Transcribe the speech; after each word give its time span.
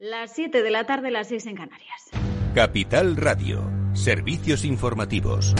Las 0.00 0.32
7 0.32 0.62
de 0.62 0.70
la 0.70 0.84
tarde, 0.84 1.10
las 1.10 1.28
6 1.28 1.44
en 1.44 1.56
Canarias. 1.56 2.08
Capital 2.54 3.16
Radio, 3.16 3.70
servicios 3.92 4.64
informativos. 4.64 5.54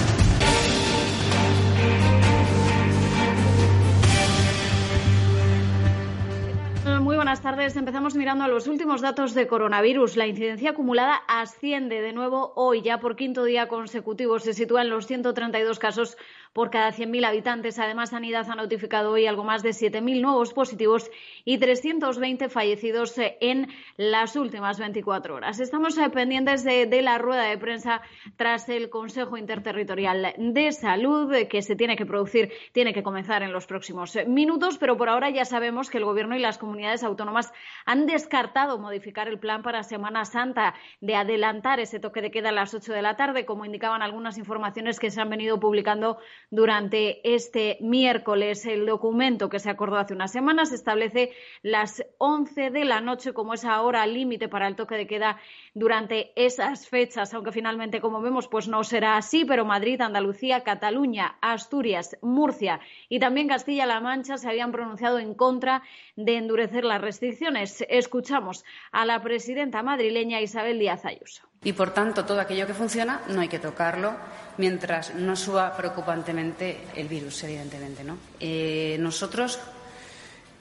Muy 7.03 7.17
buenas 7.17 7.43
tardes. 7.43 7.77
Empezamos 7.77 8.15
mirando 8.15 8.45
a 8.45 8.49
los 8.49 8.67
últimos 8.67 9.03
datos 9.03 9.35
de 9.35 9.47
coronavirus. 9.47 10.17
La 10.17 10.27
incidencia 10.27 10.71
acumulada 10.71 11.17
asciende 11.29 12.01
de 12.01 12.15
nuevo 12.15 12.55
hoy, 12.57 12.81
ya 12.81 12.99
por 12.99 13.17
quinto 13.17 13.45
día 13.45 13.69
consecutivo. 13.69 14.39
Se 14.39 14.55
sitúa 14.55 14.81
en 14.81 14.89
los 14.89 15.07
132 15.07 15.79
casos 15.79 16.17
por 16.53 16.71
cada 16.71 16.93
100.000 16.93 17.25
habitantes. 17.25 17.79
Además, 17.79 18.11
Sanidad 18.11 18.51
ha 18.51 18.55
notificado 18.55 19.13
hoy 19.13 19.27
algo 19.27 19.45
más 19.45 19.63
de 19.63 19.71
7.000 19.71 20.21
nuevos 20.21 20.53
positivos 20.53 21.11
y 21.45 21.59
320 21.59 22.49
fallecidos 22.49 23.17
eh, 23.19 23.37
en 23.41 23.69
las 23.97 24.37
últimas 24.37 24.79
24 24.79 25.35
horas. 25.35 25.61
Estamos 25.61 25.97
eh, 25.99 26.11
pendientes 26.11 26.65
de, 26.65 27.03
la 27.03 27.19
rueda 27.19 27.45
de 27.45 27.57
prensa 27.57 28.03
tras 28.37 28.69
el 28.69 28.91
Consejo 28.91 29.37
Interterritorial 29.37 30.35
de 30.37 30.73
Salud 30.73 31.33
eh, 31.33 31.49
que 31.49 31.63
se 31.63 31.77
tiene 31.77 31.97
que 31.97 32.05
producir, 32.05 32.53
tiene 32.73 32.93
que 32.93 33.03
comenzar 33.03 33.43
en 33.43 33.53
los 33.53 33.67
próximos 33.67 34.19
minutos, 34.27 34.77
pero 34.79 34.97
por 34.97 35.09
ahora 35.09 35.31
ya 35.31 35.45
sabemos 35.45 35.89
que 35.89 35.99
el 35.99 36.05
Gobierno 36.05 36.37
y 36.37 36.41
las 36.41 36.59
comunidades 36.59 37.05
autónomas 37.05 37.53
han 37.87 38.07
descartado 38.07 38.79
modificar 38.79 39.29
el 39.29 39.39
plan 39.39 39.63
para 39.63 39.83
Semana 39.83 40.25
Santa 40.25 40.75
de 41.01 41.15
adelantar 41.15 41.81
ese 41.81 42.01
toque 42.01 42.23
de 42.23 42.31
queda 42.31 42.51
a 42.51 42.53
las 42.53 42.75
8 42.75 42.93
de 42.93 43.03
la 43.03 43.17
tarde, 43.17 43.47
como 43.47 43.65
indicaban 43.65 44.03
algunas 44.03 44.39
informaciones 44.39 44.99
que 44.99 45.11
se 45.11 45.21
han 45.21 45.31
venido 45.31 45.61
publicando 45.61 46.19
durante 46.51 47.21
este 47.35 47.79
miércoles. 47.81 48.67
El 48.67 48.87
documento 48.87 49.49
que 49.49 49.59
se 49.59 49.71
acordó 49.71 49.97
hace 49.97 50.15
unas 50.15 50.33
semanas 50.33 50.73
establece 50.73 51.33
las 51.63 52.05
11 52.19 52.71
de 52.71 52.85
la 52.85 53.01
noche 53.01 53.33
como 53.33 53.55
esa 53.55 53.81
hora 53.83 54.07
límite 54.07 54.49
para 54.49 54.67
el 54.67 54.77
toque 54.77 54.97
de 54.97 55.07
queda 55.07 55.39
durante 55.75 56.33
esas 56.37 56.89
fechas, 56.89 57.33
aunque 57.33 57.53
finalmente, 57.53 58.01
como 58.01 58.21
vemos, 58.21 58.49
pues 58.49 58.69
no 58.69 58.83
será 58.85 59.17
así, 59.17 59.45
pero 59.45 59.65
Madrid, 59.65 60.01
Andalucía, 60.01 60.65
Cataluña, 60.65 61.37
Asturias, 61.41 62.17
Murcia 62.23 62.81
y 63.09 63.19
también 63.19 63.49
Castilla-La 63.49 64.01
Mancha 64.01 64.37
se 64.37 64.49
habían 64.49 64.73
pronunciado 64.73 65.19
en 65.19 65.35
contra 65.35 65.83
de 66.17 66.37
endurecer 66.37 66.85
las 66.85 67.01
restricciones. 67.01 67.85
Escuchamos 67.89 68.65
a 68.93 69.05
la 69.05 69.23
presidenta 69.23 69.83
madrileña 69.83 70.41
Isabel 70.41 70.79
Díaz 70.79 71.05
Ayuso. 71.05 71.50
Y, 71.63 71.75
por 71.75 71.93
tanto, 71.93 72.25
todo 72.25 72.41
aquello 72.41 72.67
que 72.67 72.73
funciona 72.73 73.21
no 73.29 73.43
hay 73.43 73.49
que 73.49 73.59
tocarlo 73.59 74.17
mientras 74.57 75.15
no 75.15 75.37
suba 75.37 75.77
preocupantemente 75.77 76.87
el 76.97 77.07
virus, 77.07 77.43
evidentemente. 77.45 78.03
¿no? 78.03 78.17
Eh, 78.41 78.97
nosotros, 78.99 79.59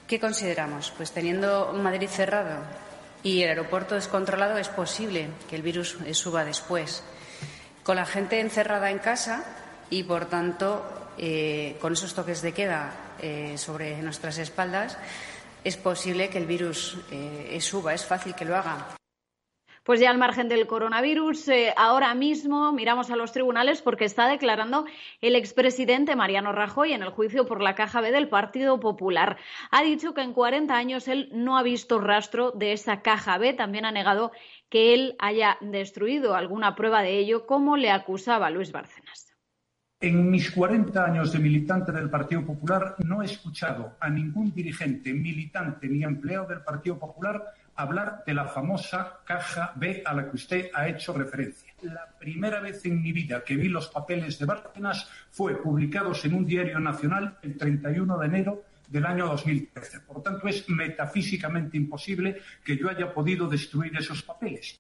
¿qué 0.08 0.20
consideramos? 0.20 0.92
Pues 0.97 1.11
teniendo 1.11 1.72
Madrid 1.73 2.09
cerrado 2.09 2.64
y 3.23 3.44
el 3.44 3.50
aeropuerto 3.50 3.95
descontrolado, 3.95 4.58
es 4.58 4.67
posible 4.67 5.30
que 5.50 5.55
el 5.55 5.61
virus 5.61 5.97
suba 6.11 6.44
después. 6.44 7.02
Con 7.83 7.95
la 7.95 8.05
gente 8.05 8.42
encerrada 8.42 8.92
en 8.92 9.00
casa 9.00 9.45
y, 9.89 10.03
por 10.03 10.25
tanto, 10.25 10.83
eh, 11.17 11.77
con 11.80 11.94
esos 11.94 12.14
toques 12.14 12.42
de 12.42 12.53
queda 12.53 12.92
eh, 13.22 13.58
sobre 13.58 14.02
nuestras 14.02 14.38
espaldas, 14.38 14.97
es 15.64 15.77
posible 15.77 16.30
que 16.30 16.39
el 16.39 16.45
virus 16.45 16.97
suba, 17.59 17.94
es 17.94 18.05
fácil 18.05 18.36
que 18.36 18.45
lo 18.45 18.58
haga. 18.58 19.00
Pues 19.89 19.99
ya 19.99 20.11
al 20.11 20.19
margen 20.19 20.49
del 20.49 20.67
coronavirus, 20.67 21.47
eh, 21.47 21.73
ahora 21.75 22.13
mismo 22.13 22.71
miramos 22.71 23.09
a 23.09 23.15
los 23.15 23.31
tribunales 23.31 23.81
porque 23.81 24.05
está 24.05 24.27
declarando 24.27 24.85
el 25.19 25.35
expresidente 25.35 26.15
Mariano 26.15 26.51
Rajoy 26.51 26.93
en 26.93 27.01
el 27.01 27.09
juicio 27.09 27.47
por 27.47 27.59
la 27.59 27.73
caja 27.73 27.99
B 27.99 28.11
del 28.11 28.29
Partido 28.29 28.79
Popular. 28.79 29.37
Ha 29.71 29.81
dicho 29.81 30.13
que 30.13 30.21
en 30.21 30.33
40 30.33 30.77
años 30.77 31.07
él 31.07 31.29
no 31.33 31.57
ha 31.57 31.63
visto 31.63 31.99
rastro 31.99 32.51
de 32.51 32.73
esa 32.73 33.01
caja 33.01 33.39
B. 33.39 33.53
También 33.53 33.83
ha 33.83 33.91
negado 33.91 34.31
que 34.69 34.93
él 34.93 35.15
haya 35.17 35.57
destruido 35.59 36.35
alguna 36.35 36.75
prueba 36.75 37.01
de 37.01 37.17
ello, 37.17 37.47
como 37.47 37.75
le 37.75 37.89
acusaba 37.89 38.51
Luis 38.51 38.71
Bárcenas. 38.71 39.35
En 40.01 40.29
mis 40.29 40.51
40 40.51 41.03
años 41.03 41.33
de 41.33 41.39
militante 41.39 41.91
del 41.91 42.11
Partido 42.11 42.45
Popular 42.45 42.95
no 43.03 43.23
he 43.23 43.25
escuchado 43.25 43.97
a 43.99 44.08
ningún 44.08 44.53
dirigente, 44.53 45.11
militante 45.14 45.89
ni 45.89 46.03
empleado 46.03 46.45
del 46.45 46.61
Partido 46.61 46.99
Popular 46.99 47.43
hablar 47.79 48.23
de 48.25 48.33
la 48.33 48.45
famosa 48.45 49.19
caja 49.25 49.71
B 49.75 50.03
a 50.05 50.13
la 50.13 50.29
que 50.29 50.35
usted 50.35 50.69
ha 50.73 50.87
hecho 50.89 51.13
referencia. 51.13 51.73
La 51.81 52.07
primera 52.19 52.59
vez 52.59 52.85
en 52.85 53.01
mi 53.01 53.13
vida 53.13 53.43
que 53.43 53.55
vi 53.55 53.69
los 53.69 53.87
papeles 53.87 54.37
de 54.37 54.45
Bárcenas 54.45 55.09
fue 55.31 55.61
publicados 55.61 56.25
en 56.25 56.33
un 56.33 56.45
diario 56.45 56.79
nacional 56.79 57.37
el 57.41 57.55
31 57.57 58.17
de 58.17 58.25
enero 58.25 58.63
del 58.89 59.05
año 59.05 59.27
2013. 59.27 60.01
Por 60.01 60.21
tanto, 60.21 60.47
es 60.47 60.67
metafísicamente 60.69 61.77
imposible 61.77 62.41
que 62.65 62.75
yo 62.75 62.89
haya 62.89 63.13
podido 63.13 63.47
destruir 63.47 63.95
esos 63.95 64.23
papeles. 64.23 64.77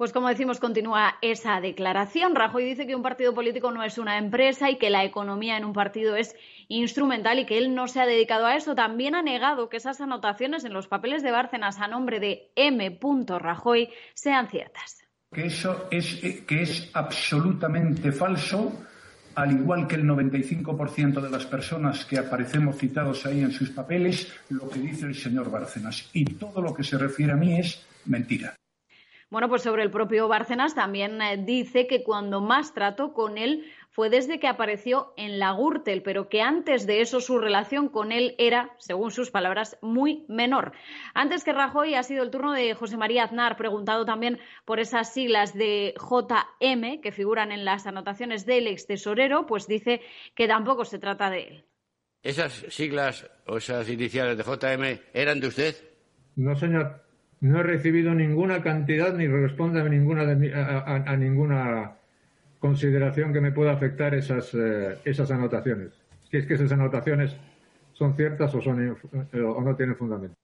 Pues 0.00 0.14
como 0.14 0.28
decimos, 0.28 0.60
continúa 0.60 1.18
esa 1.20 1.60
declaración. 1.60 2.34
Rajoy 2.34 2.64
dice 2.64 2.86
que 2.86 2.96
un 2.96 3.02
partido 3.02 3.34
político 3.34 3.70
no 3.70 3.84
es 3.84 3.98
una 3.98 4.16
empresa 4.16 4.70
y 4.70 4.78
que 4.78 4.88
la 4.88 5.04
economía 5.04 5.58
en 5.58 5.64
un 5.66 5.74
partido 5.74 6.16
es 6.16 6.34
instrumental 6.68 7.38
y 7.38 7.44
que 7.44 7.58
él 7.58 7.74
no 7.74 7.86
se 7.86 8.00
ha 8.00 8.06
dedicado 8.06 8.46
a 8.46 8.56
eso. 8.56 8.74
También 8.74 9.14
ha 9.14 9.20
negado 9.20 9.68
que 9.68 9.76
esas 9.76 10.00
anotaciones 10.00 10.64
en 10.64 10.72
los 10.72 10.88
papeles 10.88 11.22
de 11.22 11.32
Bárcenas 11.32 11.80
a 11.80 11.86
nombre 11.86 12.18
de 12.18 12.50
M. 12.56 12.98
Rajoy 13.28 13.90
sean 14.14 14.48
ciertas. 14.48 15.06
Que 15.30 15.44
eso 15.44 15.86
es, 15.90 16.14
que 16.46 16.62
es 16.62 16.88
absolutamente 16.94 18.10
falso, 18.10 18.72
al 19.34 19.52
igual 19.52 19.86
que 19.86 19.96
el 19.96 20.04
95% 20.04 21.20
de 21.20 21.28
las 21.28 21.44
personas 21.44 22.06
que 22.06 22.18
aparecemos 22.18 22.78
citados 22.78 23.26
ahí 23.26 23.42
en 23.42 23.52
sus 23.52 23.68
papeles, 23.68 24.32
lo 24.48 24.66
que 24.66 24.80
dice 24.80 25.04
el 25.04 25.14
señor 25.14 25.50
Bárcenas. 25.50 26.08
Y 26.14 26.24
todo 26.24 26.62
lo 26.62 26.72
que 26.72 26.84
se 26.84 26.96
refiere 26.96 27.34
a 27.34 27.36
mí 27.36 27.58
es 27.58 27.86
mentira. 28.06 28.54
Bueno, 29.30 29.48
pues 29.48 29.62
sobre 29.62 29.84
el 29.84 29.92
propio 29.92 30.26
Bárcenas 30.26 30.74
también 30.74 31.22
eh, 31.22 31.36
dice 31.38 31.86
que 31.86 32.02
cuando 32.02 32.40
más 32.40 32.74
trató 32.74 33.12
con 33.12 33.38
él 33.38 33.64
fue 33.90 34.10
desde 34.10 34.40
que 34.40 34.48
apareció 34.48 35.12
en 35.16 35.38
la 35.38 35.52
Gürtel, 35.52 36.02
pero 36.02 36.28
que 36.28 36.42
antes 36.42 36.84
de 36.84 37.00
eso 37.00 37.20
su 37.20 37.38
relación 37.38 37.88
con 37.88 38.10
él 38.10 38.34
era, 38.38 38.74
según 38.78 39.12
sus 39.12 39.30
palabras, 39.30 39.78
muy 39.82 40.24
menor. 40.28 40.72
Antes 41.14 41.44
que 41.44 41.52
Rajoy 41.52 41.94
ha 41.94 42.02
sido 42.02 42.24
el 42.24 42.32
turno 42.32 42.52
de 42.52 42.74
José 42.74 42.96
María 42.96 43.22
Aznar, 43.22 43.56
preguntado 43.56 44.04
también 44.04 44.40
por 44.64 44.80
esas 44.80 45.12
siglas 45.12 45.54
de 45.54 45.94
JM 45.96 47.00
que 47.00 47.12
figuran 47.12 47.52
en 47.52 47.64
las 47.64 47.86
anotaciones 47.86 48.46
del 48.46 48.66
ex 48.66 48.88
tesorero, 48.88 49.46
pues 49.46 49.68
dice 49.68 50.00
que 50.34 50.48
tampoco 50.48 50.84
se 50.84 50.98
trata 50.98 51.30
de 51.30 51.42
él. 51.42 51.64
¿Esas 52.24 52.52
siglas 52.68 53.30
o 53.46 53.58
esas 53.58 53.88
iniciales 53.88 54.36
de 54.36 54.42
JM 54.42 55.00
eran 55.14 55.38
de 55.38 55.46
usted? 55.46 55.76
No, 56.34 56.56
señor. 56.56 57.09
No 57.40 57.60
he 57.60 57.62
recibido 57.62 58.14
ninguna 58.14 58.62
cantidad 58.62 59.14
ni 59.14 59.26
responde 59.26 59.80
a 59.80 59.84
ninguna, 59.84 60.22
a, 60.22 61.16
ninguna 61.16 61.96
consideración 62.58 63.32
que 63.32 63.40
me 63.40 63.52
pueda 63.52 63.72
afectar 63.72 64.14
esas, 64.14 64.52
eh, 64.54 64.98
esas 65.04 65.30
anotaciones. 65.30 65.92
Si 66.30 66.36
es 66.36 66.46
que 66.46 66.54
esas 66.54 66.72
anotaciones 66.72 67.34
son 67.92 68.14
ciertas 68.14 68.54
o, 68.54 68.60
son, 68.60 68.96
eh, 69.32 69.40
o 69.40 69.60
no 69.62 69.74
tienen 69.74 69.96
fundamento. 69.96 70.36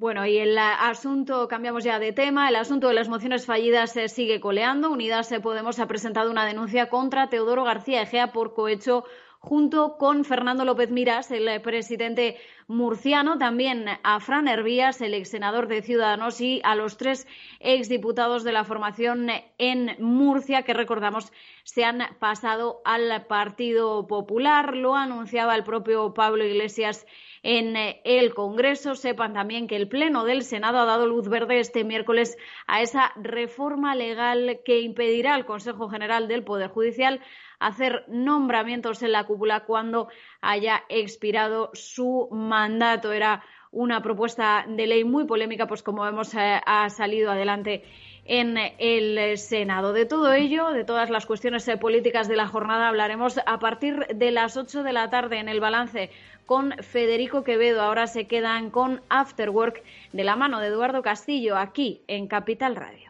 Bueno, 0.00 0.24
y 0.24 0.38
el 0.38 0.56
asunto, 0.56 1.46
cambiamos 1.46 1.84
ya 1.84 1.98
de 1.98 2.12
tema, 2.14 2.48
el 2.48 2.56
asunto 2.56 2.88
de 2.88 2.94
las 2.94 3.10
mociones 3.10 3.44
fallidas 3.44 3.92
se 3.92 4.08
sigue 4.08 4.40
coleando. 4.40 4.90
Unidas 4.90 5.30
Podemos 5.42 5.78
ha 5.78 5.88
presentado 5.88 6.30
una 6.30 6.46
denuncia 6.46 6.88
contra 6.88 7.28
Teodoro 7.28 7.64
García 7.64 8.00
Egea 8.00 8.32
por 8.32 8.54
cohecho 8.54 9.04
junto 9.40 9.96
con 9.96 10.26
Fernando 10.26 10.66
López 10.66 10.90
Miras, 10.90 11.30
el 11.30 11.48
eh, 11.48 11.60
presidente 11.60 12.36
murciano, 12.66 13.38
también 13.38 13.86
a 14.02 14.20
Fran 14.20 14.46
Hervías, 14.46 15.00
el 15.00 15.14
ex 15.14 15.30
senador 15.30 15.66
de 15.66 15.80
Ciudadanos, 15.80 16.42
y 16.42 16.60
a 16.62 16.74
los 16.74 16.98
tres 16.98 17.26
exdiputados 17.58 18.44
de 18.44 18.52
la 18.52 18.64
formación 18.64 19.28
en 19.56 19.96
Murcia, 19.98 20.62
que 20.62 20.74
recordamos 20.74 21.32
se 21.64 21.84
han 21.84 22.00
pasado 22.18 22.82
al 22.84 23.26
Partido 23.26 24.06
Popular. 24.06 24.76
Lo 24.76 24.94
anunciaba 24.94 25.56
el 25.56 25.64
propio 25.64 26.12
Pablo 26.12 26.44
Iglesias 26.44 27.06
en 27.42 27.76
eh, 27.76 28.02
el 28.04 28.34
Congreso. 28.34 28.94
Sepan 28.94 29.32
también 29.32 29.68
que 29.68 29.76
el 29.76 29.88
Pleno 29.88 30.24
del 30.24 30.42
Senado 30.42 30.78
ha 30.78 30.84
dado 30.84 31.06
luz 31.06 31.28
verde 31.28 31.60
este 31.60 31.82
miércoles 31.82 32.36
a 32.66 32.82
esa 32.82 33.12
reforma 33.16 33.94
legal 33.94 34.60
que 34.66 34.80
impedirá 34.80 35.34
al 35.34 35.46
Consejo 35.46 35.88
General 35.88 36.28
del 36.28 36.44
Poder 36.44 36.68
Judicial 36.68 37.20
hacer 37.60 38.04
nombramientos 38.08 39.02
en 39.02 39.12
la 39.12 39.24
cúpula 39.24 39.60
cuando 39.60 40.08
haya 40.40 40.82
expirado 40.88 41.70
su 41.74 42.28
mandato. 42.32 43.12
Era 43.12 43.44
una 43.70 44.02
propuesta 44.02 44.64
de 44.68 44.86
ley 44.86 45.04
muy 45.04 45.26
polémica, 45.26 45.68
pues 45.68 45.82
como 45.82 46.02
vemos, 46.02 46.34
eh, 46.34 46.60
ha 46.66 46.90
salido 46.90 47.30
adelante 47.30 47.84
en 48.24 48.56
el 48.78 49.38
Senado. 49.38 49.92
De 49.92 50.06
todo 50.06 50.32
ello, 50.32 50.70
de 50.70 50.84
todas 50.84 51.10
las 51.10 51.26
cuestiones 51.26 51.66
eh, 51.68 51.76
políticas 51.76 52.28
de 52.28 52.36
la 52.36 52.48
jornada, 52.48 52.88
hablaremos 52.88 53.38
a 53.44 53.58
partir 53.58 54.06
de 54.14 54.30
las 54.30 54.56
ocho 54.56 54.82
de 54.82 54.92
la 54.92 55.10
tarde 55.10 55.38
en 55.38 55.48
el 55.48 55.60
balance 55.60 56.10
con 56.46 56.72
Federico 56.78 57.44
Quevedo. 57.44 57.82
Ahora 57.82 58.06
se 58.06 58.26
quedan 58.26 58.70
con 58.70 59.02
After 59.08 59.50
Work 59.50 59.82
de 60.12 60.24
la 60.24 60.36
mano 60.36 60.60
de 60.60 60.68
Eduardo 60.68 61.02
Castillo 61.02 61.56
aquí 61.56 62.02
en 62.08 62.26
Capital 62.26 62.76
Radio. 62.76 63.09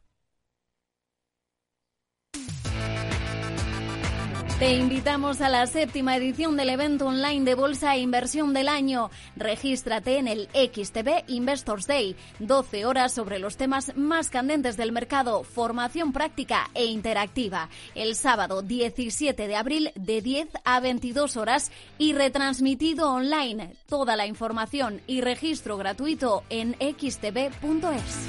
Te 4.61 4.75
invitamos 4.75 5.41
a 5.41 5.49
la 5.49 5.65
séptima 5.65 6.15
edición 6.15 6.55
del 6.55 6.69
evento 6.69 7.07
online 7.07 7.43
de 7.45 7.55
Bolsa 7.55 7.95
e 7.95 7.99
Inversión 8.01 8.53
del 8.53 8.67
año. 8.67 9.09
Regístrate 9.35 10.19
en 10.19 10.27
el 10.27 10.49
XTB 10.53 11.23
Investors 11.29 11.87
Day. 11.87 12.15
12 12.37 12.85
horas 12.85 13.11
sobre 13.11 13.39
los 13.39 13.57
temas 13.57 13.97
más 13.97 14.29
candentes 14.29 14.77
del 14.77 14.91
mercado, 14.91 15.41
formación 15.43 16.13
práctica 16.13 16.69
e 16.75 16.85
interactiva. 16.85 17.69
El 17.95 18.13
sábado 18.13 18.61
17 18.61 19.47
de 19.47 19.55
abril 19.55 19.91
de 19.95 20.21
10 20.21 20.49
a 20.63 20.79
22 20.79 21.37
horas 21.37 21.71
y 21.97 22.13
retransmitido 22.13 23.11
online. 23.11 23.73
Toda 23.87 24.15
la 24.15 24.27
información 24.27 25.01
y 25.07 25.21
registro 25.21 25.75
gratuito 25.75 26.43
en 26.51 26.73
xtb.es. 26.73 28.27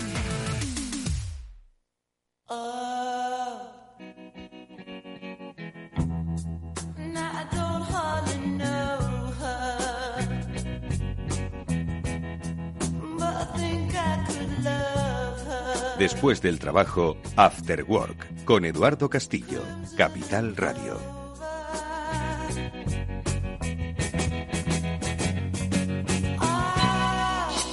Después 16.02 16.42
del 16.42 16.58
trabajo, 16.58 17.16
After 17.36 17.84
Work, 17.84 18.44
con 18.44 18.64
Eduardo 18.64 19.08
Castillo, 19.08 19.62
Capital 19.96 20.56
Radio. 20.56 20.98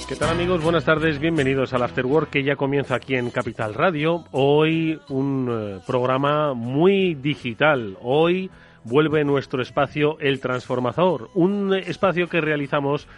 ¿Qué 0.08 0.14
tal 0.14 0.28
amigos? 0.28 0.62
Buenas 0.62 0.84
tardes, 0.84 1.18
bienvenidos 1.18 1.72
al 1.72 1.82
After 1.82 2.06
Work 2.06 2.30
que 2.30 2.44
ya 2.44 2.54
comienza 2.54 2.94
aquí 2.94 3.16
en 3.16 3.30
Capital 3.30 3.74
Radio. 3.74 4.24
Hoy 4.30 5.00
un 5.08 5.48
eh, 5.50 5.80
programa 5.84 6.54
muy 6.54 7.16
digital. 7.16 7.98
Hoy 8.00 8.48
vuelve 8.84 9.24
nuestro 9.24 9.60
espacio 9.60 10.20
El 10.20 10.38
Transformador, 10.38 11.30
un 11.34 11.74
espacio 11.74 12.28
que 12.28 12.40
realizamos 12.40 13.08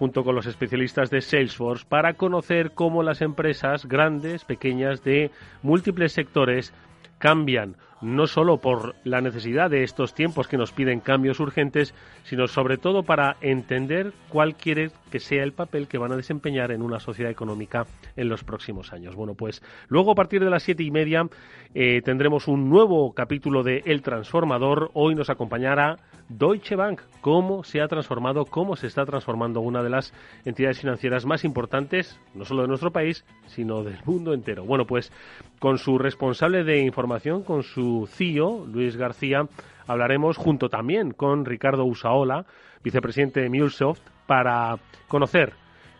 junto 0.00 0.24
con 0.24 0.34
los 0.34 0.46
especialistas 0.46 1.10
de 1.10 1.20
Salesforce 1.20 1.84
para 1.86 2.14
conocer 2.14 2.70
cómo 2.70 3.02
las 3.02 3.20
empresas 3.20 3.84
grandes, 3.84 4.46
pequeñas, 4.46 5.04
de 5.04 5.30
múltiples 5.62 6.14
sectores 6.14 6.72
cambian 7.18 7.76
no 8.00 8.26
solo 8.26 8.58
por 8.58 8.94
la 9.04 9.20
necesidad 9.20 9.70
de 9.70 9.82
estos 9.82 10.14
tiempos 10.14 10.48
que 10.48 10.56
nos 10.56 10.72
piden 10.72 11.00
cambios 11.00 11.40
urgentes, 11.40 11.94
sino 12.24 12.46
sobre 12.46 12.78
todo 12.78 13.02
para 13.02 13.36
entender 13.40 14.12
cuál 14.28 14.54
quiere 14.54 14.90
que 15.10 15.20
sea 15.20 15.42
el 15.42 15.52
papel 15.52 15.88
que 15.88 15.98
van 15.98 16.12
a 16.12 16.16
desempeñar 16.16 16.70
en 16.70 16.82
una 16.82 17.00
sociedad 17.00 17.30
económica 17.30 17.86
en 18.16 18.28
los 18.28 18.44
próximos 18.44 18.92
años. 18.92 19.14
Bueno, 19.14 19.34
pues 19.34 19.62
luego 19.88 20.12
a 20.12 20.14
partir 20.14 20.42
de 20.42 20.50
las 20.50 20.62
siete 20.62 20.82
y 20.82 20.90
media 20.90 21.28
eh, 21.74 22.00
tendremos 22.04 22.48
un 22.48 22.68
nuevo 22.68 23.12
capítulo 23.12 23.62
de 23.62 23.82
El 23.86 24.02
Transformador. 24.02 24.90
Hoy 24.94 25.14
nos 25.14 25.30
acompañará 25.30 25.96
Deutsche 26.28 26.76
Bank, 26.76 27.02
cómo 27.20 27.64
se 27.64 27.80
ha 27.80 27.88
transformado, 27.88 28.44
cómo 28.44 28.76
se 28.76 28.86
está 28.86 29.04
transformando 29.04 29.60
una 29.60 29.82
de 29.82 29.90
las 29.90 30.14
entidades 30.44 30.80
financieras 30.80 31.26
más 31.26 31.44
importantes, 31.44 32.20
no 32.34 32.44
solo 32.44 32.62
de 32.62 32.68
nuestro 32.68 32.92
país, 32.92 33.24
sino 33.46 33.82
del 33.82 33.98
mundo 34.04 34.32
entero. 34.32 34.64
Bueno, 34.64 34.86
pues 34.86 35.12
con 35.58 35.78
su 35.78 35.98
responsable 35.98 36.62
de 36.62 36.80
información, 36.80 37.42
con 37.42 37.64
su 37.64 37.89
CEO, 38.06 38.66
Luis 38.66 38.96
García, 38.96 39.46
hablaremos 39.86 40.36
junto 40.36 40.68
también 40.68 41.12
con 41.12 41.44
Ricardo 41.44 41.84
Usaola, 41.84 42.46
vicepresidente 42.82 43.40
de 43.40 43.50
MuleSoft, 43.50 44.02
para 44.26 44.78
conocer, 45.08 45.54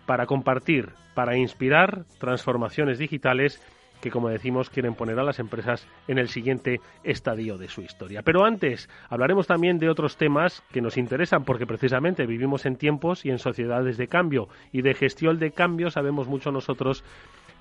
para 0.06 0.26
compartir, 0.26 0.90
para 1.14 1.36
inspirar 1.36 2.04
transformaciones 2.18 2.98
digitales 2.98 3.60
que, 4.00 4.10
como 4.10 4.28
decimos, 4.28 4.70
quieren 4.70 4.94
poner 4.94 5.18
a 5.18 5.24
las 5.24 5.38
empresas 5.38 5.86
en 6.08 6.18
el 6.18 6.28
siguiente 6.28 6.80
estadio 7.04 7.58
de 7.58 7.68
su 7.68 7.82
historia. 7.82 8.22
Pero 8.22 8.44
antes, 8.44 8.88
hablaremos 9.08 9.46
también 9.46 9.78
de 9.78 9.90
otros 9.90 10.16
temas 10.16 10.62
que 10.72 10.80
nos 10.80 10.96
interesan 10.96 11.44
porque 11.44 11.66
precisamente 11.66 12.26
vivimos 12.26 12.66
en 12.66 12.76
tiempos 12.76 13.24
y 13.24 13.30
en 13.30 13.38
sociedades 13.38 13.96
de 13.98 14.08
cambio 14.08 14.48
y 14.72 14.82
de 14.82 14.94
gestión 14.94 15.38
de 15.38 15.52
cambio 15.52 15.90
sabemos 15.90 16.28
mucho 16.28 16.50
nosotros 16.50 17.04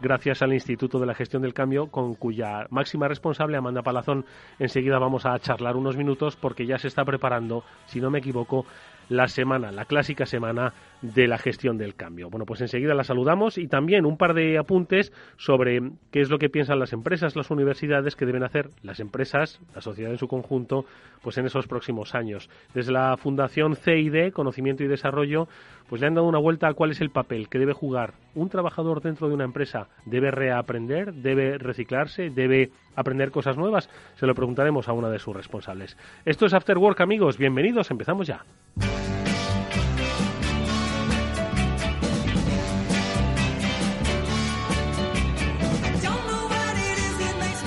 gracias 0.02 0.42
al 0.42 0.54
Instituto 0.54 1.00
de 1.00 1.06
la 1.06 1.14
Gestión 1.14 1.42
del 1.42 1.54
Cambio, 1.54 1.88
con 1.88 2.16
cuya 2.16 2.68
máxima 2.70 3.08
responsable, 3.08 3.58
Amanda 3.58 3.82
Palazón, 3.82 4.26
enseguida 4.60 5.00
vamos 5.00 5.26
a 5.26 5.38
charlar 5.40 5.76
unos 5.76 5.98
minutos 5.98 6.36
porque 6.36 6.66
ya 6.66 6.78
se 6.78 6.88
está 6.88 7.04
preparando, 7.06 7.64
si 7.86 8.00
no 8.00 8.10
me 8.10 8.20
equivoco, 8.20 8.66
la 9.10 9.28
semana, 9.28 9.72
la 9.72 9.86
clásica 9.86 10.26
semana 10.26 10.74
de 11.02 11.28
la 11.28 11.38
gestión 11.38 11.78
del 11.78 11.96
cambio. 11.96 12.30
Bueno, 12.30 12.46
pues 12.46 12.62
enseguida 12.62 12.94
la 12.94 13.04
saludamos 13.04 13.58
y 13.58 13.68
también 13.68 14.06
un 14.06 14.18
par 14.18 14.34
de 14.34 14.58
apuntes 14.58 15.14
sobre 15.38 15.80
qué 16.12 16.22
es 16.22 16.30
lo 16.30 16.40
que 16.40 16.50
piensan 16.50 16.80
las 16.80 16.94
empresas, 16.94 17.36
las 17.36 17.52
universidades, 17.52 18.16
que 18.16 18.26
deben 18.26 18.44
hacer 18.44 18.70
las 18.84 19.00
empresas, 19.00 19.62
la 19.74 19.82
sociedad 19.82 20.12
en 20.12 20.18
su 20.18 20.28
conjunto, 20.28 20.86
pues 21.22 21.38
en 21.38 21.46
esos 21.46 21.68
próximos 21.68 22.16
años. 22.16 22.50
Desde 22.74 22.92
la 22.92 23.16
Fundación 23.18 23.76
CID, 23.76 24.32
Conocimiento 24.34 24.84
y 24.84 24.88
Desarrollo, 24.88 25.48
pues 25.88 26.02
le 26.02 26.08
han 26.08 26.14
dado 26.14 26.28
una 26.28 26.40
vuelta 26.40 26.68
a 26.68 26.74
cuál 26.74 26.92
es 26.92 27.02
el 27.02 27.10
papel 27.10 27.50
que 27.50 27.60
debe 27.60 27.74
jugar 27.74 28.14
un 28.36 28.50
trabajador 28.50 29.02
dentro 29.02 29.28
de 29.28 29.34
una 29.34 29.46
empresa. 29.46 29.88
¿Debe 30.06 30.32
reaprender? 30.32 31.14
¿Debe 31.14 31.58
reciclarse? 31.58 32.30
¿Debe 32.30 32.72
aprender 32.96 33.32
cosas 33.32 33.58
nuevas? 33.58 33.90
Se 34.16 34.28
lo 34.28 34.36
preguntaremos 34.36 34.88
a 34.88 34.94
una 34.94 35.10
de 35.10 35.20
sus 35.20 35.36
responsables. 35.36 35.98
Esto 36.26 36.46
es 36.46 36.54
After 36.54 36.78
Work, 36.78 37.02
amigos. 37.02 37.38
Bienvenidos. 37.38 37.90
Empezamos 37.90 38.28
ya. 38.28 38.44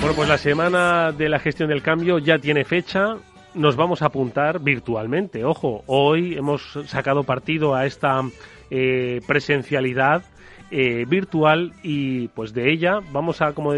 Bueno, 0.03 0.17
pues 0.17 0.27
la 0.27 0.37
semana 0.37 1.13
de 1.13 1.29
la 1.29 1.39
gestión 1.39 1.69
del 1.69 1.81
cambio 1.81 2.19
ya 2.19 2.37
tiene 2.37 2.65
fecha. 2.65 3.15
Nos 3.53 3.77
vamos 3.77 4.01
a 4.01 4.07
apuntar 4.07 4.59
virtualmente. 4.59 5.45
Ojo, 5.45 5.81
hoy 5.87 6.35
hemos 6.35 6.77
sacado 6.87 7.23
partido 7.23 7.73
a 7.73 7.85
esta 7.85 8.21
eh, 8.69 9.21
presencialidad 9.25 10.23
eh, 10.71 11.05
virtual 11.07 11.71
y 11.83 12.27
pues 12.27 12.53
de 12.53 12.69
ella 12.69 12.99
vamos 13.13 13.41
a, 13.41 13.53
como, 13.53 13.71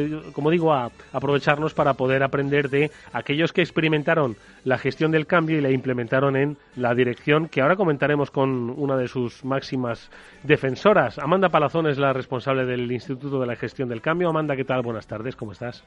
digo, 0.50 0.74
a 0.74 0.89
aprovecharnos 1.13 1.75
para 1.75 1.94
poder 1.94 2.24
aprender 2.24 2.72
de 2.72 2.89
aquellos 3.13 3.54
que 3.54 3.62
experimentaron 3.62 4.36
la 4.63 4.80
gestión 4.80 5.12
del 5.12 5.27
cambio 5.27 5.60
y 5.60 5.62
la 5.62 5.69
implementaron 5.69 6.36
en 6.36 6.57
la 6.75 6.95
dirección 6.95 7.50
que 7.50 7.62
ahora 7.62 7.75
comentaremos 7.75 8.31
con 8.31 8.72
una 8.72 8.98
de 8.98 9.07
sus 9.07 9.45
máximas 9.45 10.10
defensoras. 10.42 11.19
Amanda 11.19 11.50
Palazón 11.50 11.86
es 11.86 12.00
la 12.00 12.13
responsable 12.13 12.66
del 12.66 12.92
Instituto 12.92 13.39
de 13.39 13.45
la 13.45 13.56
Gestión 13.56 13.89
del 13.89 14.01
Cambio. 14.01 14.30
Amanda, 14.30 14.56
¿qué 14.56 14.66
tal? 14.66 14.81
Buenas 14.81 15.06
tardes, 15.06 15.36
¿cómo 15.36 15.51
estás? 15.51 15.86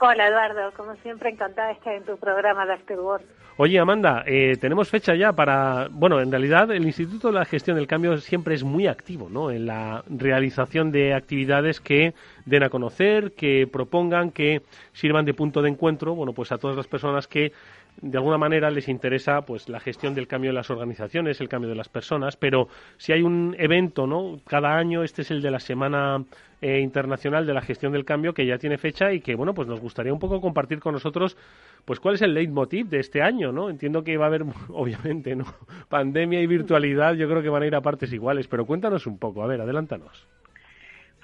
Hola 0.00 0.28
Eduardo, 0.28 0.72
como 0.76 0.96
siempre 0.96 1.30
encantada 1.30 1.68
de 1.68 1.74
estar 1.74 1.94
en 1.94 2.04
tu 2.04 2.16
programa 2.16 2.66
de 2.66 2.74
Afterwork. 2.74 3.24
Oye 3.56 3.78
Amanda, 3.78 4.24
eh, 4.26 4.56
tenemos 4.60 4.88
fecha 4.88 5.14
ya 5.14 5.32
para, 5.32 5.86
bueno, 5.88 6.20
en 6.20 6.32
realidad 6.32 6.72
el 6.72 6.84
Instituto 6.84 7.28
de 7.28 7.34
la 7.34 7.44
Gestión 7.44 7.76
del 7.76 7.86
Cambio 7.86 8.18
siempre 8.18 8.56
es 8.56 8.64
muy 8.64 8.88
activo, 8.88 9.28
¿no? 9.30 9.52
En 9.52 9.66
la 9.66 10.02
realización 10.08 10.90
de 10.90 11.14
actividades 11.14 11.80
que 11.80 12.14
den 12.46 12.64
a 12.64 12.68
conocer, 12.68 13.32
que 13.32 13.68
propongan, 13.72 14.32
que 14.32 14.62
sirvan 14.92 15.24
de 15.24 15.34
punto 15.34 15.62
de 15.62 15.70
encuentro, 15.70 16.16
bueno, 16.16 16.32
pues 16.32 16.50
a 16.50 16.58
todas 16.58 16.76
las 16.76 16.88
personas 16.88 17.28
que 17.28 17.52
de 18.00 18.18
alguna 18.18 18.38
manera 18.38 18.70
les 18.70 18.88
interesa 18.88 19.42
pues 19.42 19.68
la 19.68 19.80
gestión 19.80 20.14
del 20.14 20.26
cambio 20.26 20.50
de 20.50 20.54
las 20.54 20.70
organizaciones, 20.70 21.40
el 21.40 21.48
cambio 21.48 21.70
de 21.70 21.76
las 21.76 21.88
personas, 21.88 22.36
pero 22.36 22.68
si 22.96 23.12
hay 23.12 23.22
un 23.22 23.54
evento, 23.58 24.06
¿no? 24.06 24.40
Cada 24.46 24.76
año 24.76 25.02
este 25.02 25.22
es 25.22 25.30
el 25.30 25.42
de 25.42 25.50
la 25.50 25.60
semana 25.60 26.24
eh, 26.60 26.80
internacional 26.80 27.46
de 27.46 27.54
la 27.54 27.60
gestión 27.60 27.92
del 27.92 28.04
cambio 28.04 28.34
que 28.34 28.46
ya 28.46 28.58
tiene 28.58 28.78
fecha 28.78 29.12
y 29.12 29.20
que 29.20 29.34
bueno, 29.34 29.54
pues 29.54 29.68
nos 29.68 29.80
gustaría 29.80 30.12
un 30.12 30.18
poco 30.18 30.40
compartir 30.40 30.80
con 30.80 30.94
nosotros 30.94 31.36
pues 31.84 32.00
cuál 32.00 32.14
es 32.14 32.22
el 32.22 32.34
leitmotiv 32.34 32.88
de 32.88 33.00
este 33.00 33.22
año, 33.22 33.52
¿no? 33.52 33.70
Entiendo 33.70 34.02
que 34.02 34.16
va 34.16 34.24
a 34.24 34.28
haber 34.28 34.44
obviamente, 34.68 35.36
¿no? 35.36 35.44
Pandemia 35.88 36.40
y 36.40 36.46
virtualidad, 36.46 37.14
yo 37.14 37.28
creo 37.28 37.42
que 37.42 37.48
van 37.48 37.62
a 37.62 37.66
ir 37.66 37.74
a 37.74 37.80
partes 37.80 38.12
iguales, 38.12 38.48
pero 38.48 38.66
cuéntanos 38.66 39.06
un 39.06 39.18
poco, 39.18 39.42
a 39.42 39.46
ver, 39.46 39.60
adelántanos. 39.60 40.26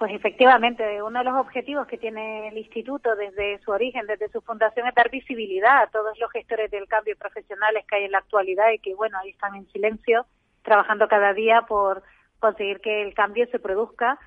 Pues 0.00 0.12
efectivamente, 0.14 1.02
uno 1.02 1.18
de 1.18 1.26
los 1.26 1.36
objetivos 1.38 1.86
que 1.86 1.98
tiene 1.98 2.48
el 2.48 2.56
instituto 2.56 3.14
desde 3.16 3.58
su 3.58 3.70
origen, 3.70 4.06
desde 4.06 4.30
su 4.30 4.40
fundación, 4.40 4.88
es 4.88 4.94
dar 4.94 5.10
visibilidad 5.10 5.82
a 5.82 5.88
todos 5.88 6.18
los 6.18 6.30
gestores 6.32 6.70
del 6.70 6.88
cambio 6.88 7.14
profesionales 7.18 7.84
que 7.86 7.96
hay 7.96 8.04
en 8.04 8.12
la 8.12 8.18
actualidad 8.20 8.70
y 8.70 8.78
que, 8.78 8.94
bueno, 8.94 9.18
ahí 9.18 9.28
están 9.28 9.56
en 9.56 9.70
silencio, 9.72 10.24
trabajando 10.62 11.06
cada 11.06 11.34
día 11.34 11.66
por 11.68 12.02
conseguir 12.38 12.80
que 12.80 13.02
el 13.02 13.12
cambio 13.12 13.46
se 13.48 13.58
produzca. 13.58 14.18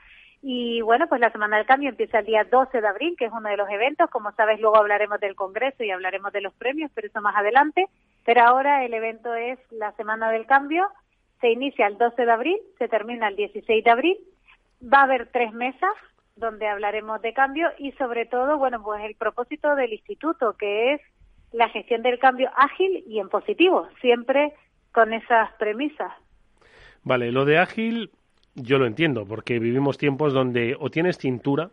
Y 0.44 0.82
bueno, 0.82 1.08
pues 1.10 1.20
la 1.20 1.32
Semana 1.32 1.58
del 1.58 1.66
Cambio 1.66 1.90
empieza 1.90 2.20
el 2.20 2.28
día 2.28 2.44
12 2.44 2.80
de 2.80 2.88
abril, 2.88 3.16
que 3.18 3.26
es 3.26 3.32
uno 3.32 3.50
de 3.50 3.58
los 3.58 3.70
eventos. 3.72 4.12
Como 4.12 4.32
sabes, 4.34 4.60
luego 4.60 4.78
hablaremos 4.78 5.20
del 5.22 5.34
Congreso 5.34 5.84
y 5.84 5.90
hablaremos 5.90 6.32
de 6.34 6.42
los 6.42 6.54
premios, 6.54 6.92
pero 6.94 7.08
eso 7.08 7.20
más 7.20 7.36
adelante. 7.36 7.88
Pero 8.26 8.44
ahora 8.44 8.86
el 8.86 8.94
evento 8.94 9.34
es 9.34 9.58
la 9.72 9.92
Semana 9.94 10.30
del 10.30 10.46
Cambio. 10.46 10.88
Se 11.42 11.50
inicia 11.50 11.88
el 11.88 11.98
12 11.98 12.28
de 12.28 12.32
abril, 12.32 12.60
se 12.78 12.88
termina 12.88 13.28
el 13.28 13.36
16 13.36 13.84
de 13.84 13.90
abril 13.90 14.20
Va 14.84 15.00
a 15.00 15.04
haber 15.04 15.28
tres 15.32 15.54
mesas 15.54 15.94
donde 16.36 16.68
hablaremos 16.68 17.22
de 17.22 17.34
cambio 17.34 17.70
y 17.78 17.92
sobre 17.94 18.26
todo, 18.26 18.58
bueno, 18.58 18.82
pues 18.84 19.04
el 19.06 19.16
propósito 19.16 19.76
del 19.76 19.94
instituto, 19.94 20.54
que 20.58 20.94
es 20.94 21.02
la 21.52 21.70
gestión 21.70 22.02
del 22.02 22.20
cambio 22.20 22.50
ágil 22.56 23.04
y 23.08 23.20
en 23.20 23.30
positivo, 23.30 23.88
siempre 24.02 24.54
con 24.92 25.14
esas 25.14 25.54
premisas. 25.54 26.12
Vale, 27.04 27.32
lo 27.32 27.46
de 27.46 27.60
ágil 27.60 28.12
yo 28.56 28.78
lo 28.78 28.86
entiendo, 28.86 29.26
porque 29.26 29.60
vivimos 29.60 29.98
tiempos 29.98 30.34
donde 30.34 30.76
o 30.80 30.90
tienes 30.90 31.18
cintura 31.18 31.72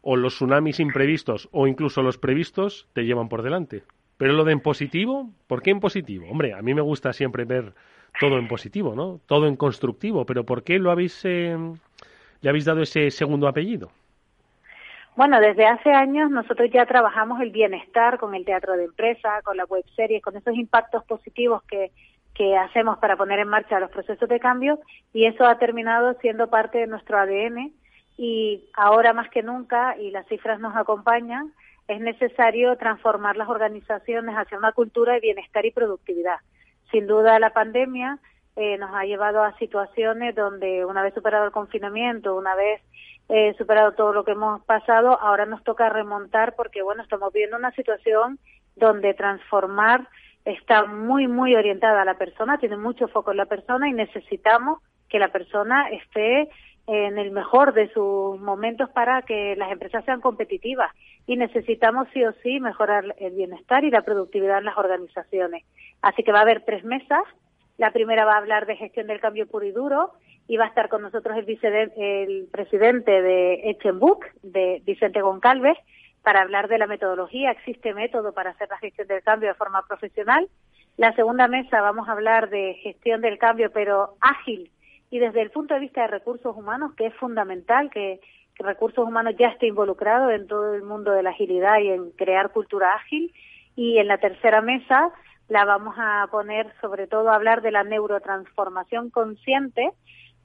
o 0.00 0.16
los 0.16 0.34
tsunamis 0.34 0.80
imprevistos 0.80 1.48
o 1.52 1.66
incluso 1.66 2.02
los 2.02 2.18
previstos 2.18 2.88
te 2.92 3.04
llevan 3.04 3.28
por 3.28 3.42
delante. 3.42 3.82
Pero 4.16 4.34
lo 4.34 4.44
de 4.44 4.52
en 4.52 4.60
positivo, 4.60 5.30
¿por 5.46 5.62
qué 5.62 5.70
en 5.70 5.80
positivo? 5.80 6.28
Hombre, 6.30 6.54
a 6.54 6.62
mí 6.62 6.74
me 6.74 6.80
gusta 6.80 7.12
siempre 7.12 7.44
ver 7.44 7.74
todo 8.20 8.38
en 8.38 8.46
positivo, 8.46 8.94
¿no? 8.94 9.20
Todo 9.26 9.46
en 9.46 9.56
constructivo, 9.56 10.26
pero 10.26 10.44
¿por 10.44 10.62
qué 10.62 10.78
lo 10.78 10.90
habéis, 10.90 11.24
eh, 11.24 11.56
le 12.42 12.50
habéis 12.50 12.66
dado 12.66 12.82
ese 12.82 13.10
segundo 13.10 13.48
apellido? 13.48 13.90
Bueno, 15.16 15.40
desde 15.40 15.66
hace 15.66 15.92
años 15.92 16.30
nosotros 16.30 16.70
ya 16.72 16.86
trabajamos 16.86 17.40
el 17.40 17.50
bienestar 17.50 18.18
con 18.18 18.34
el 18.34 18.44
teatro 18.44 18.76
de 18.76 18.84
empresa, 18.84 19.40
con 19.42 19.56
la 19.56 19.64
web 19.64 19.84
serie, 19.94 20.20
con 20.20 20.36
esos 20.36 20.54
impactos 20.54 21.04
positivos 21.04 21.62
que, 21.64 21.90
que 22.34 22.56
hacemos 22.56 22.98
para 22.98 23.16
poner 23.16 23.38
en 23.38 23.48
marcha 23.48 23.78
los 23.78 23.90
procesos 23.90 24.28
de 24.28 24.40
cambio 24.40 24.78
y 25.12 25.26
eso 25.26 25.44
ha 25.44 25.58
terminado 25.58 26.14
siendo 26.20 26.48
parte 26.48 26.78
de 26.78 26.86
nuestro 26.86 27.18
ADN 27.18 27.72
y 28.16 28.64
ahora 28.74 29.12
más 29.12 29.30
que 29.30 29.42
nunca, 29.42 29.96
y 29.98 30.10
las 30.10 30.26
cifras 30.26 30.60
nos 30.60 30.76
acompañan, 30.76 31.52
es 31.88 32.00
necesario 32.00 32.76
transformar 32.76 33.36
las 33.36 33.48
organizaciones 33.48 34.34
hacia 34.34 34.58
una 34.58 34.72
cultura 34.72 35.14
de 35.14 35.20
bienestar 35.20 35.66
y 35.66 35.72
productividad. 35.72 36.36
Sin 36.90 37.06
duda 37.06 37.38
la 37.38 37.50
pandemia 37.50 38.18
eh, 38.56 38.76
nos 38.78 38.94
ha 38.94 39.04
llevado 39.04 39.42
a 39.42 39.56
situaciones 39.58 40.34
donde 40.34 40.84
una 40.84 41.02
vez 41.02 41.14
superado 41.14 41.46
el 41.46 41.52
confinamiento, 41.52 42.36
una 42.36 42.54
vez 42.54 42.82
eh, 43.28 43.54
superado 43.56 43.92
todo 43.92 44.12
lo 44.12 44.24
que 44.24 44.32
hemos 44.32 44.62
pasado, 44.64 45.18
ahora 45.20 45.46
nos 45.46 45.62
toca 45.64 45.88
remontar 45.88 46.54
porque, 46.54 46.82
bueno, 46.82 47.02
estamos 47.02 47.32
viendo 47.32 47.56
una 47.56 47.70
situación 47.72 48.38
donde 48.76 49.14
transformar 49.14 50.08
está 50.44 50.84
muy, 50.86 51.28
muy 51.28 51.54
orientada 51.54 52.02
a 52.02 52.04
la 52.04 52.18
persona, 52.18 52.58
tiene 52.58 52.76
mucho 52.76 53.08
foco 53.08 53.30
en 53.30 53.36
la 53.36 53.46
persona 53.46 53.88
y 53.88 53.92
necesitamos 53.92 54.80
que 55.08 55.18
la 55.18 55.28
persona 55.28 55.88
esté 55.90 56.48
en 56.86 57.16
el 57.16 57.30
mejor 57.30 57.74
de 57.74 57.92
sus 57.92 58.40
momentos 58.40 58.90
para 58.90 59.22
que 59.22 59.54
las 59.56 59.70
empresas 59.70 60.04
sean 60.04 60.20
competitivas 60.20 60.90
y 61.26 61.36
necesitamos 61.36 62.08
sí 62.12 62.24
o 62.24 62.32
sí 62.42 62.58
mejorar 62.58 63.14
el 63.18 63.34
bienestar 63.34 63.84
y 63.84 63.90
la 63.90 64.02
productividad 64.02 64.58
en 64.58 64.64
las 64.64 64.76
organizaciones. 64.76 65.64
Así 66.00 66.24
que 66.24 66.32
va 66.32 66.40
a 66.40 66.42
haber 66.42 66.64
tres 66.64 66.82
mesas. 66.84 67.22
La 67.78 67.90
primera 67.90 68.24
va 68.24 68.34
a 68.34 68.38
hablar 68.38 68.66
de 68.66 68.76
gestión 68.76 69.06
del 69.06 69.20
cambio 69.20 69.46
puro 69.46 69.64
y 69.64 69.72
duro 69.72 70.12
y 70.48 70.56
va 70.56 70.64
a 70.64 70.68
estar 70.68 70.88
con 70.88 71.02
nosotros 71.02 71.36
el, 71.36 71.92
el 71.96 72.48
presidente 72.50 73.22
de 73.22 73.70
Echenbook, 73.70 74.26
de 74.42 74.82
Vicente 74.84 75.22
Goncalves, 75.22 75.78
para 76.22 76.42
hablar 76.42 76.68
de 76.68 76.78
la 76.78 76.86
metodología. 76.86 77.50
Existe 77.50 77.94
método 77.94 78.32
para 78.32 78.50
hacer 78.50 78.68
la 78.68 78.78
gestión 78.78 79.08
del 79.08 79.22
cambio 79.22 79.48
de 79.48 79.54
forma 79.54 79.82
profesional. 79.86 80.48
La 80.96 81.14
segunda 81.14 81.48
mesa 81.48 81.80
vamos 81.80 82.08
a 82.08 82.12
hablar 82.12 82.50
de 82.50 82.74
gestión 82.82 83.20
del 83.22 83.38
cambio, 83.38 83.70
pero 83.72 84.16
ágil 84.20 84.70
y 85.12 85.18
desde 85.18 85.42
el 85.42 85.50
punto 85.50 85.74
de 85.74 85.80
vista 85.80 86.00
de 86.02 86.06
recursos 86.06 86.56
humanos, 86.56 86.94
que 86.94 87.06
es 87.06 87.14
fundamental 87.16 87.90
que, 87.90 88.20
que 88.54 88.62
recursos 88.62 89.06
humanos 89.06 89.34
ya 89.38 89.48
esté 89.48 89.66
involucrado 89.66 90.30
en 90.30 90.46
todo 90.46 90.74
el 90.74 90.82
mundo 90.82 91.12
de 91.12 91.22
la 91.22 91.30
agilidad 91.30 91.80
y 91.80 91.88
en 91.88 92.12
crear 92.12 92.50
cultura 92.50 92.94
ágil. 92.94 93.30
Y 93.76 93.98
en 93.98 94.08
la 94.08 94.16
tercera 94.16 94.62
mesa 94.62 95.12
la 95.48 95.64
vamos 95.64 95.94
a 95.98 96.26
poner 96.30 96.72
sobre 96.80 97.06
todo 97.06 97.30
a 97.30 97.34
hablar 97.34 97.62
de 97.62 97.70
la 97.70 97.84
neurotransformación 97.84 99.10
consciente, 99.10 99.90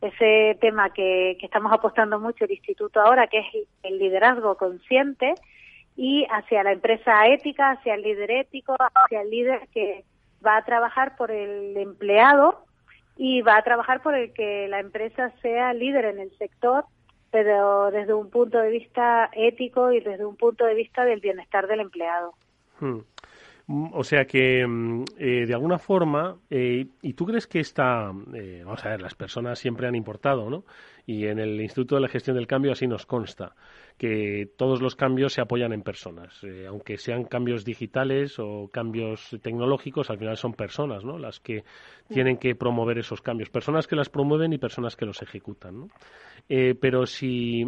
ese 0.01 0.57
tema 0.61 0.91
que, 0.91 1.37
que 1.39 1.45
estamos 1.45 1.71
apostando 1.71 2.19
mucho 2.19 2.45
el 2.45 2.51
instituto 2.51 3.01
ahora, 3.01 3.27
que 3.27 3.39
es 3.39 3.67
el 3.83 3.97
liderazgo 3.97 4.55
consciente, 4.55 5.33
y 5.95 6.25
hacia 6.29 6.63
la 6.63 6.73
empresa 6.73 7.25
ética, 7.27 7.71
hacia 7.71 7.95
el 7.95 8.03
líder 8.03 8.31
ético, 8.31 8.75
hacia 8.77 9.21
el 9.21 9.29
líder 9.31 9.67
que 9.73 10.05
va 10.45 10.57
a 10.57 10.65
trabajar 10.65 11.15
por 11.17 11.31
el 11.31 11.75
empleado 11.75 12.63
y 13.17 13.41
va 13.41 13.57
a 13.57 13.63
trabajar 13.63 14.01
por 14.01 14.13
el 14.13 14.31
que 14.33 14.67
la 14.67 14.79
empresa 14.79 15.31
sea 15.41 15.73
líder 15.73 16.05
en 16.05 16.19
el 16.19 16.37
sector, 16.37 16.85
pero 17.31 17.89
desde 17.89 18.13
un 18.13 18.29
punto 18.29 18.59
de 18.59 18.69
vista 18.69 19.29
ético 19.33 19.91
y 19.91 19.99
desde 19.99 20.23
un 20.23 20.35
punto 20.35 20.65
de 20.65 20.75
vista 20.75 21.03
del 21.03 21.19
bienestar 21.19 21.67
del 21.67 21.79
empleado. 21.79 22.33
Hmm. 22.79 22.99
Mm, 23.67 23.89
o 23.93 24.03
sea 24.03 24.25
que, 24.25 24.65
mm, 24.65 25.03
eh, 25.17 25.45
de 25.45 25.53
alguna 25.53 25.77
forma, 25.77 26.37
eh, 26.49 26.87
¿y 27.01 27.13
tú 27.13 27.25
crees 27.25 27.47
que 27.47 27.59
esta, 27.59 28.13
eh, 28.33 28.61
vamos 28.63 28.85
a 28.85 28.89
ver, 28.89 29.01
las 29.01 29.13
personas 29.13 29.59
siempre 29.59 29.87
han 29.87 29.95
importado, 29.95 30.49
¿no? 30.49 30.63
Y 31.05 31.25
en 31.25 31.39
el 31.39 31.59
Instituto 31.61 31.95
de 31.95 32.01
la 32.01 32.07
Gestión 32.07 32.37
del 32.37 32.47
Cambio 32.47 32.71
así 32.71 32.87
nos 32.87 33.05
consta 33.05 33.55
que 33.97 34.49
todos 34.57 34.81
los 34.81 34.95
cambios 34.95 35.33
se 35.33 35.41
apoyan 35.41 35.73
en 35.73 35.81
personas, 35.81 36.41
aunque 36.67 36.97
sean 36.97 37.23
cambios 37.23 37.65
digitales 37.65 38.37
o 38.39 38.69
cambios 38.71 39.35
tecnológicos, 39.41 40.09
al 40.09 40.19
final 40.19 40.37
son 40.37 40.53
personas, 40.53 41.03
¿no? 41.03 41.17
Las 41.17 41.39
que 41.39 41.63
tienen 42.09 42.37
que 42.37 42.55
promover 42.55 42.99
esos 42.99 43.21
cambios, 43.21 43.49
personas 43.49 43.87
que 43.87 43.95
las 43.95 44.09
promueven 44.09 44.53
y 44.53 44.59
personas 44.59 44.95
que 44.95 45.05
los 45.05 45.21
ejecutan, 45.21 45.79
¿no? 45.79 45.87
pero 46.79 47.05
si 47.05 47.65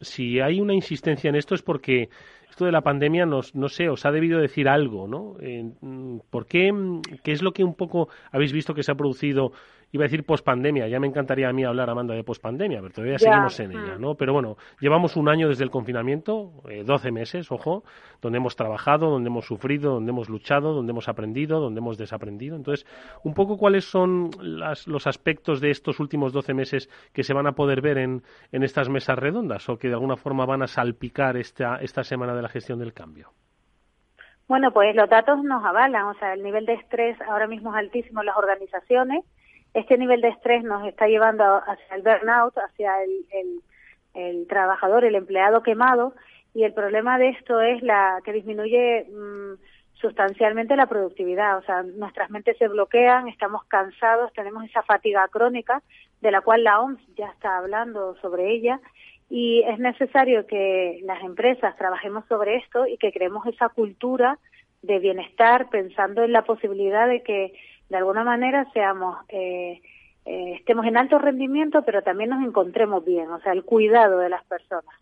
si 0.00 0.40
hay 0.40 0.60
una 0.60 0.74
insistencia 0.74 1.28
en 1.28 1.36
esto 1.36 1.54
es 1.54 1.62
porque 1.62 2.08
esto 2.50 2.64
de 2.64 2.72
la 2.72 2.80
pandemia 2.80 3.26
nos, 3.26 3.54
no 3.54 3.68
sé, 3.68 3.88
os 3.88 4.06
ha 4.06 4.10
debido 4.10 4.40
decir 4.40 4.68
algo, 4.68 5.06
¿no? 5.06 5.34
Mm, 5.80 6.20
¿Por 6.30 6.46
qué? 6.46 6.70
¿Qué 7.22 7.32
es 7.32 7.42
lo 7.42 7.52
que 7.52 7.64
un 7.64 7.74
poco 7.74 8.08
habéis 8.32 8.52
visto 8.52 8.72
que 8.74 8.82
se 8.82 8.92
ha 8.92 8.94
producido 8.94 9.52
iba 9.92 10.04
a 10.04 10.08
decir 10.08 10.24
pospandemia, 10.24 10.88
ya 10.88 10.98
me 11.00 11.06
encantaría 11.06 11.48
a 11.48 11.52
mí 11.52 11.64
hablar, 11.64 11.88
Amanda, 11.88 12.14
de 12.14 12.24
pospandemia, 12.24 12.80
pero 12.80 12.92
todavía 12.92 13.18
seguimos 13.18 13.58
en 13.60 13.72
ella, 13.72 13.96
¿no? 13.98 14.14
Pero 14.14 14.32
bueno, 14.32 14.56
llevamos 14.80 15.16
un 15.16 15.28
año 15.28 15.48
desde 15.48 15.64
el 15.64 15.70
confinamiento, 15.70 16.52
eh, 16.68 16.82
12 16.84 17.12
meses, 17.12 17.50
ojo, 17.52 17.84
donde 18.20 18.38
hemos 18.38 18.56
trabajado, 18.56 19.10
donde 19.10 19.28
hemos 19.28 19.46
sufrido, 19.46 19.94
donde 19.94 20.10
hemos 20.10 20.28
luchado, 20.28 20.72
donde 20.72 20.90
hemos 20.90 21.08
aprendido, 21.08 21.60
donde 21.60 21.80
hemos 21.80 21.96
desaprendido. 21.98 22.56
Entonces, 22.56 22.86
un 23.22 23.34
poco 23.34 23.56
cuáles 23.56 23.84
son 23.84 24.30
los 24.40 25.06
aspectos 25.06 25.60
de 25.60 25.70
estos 25.70 26.00
últimos 26.00 26.32
12 26.32 26.54
meses 26.54 26.90
que 27.12 27.22
se 27.22 27.32
van 27.32 27.46
a 27.46 27.52
poder 27.52 27.80
ver 27.80 27.98
en, 27.98 28.22
en 28.52 28.62
estas 28.62 28.88
mesas 28.88 29.18
redondas 29.18 29.68
o 29.68 29.78
que 29.78 29.88
de 29.88 29.94
alguna 29.94 30.16
forma 30.16 30.46
van 30.46 30.62
a 30.62 30.66
salpicar 30.66 31.36
esta, 31.36 31.76
esta 31.76 32.02
semana 32.02 32.34
de 32.34 32.42
la 32.42 32.48
gestión 32.48 32.78
del 32.78 32.92
cambio. 32.92 33.30
Bueno, 34.48 34.70
pues 34.72 34.94
los 34.94 35.10
datos 35.10 35.42
nos 35.42 35.64
avalan, 35.64 36.04
o 36.04 36.14
sea, 36.14 36.32
el 36.32 36.42
nivel 36.42 36.66
de 36.66 36.74
estrés 36.74 37.20
ahora 37.22 37.48
mismo 37.48 37.70
es 37.70 37.78
altísimo 37.78 38.20
en 38.20 38.26
las 38.26 38.36
organizaciones 38.36 39.24
este 39.76 39.98
nivel 39.98 40.22
de 40.22 40.28
estrés 40.28 40.64
nos 40.64 40.86
está 40.88 41.06
llevando 41.06 41.44
hacia 41.44 41.96
el 41.96 42.02
burnout, 42.02 42.56
hacia 42.56 43.02
el, 43.02 43.60
el, 44.14 44.46
trabajador, 44.48 45.04
el 45.04 45.14
empleado 45.14 45.62
quemado, 45.62 46.14
y 46.54 46.64
el 46.64 46.72
problema 46.72 47.18
de 47.18 47.28
esto 47.28 47.60
es 47.60 47.82
la 47.82 48.22
que 48.24 48.32
disminuye 48.32 49.04
mm, 49.04 49.60
sustancialmente 50.00 50.76
la 50.76 50.86
productividad. 50.86 51.58
O 51.58 51.62
sea, 51.62 51.82
nuestras 51.82 52.30
mentes 52.30 52.56
se 52.56 52.68
bloquean, 52.68 53.28
estamos 53.28 53.64
cansados, 53.64 54.32
tenemos 54.32 54.64
esa 54.64 54.82
fatiga 54.82 55.28
crónica 55.28 55.82
de 56.22 56.30
la 56.30 56.40
cual 56.40 56.64
la 56.64 56.80
OMS 56.80 57.00
ya 57.14 57.26
está 57.26 57.58
hablando 57.58 58.16
sobre 58.22 58.50
ella 58.52 58.80
y 59.28 59.62
es 59.62 59.78
necesario 59.78 60.46
que 60.46 61.00
las 61.04 61.22
empresas 61.22 61.76
trabajemos 61.76 62.24
sobre 62.28 62.56
esto 62.56 62.86
y 62.86 62.96
que 62.96 63.12
creemos 63.12 63.46
esa 63.46 63.68
cultura 63.68 64.38
de 64.80 65.00
bienestar 65.00 65.68
pensando 65.68 66.22
en 66.22 66.32
la 66.32 66.42
posibilidad 66.42 67.06
de 67.08 67.22
que 67.22 67.52
de 67.88 67.96
alguna 67.96 68.24
manera 68.24 68.66
seamos 68.72 69.18
eh, 69.28 69.80
eh, 70.26 70.54
estemos 70.58 70.84
en 70.86 70.96
alto 70.96 71.20
rendimiento, 71.20 71.82
pero 71.82 72.02
también 72.02 72.30
nos 72.30 72.44
encontremos 72.44 73.04
bien, 73.04 73.30
o 73.30 73.40
sea, 73.40 73.52
el 73.52 73.62
cuidado 73.62 74.18
de 74.18 74.28
las 74.28 74.44
personas, 74.44 74.94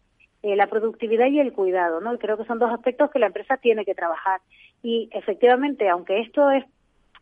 eh, 0.43 0.55
la 0.55 0.67
productividad 0.67 1.26
y 1.29 1.41
el 1.41 1.55
cuidado, 1.55 2.03
¿no? 2.03 2.19
Creo 2.19 2.37
que 2.37 2.45
son 2.45 2.59
dos 2.59 2.71
aspectos 2.71 3.11
que 3.11 3.19
la 3.19 3.29
empresa 3.29 3.57
tiene 3.57 3.87
que 3.87 3.95
trabajar. 3.95 4.43
Y 4.83 5.09
efectivamente, 5.12 5.88
aunque 5.88 6.21
esto 6.21 6.50
es 6.50 6.67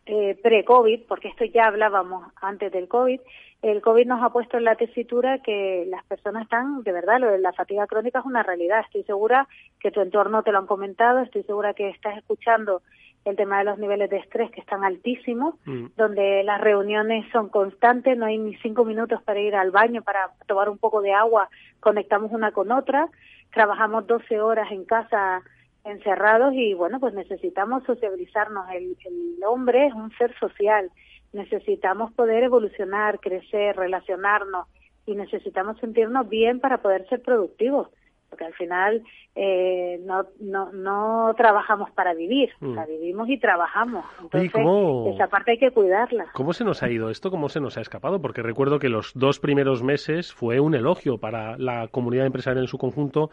eh, 0.07 0.37
pre-COVID, 0.43 1.03
porque 1.07 1.29
esto 1.29 1.45
ya 1.45 1.67
hablábamos 1.67 2.27
antes 2.41 2.73
del 2.73 2.89
COVID, 2.89 3.21
el 3.63 3.81
COVID 3.81 4.07
nos 4.09 4.21
ha 4.25 4.31
puesto 4.31 4.57
en 4.57 4.65
la 4.65 4.75
tesitura 4.75 5.39
que 5.39 5.87
las 5.89 6.05
personas 6.07 6.43
están, 6.43 6.83
de 6.83 6.91
verdad, 6.91 7.21
lo 7.21 7.31
de 7.31 7.39
la 7.39 7.53
fatiga 7.53 7.87
crónica 7.87 8.19
es 8.19 8.25
una 8.25 8.43
realidad. 8.43 8.81
Estoy 8.81 9.05
segura 9.05 9.47
que 9.79 9.93
tu 9.93 10.01
entorno 10.01 10.43
te 10.43 10.51
lo 10.51 10.59
han 10.59 10.67
comentado, 10.67 11.21
estoy 11.21 11.45
segura 11.45 11.73
que 11.73 11.89
estás 11.91 12.19
escuchando 12.19 12.83
el 13.25 13.37
tema 13.37 13.59
de 13.59 13.65
los 13.65 13.79
niveles 13.79 14.11
de 14.11 14.19
estrés 14.19 14.51
que 14.51 14.61
están 14.61 14.85
altísimos, 14.85 15.55
mm. 15.65 15.87
donde 15.97 16.43
las 16.43 16.61
reuniones 16.61 17.25
son 17.33 17.49
constantes, 17.49 18.17
no 18.17 18.27
hay 18.27 18.39
ni 18.39 18.57
cinco 18.57 18.85
minutos 18.85 19.23
para 19.23 19.41
ir 19.41 19.55
al 19.55 19.71
baño, 19.71 20.03
para 20.03 20.31
tomar 20.47 20.69
un 20.69 20.79
poco 20.79 21.01
de 21.03 21.13
agua, 21.13 21.49
conectamos 21.81 22.33
una 22.33 22.51
con 22.53 22.73
otra, 22.73 23.09
trabajamos 23.53 24.07
12 24.07 24.41
horas 24.41 24.71
en 24.73 24.85
casa 24.85 25.43
encerrados 25.85 26.55
y 26.55 26.75
bueno, 26.75 27.01
pues 27.01 27.15
necesitamos 27.15 27.85
sociabilizarnos. 27.85 28.69
El, 28.71 28.97
el 29.05 29.45
hombre 29.45 29.87
es 29.87 29.95
un 29.95 30.11
ser 30.17 30.37
social, 30.39 30.91
necesitamos 31.33 32.13
poder 32.13 32.45
evolucionar, 32.45 33.21
crecer, 33.21 33.77
relacionarnos 33.77 34.67
y 35.07 35.15
necesitamos 35.15 35.79
sentirnos 35.79 36.29
bien 36.29 36.61
para 36.61 36.79
poder 36.79 37.09
ser 37.09 37.23
productivos 37.23 37.89
porque 38.33 38.47
al 38.47 38.55
final 38.55 39.03
eh, 39.35 40.01
no, 40.07 40.25
no, 40.41 40.73
no 40.73 41.35
trabajamos 41.37 41.91
para 41.91 42.15
vivir, 42.15 42.49
o 42.63 42.73
sea, 42.73 42.85
mm. 42.85 42.89
vivimos 42.89 43.29
y 43.29 43.39
trabajamos. 43.39 44.07
Entonces, 44.23 44.51
esa 45.15 45.27
parte 45.27 45.51
hay 45.51 45.59
que 45.59 45.71
cuidarla. 45.71 46.29
¿Cómo 46.33 46.55
se 46.55 46.65
nos 46.65 46.83
ha 46.83 46.91
ido 46.91 47.11
esto? 47.11 47.31
¿Cómo 47.31 47.51
se 47.51 47.61
nos 47.61 47.77
ha 47.77 47.83
escapado? 47.83 48.23
Porque 48.23 48.41
recuerdo 48.41 48.79
que 48.79 48.89
los 48.89 49.13
dos 49.15 49.39
primeros 49.39 49.83
meses 49.83 50.33
fue 50.33 50.61
un 50.61 50.75
elogio 50.75 51.19
para 51.19 51.59
la 51.59 51.89
comunidad 51.89 52.25
empresarial 52.25 52.65
en 52.65 52.69
su 52.69 52.79
conjunto 52.79 53.29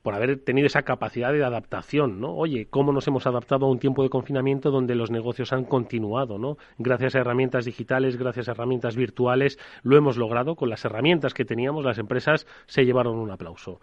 por 0.00 0.14
haber 0.14 0.42
tenido 0.42 0.66
esa 0.66 0.80
capacidad 0.80 1.30
de 1.30 1.44
adaptación, 1.44 2.18
¿no? 2.18 2.34
Oye, 2.34 2.66
cómo 2.70 2.90
nos 2.92 3.06
hemos 3.06 3.26
adaptado 3.26 3.66
a 3.66 3.70
un 3.70 3.78
tiempo 3.78 4.02
de 4.02 4.08
confinamiento 4.08 4.70
donde 4.70 4.94
los 4.94 5.10
negocios 5.10 5.52
han 5.52 5.64
continuado, 5.64 6.38
¿no? 6.38 6.56
Gracias 6.78 7.14
a 7.14 7.18
herramientas 7.20 7.66
digitales, 7.66 8.16
gracias 8.16 8.48
a 8.48 8.52
herramientas 8.52 8.96
virtuales, 8.96 9.58
lo 9.82 9.98
hemos 9.98 10.16
logrado. 10.16 10.56
Con 10.56 10.70
las 10.70 10.86
herramientas 10.86 11.34
que 11.34 11.44
teníamos, 11.44 11.84
las 11.84 11.98
empresas 11.98 12.46
se 12.64 12.86
llevaron 12.86 13.18
un 13.18 13.30
aplauso. 13.30 13.78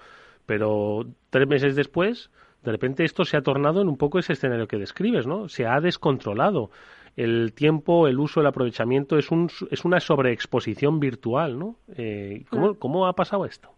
Pero 0.50 1.06
tres 1.29 1.48
meses 1.48 1.75
después 1.75 2.32
de 2.63 2.72
repente 2.72 3.06
esto 3.06 3.24
se 3.24 3.38
ha 3.38 3.41
tornado 3.41 3.84
en 3.84 3.88
un 3.88 3.98
poco 3.98 4.18
ese 4.18 4.34
escenario 4.34 4.68
que 4.68 4.77
describes, 4.77 5.27
¿no? 5.27 5.48
Se 5.48 5.68
ha 5.68 5.79
descontrolado. 5.79 6.72
El 7.15 7.53
tiempo, 7.53 8.08
el 8.08 8.20
uso, 8.20 8.41
el 8.41 8.48
aprovechamiento 8.48 9.20
es, 9.20 9.29
un, 9.29 9.51
es 9.70 9.86
una 9.86 10.00
sobreexposición 10.00 11.00
virtual, 11.00 11.60
¿no? 11.60 11.75
Eh, 11.96 12.46
¿cómo, 12.50 12.74
¿Cómo 12.79 13.06
ha 13.06 13.13
pasado 13.13 13.46
esto? 13.46 13.70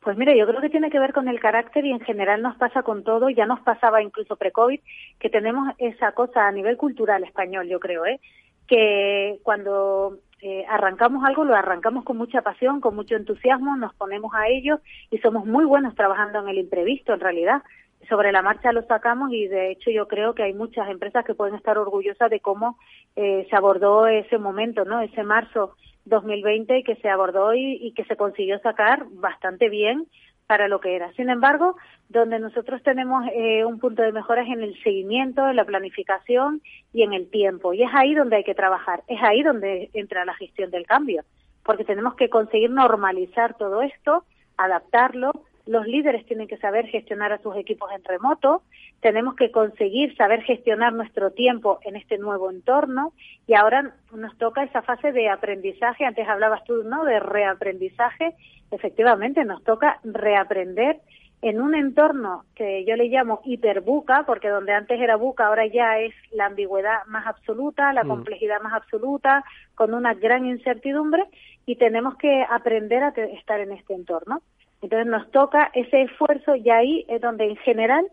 Pues 0.00 0.16
mira, 0.18 0.34
yo 0.34 0.46
creo 0.48 0.60
que 0.60 0.68
tiene 0.68 0.90
que 0.90 0.98
ver 0.98 1.12
con 1.12 1.28
el 1.28 1.38
carácter 1.38 1.86
y 1.86 1.92
en 1.92 2.00
general 2.00 2.42
nos 2.42 2.56
pasa 2.56 2.82
con 2.82 3.04
todo, 3.04 3.30
ya 3.30 3.46
nos 3.46 3.60
pasaba 3.60 4.02
incluso 4.02 4.34
pre-COVID, 4.34 4.80
que 5.20 5.30
tenemos 5.30 5.72
esa 5.78 6.10
cosa 6.10 6.48
a 6.48 6.52
nivel 6.52 6.76
cultural 6.76 7.22
español, 7.22 7.68
yo 7.68 7.78
creo, 7.78 8.04
¿eh? 8.04 8.18
que 8.66 9.38
cuando 9.42 10.18
eh, 10.46 10.66
arrancamos 10.68 11.24
algo, 11.24 11.42
lo 11.42 11.54
arrancamos 11.54 12.04
con 12.04 12.18
mucha 12.18 12.42
pasión, 12.42 12.82
con 12.82 12.94
mucho 12.94 13.16
entusiasmo, 13.16 13.78
nos 13.78 13.94
ponemos 13.94 14.34
a 14.34 14.46
ello 14.48 14.78
y 15.10 15.16
somos 15.16 15.46
muy 15.46 15.64
buenos 15.64 15.94
trabajando 15.94 16.40
en 16.40 16.48
el 16.48 16.58
imprevisto, 16.58 17.14
en 17.14 17.20
realidad. 17.20 17.62
Sobre 18.10 18.30
la 18.30 18.42
marcha 18.42 18.70
lo 18.70 18.82
sacamos 18.82 19.32
y 19.32 19.48
de 19.48 19.70
hecho 19.70 19.90
yo 19.90 20.06
creo 20.06 20.34
que 20.34 20.42
hay 20.42 20.52
muchas 20.52 20.90
empresas 20.90 21.24
que 21.24 21.34
pueden 21.34 21.54
estar 21.54 21.78
orgullosas 21.78 22.28
de 22.28 22.40
cómo 22.40 22.76
eh, 23.16 23.46
se 23.48 23.56
abordó 23.56 24.06
ese 24.06 24.36
momento, 24.36 24.84
¿no? 24.84 25.00
Ese 25.00 25.22
marzo 25.22 25.76
2020 26.04 26.76
y 26.76 26.82
que 26.84 26.96
se 26.96 27.08
abordó 27.08 27.54
y, 27.54 27.78
y 27.80 27.92
que 27.92 28.04
se 28.04 28.16
consiguió 28.16 28.58
sacar 28.58 29.06
bastante 29.12 29.70
bien 29.70 30.06
para 30.46 30.68
lo 30.68 30.80
que 30.80 30.94
era. 30.94 31.12
Sin 31.12 31.30
embargo, 31.30 31.76
donde 32.08 32.38
nosotros 32.38 32.82
tenemos 32.82 33.24
eh, 33.34 33.64
un 33.64 33.78
punto 33.78 34.02
de 34.02 34.12
mejora 34.12 34.42
es 34.42 34.48
en 34.48 34.62
el 34.62 34.80
seguimiento, 34.82 35.48
en 35.48 35.56
la 35.56 35.64
planificación 35.64 36.62
y 36.92 37.02
en 37.02 37.12
el 37.12 37.30
tiempo. 37.30 37.72
Y 37.72 37.82
es 37.82 37.90
ahí 37.92 38.14
donde 38.14 38.36
hay 38.36 38.44
que 38.44 38.54
trabajar, 38.54 39.02
es 39.08 39.22
ahí 39.22 39.42
donde 39.42 39.90
entra 39.94 40.24
la 40.24 40.34
gestión 40.34 40.70
del 40.70 40.86
cambio, 40.86 41.24
porque 41.62 41.84
tenemos 41.84 42.14
que 42.14 42.28
conseguir 42.28 42.70
normalizar 42.70 43.56
todo 43.56 43.82
esto, 43.82 44.24
adaptarlo. 44.56 45.32
Los 45.66 45.86
líderes 45.86 46.26
tienen 46.26 46.48
que 46.48 46.58
saber 46.58 46.86
gestionar 46.88 47.32
a 47.32 47.42
sus 47.42 47.56
equipos 47.56 47.90
en 47.92 48.04
remoto, 48.04 48.62
tenemos 49.00 49.34
que 49.34 49.50
conseguir 49.50 50.14
saber 50.16 50.42
gestionar 50.42 50.92
nuestro 50.92 51.30
tiempo 51.30 51.78
en 51.84 51.96
este 51.96 52.18
nuevo 52.18 52.50
entorno 52.50 53.12
y 53.46 53.54
ahora 53.54 53.94
nos 54.14 54.36
toca 54.38 54.62
esa 54.62 54.82
fase 54.82 55.12
de 55.12 55.28
aprendizaje, 55.28 56.04
antes 56.04 56.28
hablabas 56.28 56.64
tú, 56.64 56.82
¿no?, 56.84 57.04
de 57.04 57.20
reaprendizaje 57.20 58.34
efectivamente 58.74 59.44
nos 59.44 59.62
toca 59.62 60.00
reaprender 60.02 61.00
en 61.42 61.60
un 61.60 61.74
entorno 61.74 62.44
que 62.54 62.84
yo 62.86 62.96
le 62.96 63.08
llamo 63.08 63.42
hiperbuca, 63.44 64.24
porque 64.24 64.48
donde 64.48 64.72
antes 64.72 64.98
era 64.98 65.16
buca, 65.16 65.46
ahora 65.46 65.66
ya 65.66 65.98
es 65.98 66.14
la 66.32 66.46
ambigüedad 66.46 67.04
más 67.06 67.26
absoluta, 67.26 67.92
la 67.92 68.04
mm. 68.04 68.08
complejidad 68.08 68.62
más 68.62 68.72
absoluta, 68.72 69.44
con 69.74 69.92
una 69.92 70.14
gran 70.14 70.46
incertidumbre, 70.46 71.24
y 71.66 71.76
tenemos 71.76 72.16
que 72.16 72.46
aprender 72.48 73.02
a 73.02 73.08
estar 73.08 73.60
en 73.60 73.72
este 73.72 73.92
entorno. 73.92 74.40
Entonces 74.84 75.06
nos 75.06 75.30
toca 75.30 75.70
ese 75.72 76.02
esfuerzo 76.02 76.56
y 76.56 76.68
ahí 76.68 77.06
es 77.08 77.18
donde 77.18 77.44
en 77.44 77.56
general 77.56 78.06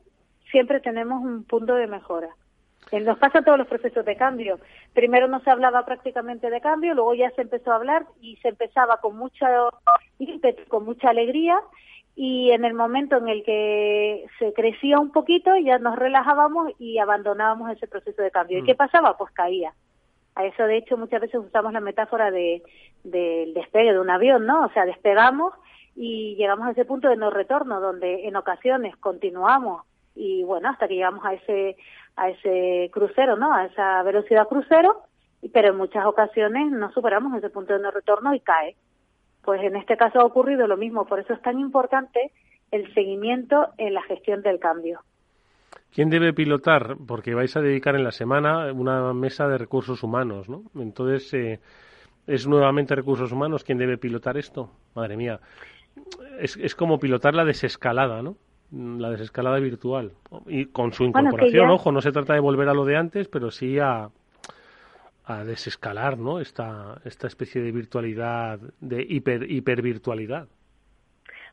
siempre 0.51 0.79
tenemos 0.79 1.21
un 1.21 1.43
punto 1.43 1.75
de 1.75 1.85
mejora. 1.85 2.29
Nos 2.93 3.17
pasa 3.17 3.41
todos 3.41 3.57
los 3.57 3.67
procesos 3.67 4.05
de 4.05 4.15
cambio. 4.15 4.57
Primero 4.93 5.27
no 5.27 5.41
se 5.41 5.49
hablaba 5.49 5.83
prácticamente 5.85 6.49
de 6.49 6.61
cambio, 6.61 6.93
luego 6.93 7.13
ya 7.13 7.29
se 7.31 7.41
empezó 7.41 7.73
a 7.73 7.75
hablar 7.75 8.05
y 8.21 8.37
se 8.37 8.47
empezaba 8.47 9.01
con 9.01 9.17
mucha 9.17 9.49
con 10.69 10.85
mucha 10.85 11.09
alegría 11.09 11.59
y 12.15 12.51
en 12.51 12.63
el 12.63 12.73
momento 12.73 13.17
en 13.17 13.27
el 13.27 13.43
que 13.43 14.25
se 14.39 14.53
crecía 14.53 14.97
un 14.97 15.11
poquito 15.11 15.53
ya 15.57 15.77
nos 15.77 15.99
relajábamos 15.99 16.71
y 16.79 16.99
abandonábamos 16.99 17.69
ese 17.71 17.87
proceso 17.87 18.21
de 18.21 18.31
cambio. 18.31 18.59
¿Y 18.59 18.63
qué 18.63 18.75
mm. 18.75 18.77
pasaba? 18.77 19.17
Pues 19.17 19.31
caía. 19.33 19.73
A 20.35 20.45
eso 20.45 20.63
de 20.63 20.77
hecho 20.77 20.95
muchas 20.95 21.19
veces 21.19 21.41
usamos 21.41 21.73
la 21.73 21.81
metáfora 21.81 22.31
de 22.31 22.63
del 23.03 23.53
despegue 23.53 23.91
de 23.91 23.99
un 23.99 24.09
avión, 24.09 24.45
¿no? 24.45 24.63
O 24.63 24.69
sea, 24.69 24.85
despegamos 24.85 25.53
y 25.95 26.35
llegamos 26.35 26.67
a 26.67 26.71
ese 26.71 26.85
punto 26.85 27.09
de 27.09 27.17
no 27.17 27.29
retorno 27.29 27.79
donde 27.79 28.27
en 28.27 28.35
ocasiones 28.35 28.95
continuamos 28.97 29.83
y 30.15 30.43
bueno, 30.43 30.69
hasta 30.69 30.87
que 30.87 30.95
llegamos 30.95 31.23
a 31.25 31.33
ese 31.33 31.77
a 32.15 32.29
ese 32.29 32.89
crucero, 32.91 33.37
¿no? 33.37 33.53
A 33.53 33.65
esa 33.65 34.03
velocidad 34.03 34.47
crucero, 34.47 35.03
pero 35.53 35.69
en 35.69 35.77
muchas 35.77 36.05
ocasiones 36.05 36.71
no 36.71 36.91
superamos 36.91 37.37
ese 37.37 37.49
punto 37.49 37.73
de 37.73 37.79
no 37.79 37.91
retorno 37.91 38.33
y 38.33 38.39
cae. 38.41 38.75
Pues 39.43 39.61
en 39.63 39.75
este 39.75 39.97
caso 39.97 40.19
ha 40.19 40.25
ocurrido 40.25 40.67
lo 40.67 40.77
mismo, 40.77 41.05
por 41.05 41.19
eso 41.19 41.33
es 41.33 41.41
tan 41.41 41.59
importante 41.59 42.31
el 42.69 42.93
seguimiento 42.93 43.69
en 43.77 43.93
la 43.93 44.01
gestión 44.03 44.41
del 44.41 44.59
cambio. 44.59 45.01
¿Quién 45.93 46.09
debe 46.09 46.33
pilotar? 46.33 46.95
Porque 47.05 47.33
vais 47.33 47.55
a 47.57 47.61
dedicar 47.61 47.95
en 47.95 48.03
la 48.03 48.11
semana 48.11 48.71
una 48.71 49.13
mesa 49.13 49.47
de 49.47 49.57
recursos 49.57 50.03
humanos, 50.03 50.47
¿no? 50.47 50.63
Entonces, 50.75 51.33
eh, 51.33 51.59
¿es 52.27 52.47
nuevamente 52.47 52.95
recursos 52.95 53.31
humanos 53.31 53.63
quien 53.63 53.77
debe 53.77 53.97
pilotar 53.97 54.37
esto? 54.37 54.69
Madre 54.95 55.17
mía. 55.17 55.39
Es, 56.39 56.57
es 56.57 56.75
como 56.75 56.99
pilotar 56.99 57.33
la 57.35 57.45
desescalada, 57.45 58.21
¿no? 58.21 58.37
la 58.71 59.09
desescalada 59.09 59.59
virtual. 59.59 60.13
Y 60.47 60.65
con 60.67 60.93
su 60.93 61.03
incorporación, 61.03 61.69
ojo, 61.69 61.91
no 61.91 62.01
se 62.01 62.11
trata 62.11 62.33
de 62.33 62.39
volver 62.39 62.69
a 62.69 62.73
lo 62.73 62.85
de 62.85 62.95
antes, 62.95 63.27
pero 63.27 63.51
sí 63.51 63.79
a, 63.79 64.09
a 65.25 65.43
desescalar 65.43 66.17
¿no? 66.17 66.39
esta, 66.39 67.01
esta 67.03 67.27
especie 67.27 67.61
de 67.61 67.71
virtualidad, 67.71 68.59
de 68.79 69.05
hiper, 69.07 69.49
hipervirtualidad. 69.51 70.47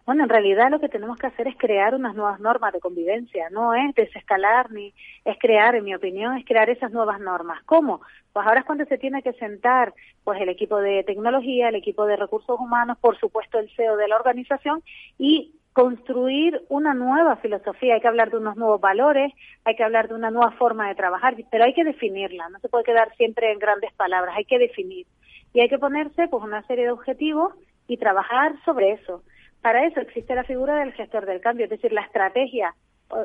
Bueno, 0.09 0.23
en 0.23 0.31
realidad 0.31 0.71
lo 0.71 0.81
que 0.81 0.89
tenemos 0.89 1.19
que 1.19 1.27
hacer 1.27 1.49
es 1.49 1.57
crear 1.59 1.95
unas 1.95 2.15
nuevas 2.15 2.41
normas 2.41 2.73
de 2.73 2.81
convivencia, 2.81 3.51
no 3.51 3.75
es 3.75 3.95
desescalar 3.95 4.73
ni 4.73 4.95
es 5.23 5.37
crear, 5.39 5.75
en 5.75 5.85
mi 5.85 5.95
opinión, 5.95 6.35
es 6.39 6.47
crear 6.47 6.71
esas 6.71 6.93
nuevas 6.93 7.21
normas. 7.21 7.63
¿Cómo? 7.67 8.01
Pues 8.33 8.47
ahora 8.47 8.61
es 8.61 8.65
cuando 8.65 8.87
se 8.87 8.97
tiene 8.97 9.23
que 9.23 9.35
sentar 9.35 9.93
pues 10.25 10.41
el 10.41 10.49
equipo 10.49 10.79
de 10.79 11.05
tecnología, 11.05 11.69
el 11.69 11.75
equipo 11.75 12.07
de 12.07 12.17
recursos 12.17 12.59
humanos, 12.59 12.97
por 13.03 13.19
supuesto 13.19 13.59
el 13.59 13.69
CEO 13.77 13.99
de 13.99 14.09
la 14.09 14.17
organización 14.17 14.83
y 15.19 15.53
construir 15.75 16.63
una 16.71 16.95
nueva 16.95 17.37
filosofía, 17.37 17.97
hay 17.97 18.01
que 18.01 18.09
hablar 18.09 18.31
de 18.31 18.39
unos 18.39 18.57
nuevos 18.57 18.81
valores, 18.81 19.35
hay 19.67 19.77
que 19.77 19.85
hablar 19.85 20.09
de 20.09 20.15
una 20.15 20.31
nueva 20.31 20.53
forma 20.53 20.89
de 20.89 20.95
trabajar, 20.95 21.37
pero 21.51 21.65
hay 21.65 21.75
que 21.75 21.85
definirla, 21.85 22.49
no 22.49 22.61
se 22.61 22.71
puede 22.71 22.85
quedar 22.85 23.15
siempre 23.19 23.53
en 23.53 23.59
grandes 23.59 23.93
palabras, 23.93 24.35
hay 24.39 24.47
que 24.47 24.59
definir. 24.59 25.07
Y 25.53 25.61
hay 25.61 25.69
que 25.69 25.79
ponerse 25.79 26.29
pues 26.29 26.43
una 26.43 26.67
serie 26.67 26.85
de 26.85 26.93
objetivos 26.93 27.53
y 27.87 27.99
trabajar 27.99 28.55
sobre 28.65 28.93
eso. 28.93 29.23
Para 29.63 29.87
eso 29.87 30.01
existe 30.01 30.35
la 30.35 30.45
figura 30.45 30.77
del 30.77 30.93
gestor 30.93 31.27
del 31.27 31.41
cambio, 31.41 31.65
es 31.65 31.71
decir, 31.71 31.93
la 31.93 32.03
estrategia 32.03 32.75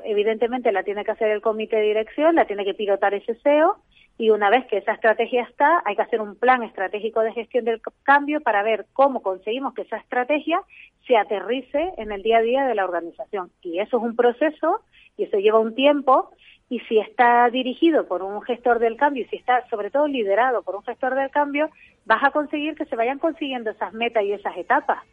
evidentemente 0.05 0.71
la 0.71 0.83
tiene 0.83 1.03
que 1.03 1.11
hacer 1.11 1.29
el 1.29 1.41
comité 1.41 1.77
de 1.77 1.83
dirección, 1.83 2.35
la 2.35 2.45
tiene 2.45 2.65
que 2.65 2.73
pilotar 2.73 3.13
ese 3.13 3.35
CEO 3.35 3.77
y 4.17 4.29
una 4.29 4.49
vez 4.49 4.65
que 4.67 4.77
esa 4.77 4.93
estrategia 4.93 5.43
está, 5.43 5.81
hay 5.85 5.95
que 5.95 6.03
hacer 6.03 6.21
un 6.21 6.35
plan 6.35 6.63
estratégico 6.63 7.21
de 7.21 7.33
gestión 7.33 7.65
del 7.65 7.81
cambio 8.03 8.41
para 8.41 8.61
ver 8.61 8.85
cómo 8.93 9.21
conseguimos 9.21 9.73
que 9.73 9.81
esa 9.81 9.97
estrategia 9.97 10.61
se 11.07 11.17
aterrice 11.17 11.91
en 11.97 12.11
el 12.11 12.21
día 12.21 12.37
a 12.37 12.41
día 12.41 12.65
de 12.65 12.75
la 12.75 12.85
organización. 12.85 13.51
Y 13.61 13.79
eso 13.79 13.97
es 13.97 14.03
un 14.03 14.15
proceso 14.15 14.81
y 15.17 15.23
eso 15.23 15.37
lleva 15.37 15.59
un 15.59 15.73
tiempo 15.73 16.29
y 16.69 16.79
si 16.81 16.99
está 16.99 17.49
dirigido 17.49 18.07
por 18.07 18.21
un 18.21 18.41
gestor 18.43 18.79
del 18.79 18.97
cambio 18.97 19.23
y 19.23 19.27
si 19.27 19.35
está 19.35 19.67
sobre 19.69 19.89
todo 19.89 20.07
liderado 20.07 20.61
por 20.61 20.75
un 20.75 20.83
gestor 20.83 21.15
del 21.15 21.31
cambio, 21.31 21.69
vas 22.05 22.23
a 22.23 22.31
conseguir 22.31 22.75
que 22.75 22.85
se 22.85 22.95
vayan 22.95 23.19
consiguiendo 23.19 23.71
esas 23.71 23.93
metas 23.93 24.23
y 24.23 24.31
esas 24.31 24.55
etapas. 24.57 25.03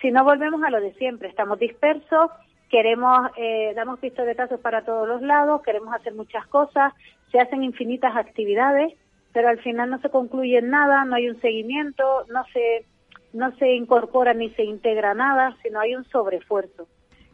Si 0.00 0.10
no 0.10 0.24
volvemos 0.24 0.62
a 0.62 0.70
lo 0.70 0.80
de 0.80 0.92
siempre, 0.94 1.28
estamos 1.28 1.58
dispersos, 1.58 2.30
queremos, 2.70 3.30
eh, 3.36 3.72
damos 3.74 3.98
pistoletazos 3.98 4.60
para 4.60 4.84
todos 4.84 5.08
los 5.08 5.22
lados, 5.22 5.62
queremos 5.62 5.92
hacer 5.94 6.14
muchas 6.14 6.46
cosas, 6.46 6.92
se 7.32 7.40
hacen 7.40 7.64
infinitas 7.64 8.16
actividades, 8.16 8.92
pero 9.32 9.48
al 9.48 9.58
final 9.58 9.90
no 9.90 10.00
se 10.00 10.10
concluye 10.10 10.58
en 10.58 10.70
nada, 10.70 11.04
no 11.04 11.16
hay 11.16 11.28
un 11.28 11.40
seguimiento, 11.40 12.04
no 12.28 12.44
se, 12.52 12.84
no 13.32 13.54
se 13.56 13.72
incorpora 13.72 14.34
ni 14.34 14.50
se 14.50 14.64
integra 14.64 15.14
nada, 15.14 15.56
sino 15.62 15.80
hay 15.80 15.94
un 15.94 16.04
sobreesfuerzo. 16.04 16.86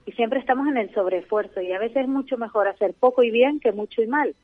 Y 0.06 0.12
siempre 0.12 0.40
estamos 0.40 0.68
en 0.68 0.76
el 0.76 0.92
sobreesfuerzo 0.92 1.60
y 1.60 1.72
a 1.72 1.78
veces 1.78 1.98
es 1.98 2.08
mucho 2.08 2.36
mejor 2.36 2.68
hacer 2.68 2.94
poco 2.98 3.22
y 3.22 3.30
bien 3.30 3.60
que 3.60 3.72
mucho 3.72 4.02
y 4.02 4.06
mal 4.06 4.34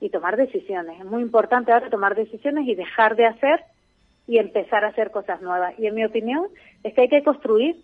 y 0.00 0.08
tomar 0.08 0.36
decisiones. 0.36 0.98
Es 0.98 1.04
muy 1.04 1.22
importante 1.22 1.72
ahora 1.72 1.90
tomar 1.90 2.14
decisiones 2.14 2.66
y 2.66 2.74
dejar 2.74 3.16
de 3.16 3.26
hacer 3.26 3.60
y 4.26 4.38
empezar 4.38 4.84
a 4.84 4.88
hacer 4.88 5.10
cosas 5.10 5.40
nuevas. 5.42 5.74
Y 5.78 5.86
en 5.86 5.94
mi 5.94 6.04
opinión 6.04 6.46
es 6.82 6.94
que 6.94 7.02
hay 7.02 7.08
que 7.08 7.22
construir 7.22 7.76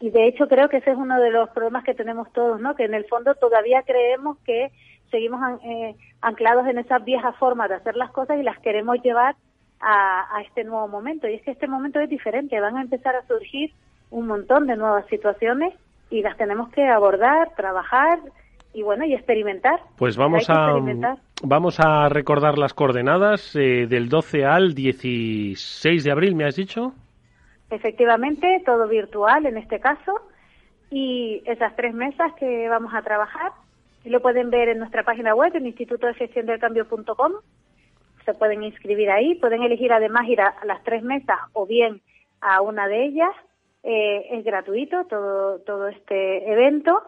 y 0.00 0.10
de 0.10 0.26
hecho 0.26 0.48
creo 0.48 0.68
que 0.68 0.78
ese 0.78 0.90
es 0.90 0.96
uno 0.96 1.20
de 1.20 1.30
los 1.30 1.48
problemas 1.50 1.84
que 1.84 1.94
tenemos 1.94 2.30
todos, 2.32 2.60
¿no? 2.60 2.74
Que 2.74 2.84
en 2.84 2.94
el 2.94 3.06
fondo 3.06 3.34
todavía 3.34 3.82
creemos 3.82 4.36
que 4.44 4.70
seguimos 5.10 5.40
eh, 5.64 5.94
anclados 6.20 6.66
en 6.66 6.78
esas 6.78 7.04
viejas 7.04 7.36
formas 7.36 7.68
de 7.68 7.76
hacer 7.76 7.96
las 7.96 8.10
cosas 8.10 8.38
y 8.38 8.42
las 8.42 8.58
queremos 8.58 9.00
llevar 9.02 9.36
a, 9.80 10.36
a, 10.36 10.42
este 10.42 10.64
nuevo 10.64 10.88
momento. 10.88 11.28
Y 11.28 11.34
es 11.34 11.42
que 11.42 11.52
este 11.52 11.66
momento 11.66 12.00
es 12.00 12.10
diferente, 12.10 12.60
van 12.60 12.76
a 12.76 12.82
empezar 12.82 13.16
a 13.16 13.26
surgir 13.26 13.72
un 14.10 14.26
montón 14.26 14.66
de 14.66 14.76
nuevas 14.76 15.06
situaciones 15.06 15.74
y 16.10 16.22
las 16.22 16.36
tenemos 16.36 16.68
que 16.70 16.86
abordar, 16.86 17.54
trabajar 17.56 18.18
y 18.76 18.82
bueno, 18.82 19.06
y 19.06 19.14
experimentar. 19.14 19.80
Pues 19.96 20.18
vamos 20.18 20.50
a 20.50 20.74
vamos 21.42 21.80
a 21.80 22.10
recordar 22.10 22.58
las 22.58 22.74
coordenadas 22.74 23.56
eh, 23.56 23.86
del 23.86 24.10
12 24.10 24.44
al 24.44 24.74
16 24.74 26.04
de 26.04 26.12
abril, 26.12 26.34
¿me 26.34 26.44
has 26.44 26.56
dicho? 26.56 26.92
Efectivamente, 27.70 28.62
todo 28.66 28.86
virtual 28.86 29.46
en 29.46 29.56
este 29.56 29.80
caso. 29.80 30.20
Y 30.90 31.42
esas 31.46 31.74
tres 31.74 31.94
mesas 31.94 32.34
que 32.34 32.68
vamos 32.68 32.92
a 32.92 33.00
trabajar, 33.00 33.52
lo 34.04 34.20
pueden 34.20 34.50
ver 34.50 34.68
en 34.68 34.78
nuestra 34.78 35.04
página 35.04 35.34
web, 35.34 35.56
en 35.56 35.64
instituto 35.64 36.06
de 36.06 36.12
gestión 36.12 36.44
del 36.44 36.60
cambio.com. 36.60 37.32
Se 38.26 38.34
pueden 38.34 38.62
inscribir 38.62 39.10
ahí, 39.10 39.36
pueden 39.36 39.62
elegir 39.62 39.90
además 39.90 40.28
ir 40.28 40.42
a, 40.42 40.54
las 40.66 40.84
tres 40.84 41.02
mesas 41.02 41.38
o 41.54 41.64
bien 41.64 42.02
a 42.42 42.60
una 42.60 42.88
de 42.88 43.06
ellas. 43.06 43.32
Eh, 43.82 44.36
es 44.36 44.44
gratuito 44.44 45.06
todo, 45.06 45.60
todo 45.60 45.88
este 45.88 46.52
evento 46.52 47.00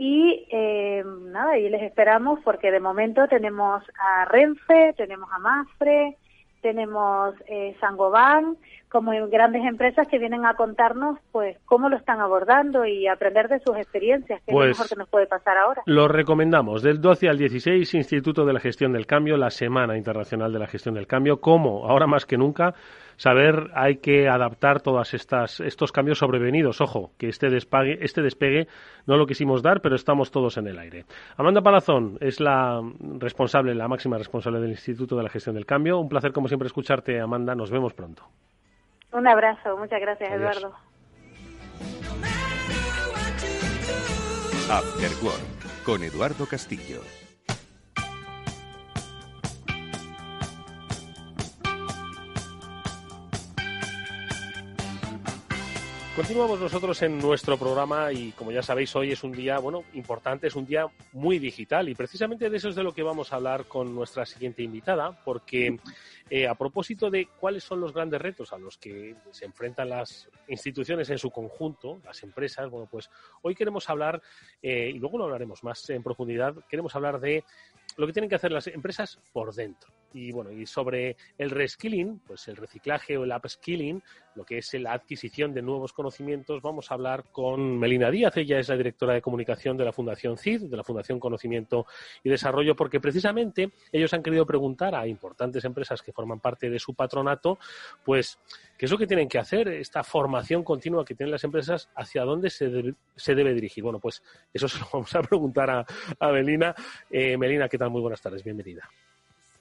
y 0.00 0.46
eh, 0.50 1.04
nada, 1.04 1.58
y 1.58 1.68
les 1.68 1.82
esperamos 1.82 2.40
porque 2.42 2.70
de 2.70 2.80
momento 2.80 3.28
tenemos 3.28 3.84
a 3.98 4.24
Renfe, 4.24 4.94
tenemos 4.96 5.28
a 5.30 5.38
Mafre, 5.38 6.16
tenemos 6.62 7.34
eh, 7.46 7.76
Sangoban, 7.80 8.56
como 8.90 9.12
grandes 9.28 9.64
empresas 9.64 10.08
que 10.08 10.18
vienen 10.18 10.44
a 10.44 10.54
contarnos 10.54 11.18
pues 11.30 11.56
cómo 11.64 11.88
lo 11.88 11.96
están 11.96 12.20
abordando 12.20 12.84
y 12.84 13.06
aprender 13.06 13.48
de 13.48 13.60
sus 13.60 13.76
experiencias, 13.76 14.42
que 14.42 14.50
es 14.50 14.52
lo 14.52 14.58
Pues 14.58 14.68
mejor 14.70 14.88
que 14.88 14.96
nos 14.96 15.08
puede 15.08 15.26
pasar 15.26 15.56
ahora. 15.56 15.82
Lo 15.86 16.08
recomendamos. 16.08 16.82
Del 16.82 17.00
12 17.00 17.28
al 17.28 17.38
16, 17.38 17.94
Instituto 17.94 18.44
de 18.44 18.52
la 18.52 18.60
Gestión 18.60 18.92
del 18.92 19.06
Cambio, 19.06 19.36
la 19.36 19.50
Semana 19.50 19.96
Internacional 19.96 20.52
de 20.52 20.58
la 20.58 20.66
Gestión 20.66 20.96
del 20.96 21.06
Cambio. 21.06 21.40
¿Cómo? 21.40 21.88
Ahora 21.88 22.08
más 22.08 22.26
que 22.26 22.36
nunca, 22.36 22.74
saber 23.16 23.70
hay 23.74 23.98
que 23.98 24.28
adaptar 24.28 24.80
todos 24.80 25.14
estos 25.14 25.92
cambios 25.92 26.18
sobrevenidos. 26.18 26.80
Ojo, 26.80 27.12
que 27.16 27.28
este 27.28 27.48
despegue, 27.48 27.98
este 28.00 28.22
despegue 28.22 28.66
no 29.06 29.16
lo 29.16 29.26
quisimos 29.26 29.62
dar, 29.62 29.82
pero 29.82 29.94
estamos 29.94 30.32
todos 30.32 30.56
en 30.56 30.66
el 30.66 30.78
aire. 30.78 31.04
Amanda 31.36 31.62
Palazón 31.62 32.18
es 32.20 32.40
la 32.40 32.80
responsable, 33.18 33.74
la 33.74 33.86
máxima 33.86 34.18
responsable 34.18 34.58
del 34.58 34.70
Instituto 34.70 35.16
de 35.16 35.22
la 35.22 35.28
Gestión 35.28 35.54
del 35.54 35.66
Cambio. 35.66 36.00
Un 36.00 36.08
placer, 36.08 36.32
como 36.32 36.48
siempre, 36.48 36.66
escucharte, 36.66 37.20
Amanda. 37.20 37.54
Nos 37.54 37.70
vemos 37.70 37.94
pronto. 37.94 38.24
Un 39.12 39.26
abrazo, 39.26 39.76
muchas 39.76 40.00
gracias, 40.00 40.32
Adiós. 40.32 40.56
Eduardo. 40.56 40.76
After 44.70 45.10
Work 45.24 45.84
con 45.84 46.02
Eduardo 46.04 46.46
Castillo. 46.46 47.00
Continuamos 56.16 56.58
nosotros 56.58 57.00
en 57.02 57.18
nuestro 57.18 57.56
programa 57.56 58.12
y 58.12 58.32
como 58.32 58.50
ya 58.50 58.62
sabéis 58.62 58.94
hoy 58.96 59.12
es 59.12 59.22
un 59.22 59.30
día 59.30 59.60
bueno 59.60 59.84
importante, 59.94 60.48
es 60.48 60.56
un 60.56 60.66
día 60.66 60.86
muy 61.12 61.38
digital 61.38 61.88
y 61.88 61.94
precisamente 61.94 62.50
de 62.50 62.56
eso 62.56 62.68
es 62.68 62.74
de 62.74 62.82
lo 62.82 62.92
que 62.92 63.04
vamos 63.04 63.32
a 63.32 63.36
hablar 63.36 63.66
con 63.66 63.94
nuestra 63.94 64.26
siguiente 64.26 64.60
invitada 64.60 65.12
porque 65.24 65.78
eh, 66.28 66.48
a 66.48 66.56
propósito 66.56 67.10
de 67.10 67.28
cuáles 67.38 67.62
son 67.62 67.80
los 67.80 67.94
grandes 67.94 68.20
retos 68.20 68.52
a 68.52 68.58
los 68.58 68.76
que 68.76 69.14
se 69.30 69.44
enfrentan 69.44 69.88
las 69.88 70.28
instituciones 70.48 71.08
en 71.10 71.18
su 71.18 71.30
conjunto, 71.30 72.00
las 72.04 72.20
empresas, 72.24 72.68
bueno 72.68 72.88
pues 72.90 73.08
hoy 73.42 73.54
queremos 73.54 73.88
hablar 73.88 74.20
eh, 74.60 74.90
y 74.92 74.98
luego 74.98 75.16
lo 75.16 75.24
hablaremos 75.24 75.62
más 75.62 75.88
en 75.90 76.02
profundidad, 76.02 76.56
queremos 76.68 76.94
hablar 76.96 77.20
de 77.20 77.44
lo 77.96 78.06
que 78.08 78.12
tienen 78.12 78.28
que 78.28 78.34
hacer 78.34 78.50
las 78.50 78.66
empresas 78.66 79.20
por 79.32 79.54
dentro. 79.54 79.99
Y 80.12 80.32
bueno, 80.32 80.50
y 80.50 80.66
sobre 80.66 81.16
el 81.38 81.50
reskilling, 81.50 82.20
pues 82.26 82.48
el 82.48 82.56
reciclaje 82.56 83.16
o 83.16 83.24
el 83.24 83.32
upskilling, 83.32 84.02
lo 84.34 84.44
que 84.44 84.58
es 84.58 84.74
la 84.74 84.92
adquisición 84.92 85.54
de 85.54 85.62
nuevos 85.62 85.92
conocimientos, 85.92 86.62
vamos 86.62 86.90
a 86.90 86.94
hablar 86.94 87.24
con 87.30 87.78
Melina 87.78 88.10
Díaz. 88.10 88.36
Ella 88.36 88.58
es 88.58 88.68
la 88.68 88.76
directora 88.76 89.14
de 89.14 89.22
comunicación 89.22 89.76
de 89.76 89.84
la 89.84 89.92
Fundación 89.92 90.36
CID, 90.36 90.62
de 90.62 90.76
la 90.76 90.82
Fundación 90.82 91.20
Conocimiento 91.20 91.86
y 92.24 92.30
Desarrollo, 92.30 92.74
porque 92.74 93.00
precisamente 93.00 93.70
ellos 93.92 94.12
han 94.12 94.22
querido 94.22 94.46
preguntar 94.46 94.94
a 94.94 95.06
importantes 95.06 95.64
empresas 95.64 96.02
que 96.02 96.12
forman 96.12 96.40
parte 96.40 96.70
de 96.70 96.78
su 96.78 96.94
patronato, 96.94 97.58
pues, 98.04 98.38
¿qué 98.76 98.86
es 98.86 98.90
lo 98.90 98.98
que 98.98 99.06
tienen 99.06 99.28
que 99.28 99.38
hacer? 99.38 99.68
Esta 99.68 100.02
formación 100.02 100.64
continua 100.64 101.04
que 101.04 101.14
tienen 101.14 101.30
las 101.30 101.44
empresas, 101.44 101.88
¿hacia 101.94 102.24
dónde 102.24 102.50
se 102.50 102.68
debe, 102.68 102.94
se 103.14 103.34
debe 103.34 103.54
dirigir? 103.54 103.84
Bueno, 103.84 104.00
pues 104.00 104.22
eso 104.52 104.68
se 104.68 104.78
lo 104.80 104.88
vamos 104.92 105.14
a 105.14 105.22
preguntar 105.22 105.70
a, 105.70 105.86
a 106.18 106.32
Melina. 106.32 106.74
Eh, 107.10 107.36
Melina, 107.36 107.68
¿qué 107.68 107.78
tal? 107.78 107.90
Muy 107.90 108.00
buenas 108.00 108.20
tardes, 108.20 108.42
bienvenida. 108.42 108.88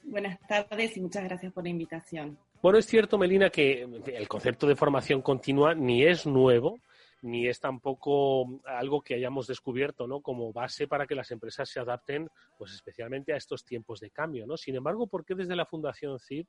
Buenas 0.10 0.40
tardes 0.48 0.98
y 0.98 1.02
muchas 1.02 1.24
gracias 1.24 1.54
por 1.54 1.64
la 1.64 1.70
invitación. 1.70 2.36
Bueno, 2.64 2.80
es 2.80 2.88
cierto, 2.88 3.20
Melina, 3.20 3.52
que 3.52 3.84
el 3.84 4.28
concepto 4.28 4.66
de 4.66 4.76
formación 4.76 5.22
continua 5.22 5.76
ni 5.76 6.04
es 6.04 6.26
nuevo, 6.26 6.80
ni 7.22 7.48
es 7.48 7.60
tampoco 7.60 8.60
algo 8.66 9.02
que 9.02 9.14
hayamos 9.14 9.46
descubierto 9.46 10.08
¿no? 10.08 10.22
como 10.22 10.52
base 10.52 10.88
para 10.88 11.06
que 11.06 11.14
las 11.14 11.30
empresas 11.30 11.70
se 11.70 11.80
adapten, 11.80 12.28
pues 12.58 12.74
especialmente 12.74 13.34
a 13.34 13.38
estos 13.38 13.64
tiempos 13.64 14.00
de 14.00 14.10
cambio. 14.10 14.48
¿no? 14.48 14.58
Sin 14.58 14.76
embargo, 14.76 15.06
¿por 15.06 15.24
qué 15.24 15.36
desde 15.36 15.56
la 15.56 15.68
Fundación 15.68 16.20
CID 16.20 16.48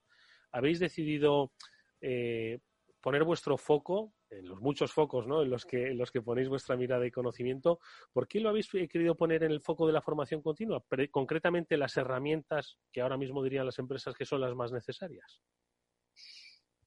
habéis 0.53 0.81
decidido 0.81 1.53
eh, 2.01 2.61
poner 3.01 3.25
vuestro 3.25 3.57
foco, 3.57 4.13
en 4.29 4.49
los 4.49 4.61
muchos 4.61 4.93
focos 4.93 5.27
¿no? 5.27 5.43
en, 5.43 5.51
los 5.51 5.65
que, 5.65 5.89
en 5.89 5.99
los 5.99 6.11
que 6.11 6.23
ponéis 6.23 6.49
vuestra 6.49 6.77
mirada 6.77 7.07
y 7.07 7.11
conocimiento, 7.11 7.81
¿por 8.13 8.29
qué 8.29 8.41
lo 8.41 8.49
habéis 8.49 8.69
querido 8.69 9.15
poner 9.17 9.43
en 9.43 9.53
el 9.53 9.61
foco 9.61 9.87
de 9.87 9.93
la 9.93 10.03
formación 10.03 10.43
continua? 10.43 10.85
Concretamente 11.11 11.77
las 11.77 11.97
herramientas 11.97 12.79
que 12.93 13.01
ahora 13.01 13.17
mismo 13.17 13.43
dirían 13.43 13.67
las 13.67 13.79
empresas 13.79 14.15
que 14.15 14.27
son 14.27 14.41
las 14.41 14.55
más 14.55 14.73
necesarias. 14.73 15.43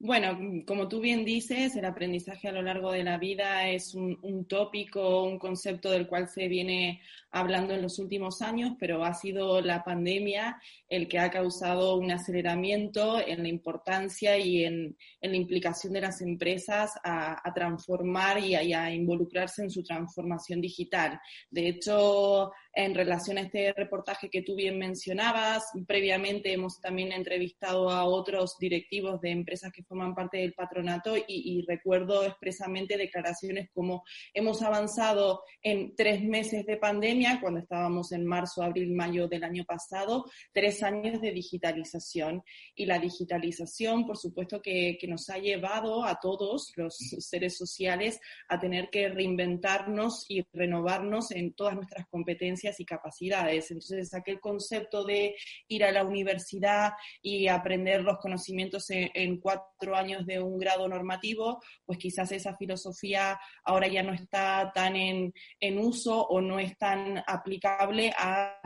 Bueno, 0.06 0.38
como 0.68 0.90
tú 0.90 1.00
bien 1.00 1.24
dices, 1.24 1.78
el 1.78 1.86
aprendizaje 1.86 2.50
a 2.50 2.52
lo 2.52 2.62
largo 2.62 2.92
de 2.92 3.06
la 3.06 3.18
vida 3.18 3.70
es 3.70 3.96
un, 3.96 4.46
tópico, 4.50 5.24
un 5.24 5.40
concepto 5.40 5.90
del 5.90 6.08
cual 6.08 6.28
se 6.28 6.50
viene 6.50 7.02
hablando 7.32 7.74
en 7.74 7.82
los 7.82 8.00
últimos 8.00 8.42
años, 8.42 8.74
pero 8.78 9.06
ha 9.06 9.14
sido 9.14 9.62
la 9.62 9.82
pandemia 9.86 10.62
el 10.90 11.08
que 11.08 11.20
ha 11.20 11.32
causado 11.32 11.96
un 11.96 12.12
aceleramiento 12.12 13.26
en 13.26 13.44
la 13.44 13.48
importancia 13.48 14.38
y 14.38 14.66
en, 14.66 14.98
la 15.22 15.38
implicación 15.38 15.94
de 15.94 16.02
las 16.02 16.20
empresas 16.20 16.92
a, 17.02 17.42
transformar 17.56 18.40
y 18.40 18.56
a, 18.56 18.94
involucrarse 18.94 19.64
en 19.64 19.72
su 19.72 19.84
transformación 19.84 20.60
digital. 20.60 21.18
De 21.50 21.70
hecho, 21.70 22.52
en 22.76 22.96
relación 22.96 23.38
a 23.38 23.42
este 23.42 23.72
reportaje 23.74 24.30
que 24.30 24.42
tú 24.42 24.56
bien 24.56 24.80
mencionabas, 24.80 25.72
previamente 25.86 26.52
hemos 26.52 26.82
también 26.82 27.12
entrevistado 27.12 27.92
a 27.92 28.06
otros 28.06 28.58
directivos 28.58 29.22
de 29.22 29.30
empresas 29.30 29.72
que 29.72 29.84
forman 29.84 30.16
parte 30.16 30.38
del 30.38 30.54
patronato 30.54 31.16
y, 31.16 31.24
y, 31.28 31.66
recuerdo 31.68 32.26
expresamente 32.26 32.98
declaraciones 32.98 33.70
como 33.74 34.04
hemos 34.34 34.64
avanzado 34.64 35.44
en 35.62 35.96
tres 35.96 36.24
meses 36.24 36.66
de 36.66 36.78
pandemia, 36.78 37.40
cuando 37.42 37.60
estábamos 37.60 38.12
en 38.12 38.26
marzo, 38.26 38.64
abril, 38.64 38.92
mayo 38.92 39.28
del 39.28 39.44
año 39.44 39.66
pasado, 39.66 40.26
tres 40.52 40.82
años 40.82 41.22
de 41.22 41.32
digitalización. 41.32 42.44
Y 42.76 42.88
la 42.88 42.98
digitalización, 42.98 44.08
por 44.08 44.18
supuesto, 44.18 44.62
que, 44.62 44.98
que 45.00 45.08
nos 45.08 45.30
ha 45.30 45.38
llevado 45.38 46.04
a 46.06 46.20
todos 46.20 46.74
los 46.76 46.98
seres 47.20 47.56
sociales 47.56 48.20
a 48.48 48.60
tener 48.60 48.90
que 48.90 49.10
reinventarnos 49.10 50.26
y 50.28 50.44
renovarnos 50.54 51.30
en 51.32 51.54
todas 51.54 51.76
nuestras 51.76 52.08
competencias 52.08 52.63
y 52.80 52.86
capacidades. 52.86 53.72
Entonces, 53.72 54.14
aquel 54.14 54.40
concepto 54.40 55.04
de 55.04 55.36
ir 55.68 55.84
a 55.84 55.92
la 55.92 56.04
universidad 56.04 56.94
y 57.22 57.48
aprender 57.48 58.04
los 58.04 58.18
conocimientos 58.20 58.86
en, 58.90 59.40
cuatro 59.40 59.96
años 59.96 60.26
de 60.26 60.40
un 60.40 60.58
grado 60.58 60.88
normativo, 60.88 61.62
pues 61.86 61.98
quizás 61.98 62.32
esa 62.32 62.56
filosofía 62.56 63.40
ahora 63.64 63.88
ya 63.88 64.04
no 64.04 64.14
está 64.14 64.72
tan 64.74 64.96
en, 64.96 65.34
en 65.60 65.80
uso 65.80 66.26
o 66.28 66.40
no 66.40 66.60
es 66.60 66.78
tan 66.78 67.24
aplicable 67.28 68.14
a 68.18 68.60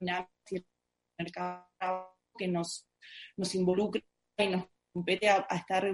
las 0.00 0.26
mercado 1.18 1.66
que 2.36 2.48
nos, 2.48 2.86
nos 3.36 3.54
involucra 3.54 4.02
y 4.38 4.48
nos 4.48 4.64
compete 4.94 5.28
a, 5.28 5.46
estar 5.50 5.84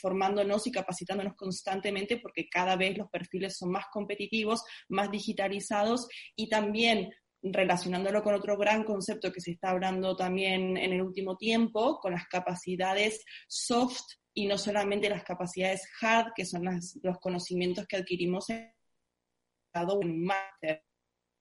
formándonos 0.00 0.66
y 0.68 0.70
capacitándonos 0.70 1.34
constantemente 1.34 2.18
porque 2.18 2.48
cada 2.48 2.76
vez 2.76 2.96
los 2.96 3.10
perfiles 3.10 3.56
son 3.58 3.72
más 3.72 3.86
competitivos, 3.92 4.62
más 4.88 5.10
digitalizados 5.10 6.08
y 6.36 6.48
también 6.48 7.10
relacionándolo 7.42 8.22
con 8.22 8.34
otro 8.34 8.56
gran 8.56 8.84
concepto 8.84 9.32
que 9.32 9.40
se 9.40 9.50
está 9.50 9.70
hablando 9.70 10.16
también 10.16 10.76
en 10.76 10.92
el 10.92 11.02
último 11.02 11.36
tiempo, 11.36 11.98
con 12.00 12.12
las 12.12 12.26
capacidades 12.28 13.24
soft 13.48 14.04
y 14.32 14.46
no 14.46 14.56
solamente 14.56 15.10
las 15.10 15.24
capacidades 15.24 15.82
hard, 16.00 16.32
que 16.34 16.46
son 16.46 16.64
las, 16.64 16.96
los 17.02 17.18
conocimientos 17.18 17.86
que 17.86 17.96
adquirimos 17.96 18.48
en 18.50 18.72
un 19.74 20.24
máster 20.24 20.84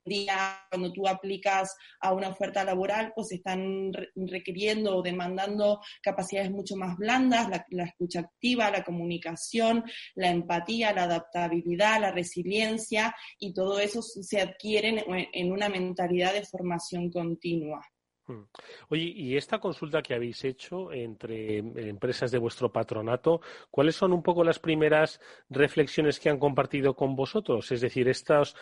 día 0.06 0.60
cuando 0.70 0.92
tú 0.92 1.08
aplicas 1.08 1.76
a 2.00 2.14
una 2.14 2.30
oferta 2.30 2.64
laboral, 2.64 3.12
pues 3.16 3.32
están 3.32 3.92
requiriendo 4.16 4.98
o 4.98 5.02
demandando 5.02 5.80
capacidades 6.02 6.52
mucho 6.52 6.76
más 6.76 6.98
blandas, 6.98 7.50
la, 7.50 7.66
la, 7.70 7.86
escucha 7.86 8.22
activa, 8.22 8.72
la 8.72 8.84
comunicación, 8.84 9.84
la 10.16 10.30
empatía, 10.30 10.94
la 10.94 11.04
adaptabilidad, 11.04 12.02
la 12.02 12.12
resiliencia, 12.12 13.16
y 13.40 13.54
todo 13.54 13.80
eso 13.80 14.02
se 14.02 14.42
adquiere 14.42 15.04
en 15.34 15.52
una 15.52 15.70
mentalidad 15.70 16.34
de 16.34 16.46
formación 16.46 17.10
continua. 17.10 17.82
Hmm. 18.26 18.44
Oye, 18.88 19.04
y 19.04 19.36
esta 19.36 19.60
consulta 19.60 20.02
que 20.02 20.14
habéis 20.14 20.46
hecho 20.46 20.94
entre 20.94 21.58
empresas 21.58 22.32
de 22.32 22.38
vuestro 22.38 22.72
patronato, 22.72 23.42
¿cuáles 23.70 23.98
son 23.98 24.14
un 24.14 24.24
poco 24.24 24.46
las 24.46 24.60
primeras 24.60 25.20
reflexiones 25.50 26.22
que 26.22 26.30
han 26.30 26.40
compartido 26.40 26.96
con 26.96 27.18
vosotros? 27.18 27.70
Es 27.74 27.82
decir, 27.82 28.08
estos 28.08 28.56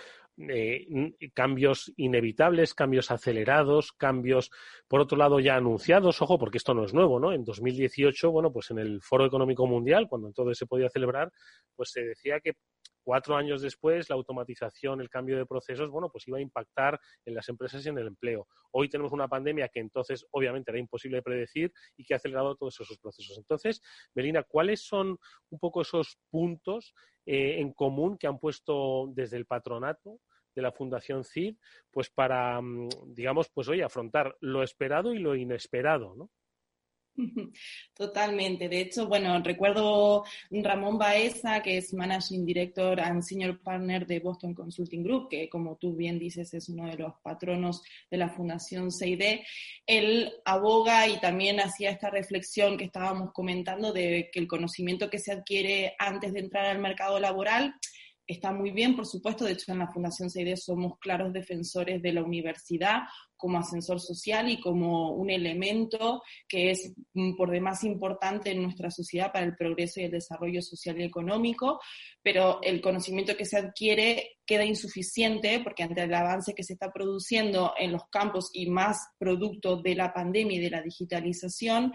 eh, 0.49 0.87
cambios 1.35 1.93
inevitables, 1.97 2.73
cambios 2.73 3.11
acelerados, 3.11 3.91
cambios, 3.91 4.49
por 4.87 5.01
otro 5.01 5.17
lado, 5.17 5.39
ya 5.39 5.57
anunciados, 5.57 6.21
ojo, 6.23 6.39
porque 6.39 6.57
esto 6.57 6.73
no 6.73 6.85
es 6.85 6.93
nuevo, 6.93 7.19
¿no? 7.19 7.31
En 7.31 7.43
2018, 7.43 8.31
bueno, 8.31 8.51
pues 8.51 8.71
en 8.71 8.79
el 8.79 9.01
Foro 9.01 9.25
Económico 9.27 9.67
Mundial, 9.67 10.07
cuando 10.07 10.27
entonces 10.27 10.57
se 10.57 10.65
podía 10.65 10.89
celebrar, 10.89 11.31
pues 11.75 11.91
se 11.91 12.01
decía 12.01 12.39
que 12.39 12.53
cuatro 13.03 13.35
años 13.35 13.61
después 13.61 14.09
la 14.09 14.15
automatización, 14.15 15.01
el 15.01 15.09
cambio 15.09 15.37
de 15.37 15.45
procesos, 15.45 15.89
bueno, 15.89 16.09
pues 16.09 16.27
iba 16.27 16.37
a 16.37 16.41
impactar 16.41 16.99
en 17.25 17.35
las 17.35 17.47
empresas 17.49 17.85
y 17.85 17.89
en 17.89 17.97
el 17.97 18.07
empleo. 18.07 18.47
Hoy 18.71 18.89
tenemos 18.89 19.11
una 19.11 19.27
pandemia 19.27 19.69
que 19.69 19.79
entonces 19.79 20.25
obviamente 20.31 20.71
era 20.71 20.79
imposible 20.79 21.17
de 21.17 21.23
predecir 21.23 21.73
y 21.97 22.05
que 22.05 22.13
ha 22.13 22.17
acelerado 22.17 22.55
todos 22.55 22.79
esos 22.79 22.97
procesos. 22.97 23.37
Entonces, 23.37 23.81
Melina, 24.13 24.43
¿cuáles 24.43 24.81
son 24.81 25.17
un 25.49 25.59
poco 25.59 25.81
esos 25.81 26.17
puntos 26.29 26.93
eh, 27.25 27.59
en 27.59 27.73
común 27.73 28.17
que 28.17 28.27
han 28.27 28.39
puesto 28.39 29.07
desde 29.13 29.37
el 29.37 29.45
patronato 29.45 30.19
de 30.55 30.61
la 30.61 30.71
Fundación 30.71 31.23
CID, 31.23 31.55
pues 31.91 32.09
para, 32.09 32.59
mm, 32.61 32.89
digamos, 33.07 33.49
pues 33.49 33.67
hoy 33.67 33.81
afrontar 33.81 34.35
lo 34.41 34.63
esperado 34.63 35.13
y 35.13 35.19
lo 35.19 35.35
inesperado, 35.35 36.15
¿no? 36.15 36.29
Totalmente. 37.93 38.69
De 38.69 38.81
hecho, 38.81 39.07
bueno, 39.07 39.41
recuerdo 39.43 40.23
Ramón 40.49 40.97
Baeza, 40.97 41.61
que 41.61 41.77
es 41.77 41.93
Managing 41.93 42.45
Director 42.45 42.99
and 42.99 43.21
Senior 43.21 43.59
Partner 43.61 44.05
de 44.05 44.19
Boston 44.19 44.53
Consulting 44.53 45.03
Group, 45.03 45.29
que 45.29 45.49
como 45.49 45.75
tú 45.75 45.95
bien 45.95 46.17
dices 46.17 46.53
es 46.53 46.69
uno 46.69 46.87
de 46.87 46.97
los 46.97 47.13
patronos 47.21 47.81
de 48.09 48.17
la 48.17 48.29
Fundación 48.29 48.91
CID. 48.91 49.41
Él 49.85 50.33
aboga 50.45 51.07
y 51.07 51.19
también 51.19 51.59
hacía 51.59 51.91
esta 51.91 52.09
reflexión 52.09 52.77
que 52.77 52.85
estábamos 52.85 53.31
comentando 53.33 53.91
de 53.91 54.29
que 54.31 54.39
el 54.39 54.47
conocimiento 54.47 55.09
que 55.09 55.19
se 55.19 55.31
adquiere 55.31 55.95
antes 55.99 56.33
de 56.33 56.39
entrar 56.39 56.65
al 56.65 56.79
mercado 56.79 57.19
laboral 57.19 57.75
está 58.31 58.51
muy 58.51 58.71
bien, 58.71 58.95
por 58.95 59.05
supuesto. 59.05 59.45
De 59.45 59.53
hecho, 59.53 59.71
en 59.71 59.79
la 59.79 59.91
Fundación 59.91 60.29
CID 60.29 60.55
somos 60.55 60.97
claros 60.99 61.33
defensores 61.33 62.01
de 62.01 62.13
la 62.13 62.23
universidad 62.23 63.01
como 63.41 63.57
ascensor 63.57 63.99
social 63.99 64.49
y 64.49 64.59
como 64.59 65.13
un 65.13 65.31
elemento 65.31 66.21
que 66.47 66.69
es 66.69 66.93
mm, 67.13 67.35
por 67.35 67.49
demás 67.49 67.83
importante 67.83 68.51
en 68.51 68.61
nuestra 68.61 68.91
sociedad 68.91 69.31
para 69.31 69.45
el 69.45 69.55
progreso 69.55 69.99
y 69.99 70.03
el 70.03 70.11
desarrollo 70.11 70.61
social 70.61 71.01
y 71.01 71.03
económico, 71.03 71.79
pero 72.21 72.61
el 72.61 72.81
conocimiento 72.81 73.35
que 73.35 73.45
se 73.45 73.57
adquiere 73.57 74.37
queda 74.45 74.63
insuficiente 74.63 75.59
porque 75.63 75.81
ante 75.81 76.03
el 76.03 76.13
avance 76.13 76.53
que 76.53 76.63
se 76.63 76.73
está 76.73 76.91
produciendo 76.91 77.73
en 77.79 77.91
los 77.91 78.03
campos 78.11 78.51
y 78.53 78.69
más 78.69 79.09
producto 79.17 79.81
de 79.81 79.95
la 79.95 80.13
pandemia 80.13 80.57
y 80.57 80.61
de 80.61 80.69
la 80.69 80.83
digitalización, 80.83 81.93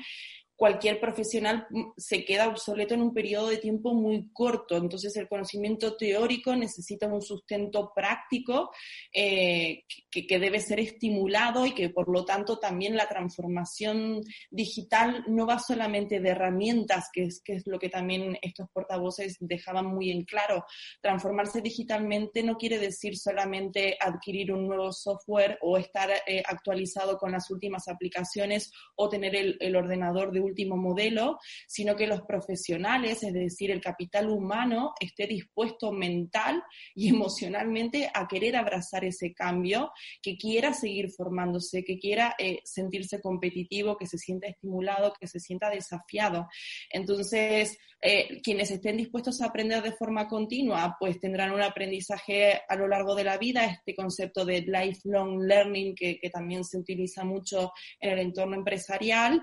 cualquier 0.57 0.99
profesional 0.99 1.67
mm, 1.71 1.93
se 1.97 2.25
queda 2.25 2.49
obsoleto 2.49 2.95
en 2.95 3.03
un 3.03 3.15
periodo 3.15 3.49
de 3.49 3.59
tiempo 3.59 3.95
muy 3.95 4.31
corto. 4.33 4.77
Entonces, 4.77 5.15
el 5.17 5.29
conocimiento 5.29 5.97
teórico 5.97 6.57
necesita 6.57 7.07
un 7.07 7.23
sustento 7.23 7.93
práctico 7.95 8.71
eh, 9.13 9.85
que, 10.11 10.27
que, 10.27 10.39
debe 10.39 10.61
ser 10.61 10.81
estimulado 10.81 11.67
y 11.67 11.73
que, 11.73 11.91
por 11.91 12.09
lo 12.09 12.25
tanto, 12.25 12.59
también 12.59 12.97
la 12.97 13.09
transformación 13.09 14.23
digital 14.51 15.25
no 15.29 15.47
va 15.47 15.59
solamente 15.59 16.21
de 16.21 16.31
herramientas, 16.31 17.11
que 17.13 17.25
es, 17.25 17.43
que 17.45 17.55
es 17.55 17.67
lo 17.67 17.79
que 17.79 17.91
también 17.91 18.39
estos 18.41 18.69
portavoces 18.73 19.37
dejaban 19.41 19.87
muy 19.87 20.11
en 20.11 20.25
claro. 20.25 20.65
Transformarse 21.03 21.61
digitalmente 21.61 22.43
no 22.43 22.57
quiere 22.57 22.79
decir 22.79 23.17
solamente 23.17 23.97
adquirir 24.01 24.53
un 24.53 24.67
nuevo 24.67 24.93
software 24.93 25.59
o 25.61 25.77
estar 25.77 26.11
eh, 26.27 26.43
actualizado 26.47 27.19
con 27.19 27.33
las 27.33 27.51
últimas 27.51 27.89
aplicaciones 27.89 28.73
o 28.95 29.09
tener 29.09 29.37
el, 29.37 29.57
el 29.61 29.77
ordenador 29.77 30.33
de 30.33 30.46
último 30.47 30.77
modelo, 30.77 31.39
sino 31.67 31.97
que 31.97 32.07
los 32.07 32.23
profesionales, 32.23 33.23
es 33.23 33.33
decir, 33.33 33.71
el 33.71 33.81
capital 33.81 34.31
humano, 34.31 34.93
esté 35.01 35.27
dispuesto 35.27 35.93
mental 35.93 36.63
y 36.95 37.09
emocionalmente 37.15 38.11
a 38.13 38.27
querer 38.27 38.57
abrazar 38.57 39.05
ese 39.05 39.33
cambio, 39.35 39.91
que 40.23 40.37
quiera 40.37 40.73
seguir 40.73 41.11
formándose, 41.11 41.85
que 41.85 41.99
quiera 41.99 42.35
eh, 42.39 42.61
sentirse 42.65 43.21
competitivo, 43.21 43.97
que 43.97 44.07
se 44.07 44.19
sienta 44.19 44.49
estimulado, 44.49 45.13
que 45.19 45.27
se 45.27 45.41
sienta 45.41 45.71
desafiado. 45.71 46.49
Entonces, 46.91 47.79
eh, 48.03 48.41
quienes 48.43 48.71
estén 48.71 48.99
dispuestos 48.99 49.41
a 49.41 49.47
aprender 49.47 49.83
de 49.83 49.93
forma 49.93 50.29
continua, 50.29 50.97
pues 51.01 51.19
tendrán 51.19 51.53
un 51.53 51.63
aprendizaje 51.63 52.61
a 52.69 52.77
lo 52.77 52.87
largo 52.87 53.15
de 53.15 53.25
la 53.25 53.39
vida, 53.39 53.65
este 53.65 53.95
concepto 53.95 54.45
de 54.45 54.61
lifelong 54.61 55.41
learning 55.43 55.95
que, 55.95 56.19
que 56.19 56.31
también 56.31 56.63
se 56.65 56.79
utiliza 56.79 57.25
mucho 57.25 57.73
en 57.99 58.11
el 58.11 58.19
entorno 58.19 58.55
empresarial, 58.57 59.43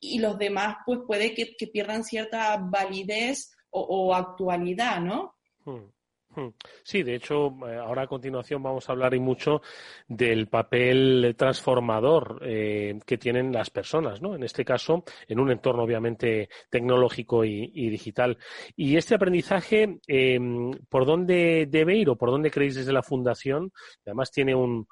y 0.00 0.18
los 0.18 0.38
demás 0.38 0.78
pues 0.84 1.00
puede 1.06 1.34
que, 1.34 1.54
pierdan 1.68 2.04
cierta 2.04 2.56
validez 2.56 3.52
o, 3.70 4.14
actualidad, 4.14 5.00
¿no? 5.00 5.36
Hmm. 5.64 5.84
Hmm. 6.32 6.50
Sí, 6.84 7.02
de 7.02 7.16
hecho, 7.16 7.48
eh, 7.66 7.76
ahora 7.76 8.02
a 8.02 8.06
continuación 8.06 8.62
vamos 8.62 8.88
a 8.88 8.92
hablar 8.92 9.14
y 9.14 9.18
mucho 9.18 9.62
del 10.06 10.46
papel 10.46 11.34
transformador 11.36 12.40
eh, 12.44 13.00
que 13.04 13.18
tienen 13.18 13.52
las 13.52 13.70
personas, 13.70 14.22
¿no? 14.22 14.36
En 14.36 14.44
este 14.44 14.64
caso, 14.64 15.02
en 15.26 15.40
un 15.40 15.50
entorno 15.50 15.82
obviamente 15.82 16.48
tecnológico 16.70 17.44
y, 17.44 17.90
digital. 17.90 18.38
Y 18.76 18.96
este 18.96 19.16
aprendizaje, 19.16 19.98
em, 20.06 20.70
¿por 20.88 21.04
dónde 21.04 21.66
debe 21.68 21.96
ir 21.96 22.08
o 22.10 22.16
por 22.16 22.30
dónde 22.30 22.50
creéis 22.52 22.76
desde 22.76 22.92
la 22.92 23.02
Fundación? 23.02 23.72
Además 24.06 24.30
tiene 24.30 24.54
un, 24.54 24.86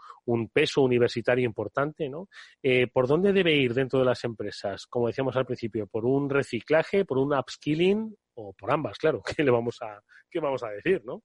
peso 0.53 0.83
universitario 0.83 1.45
importante, 1.45 2.09
¿no? 2.09 2.29
Eh, 2.63 2.87
¿Por 2.89 3.07
dónde 3.07 3.33
debe 3.33 3.55
ir 3.55 3.75
dentro 3.75 4.01
de 4.01 4.05
las 4.05 4.25
empresas? 4.25 4.87
Como 4.87 5.07
decíamos 5.07 5.37
al 5.37 5.47
principio, 5.47 5.87
¿por 5.87 6.05
un 6.05 6.29
reciclaje, 6.29 7.05
por 7.05 7.19
un 7.19 7.33
upskilling 7.33 8.15
o 8.39 8.53
por 8.53 8.71
ambas, 8.71 8.97
claro, 8.99 9.23
¿qué 9.37 9.43
le 9.43 9.51
vamos 9.51 9.79
a, 9.83 10.03
qué 10.31 10.41
vamos 10.41 10.63
a 10.63 10.71
decir, 10.71 11.03
no? 11.05 11.23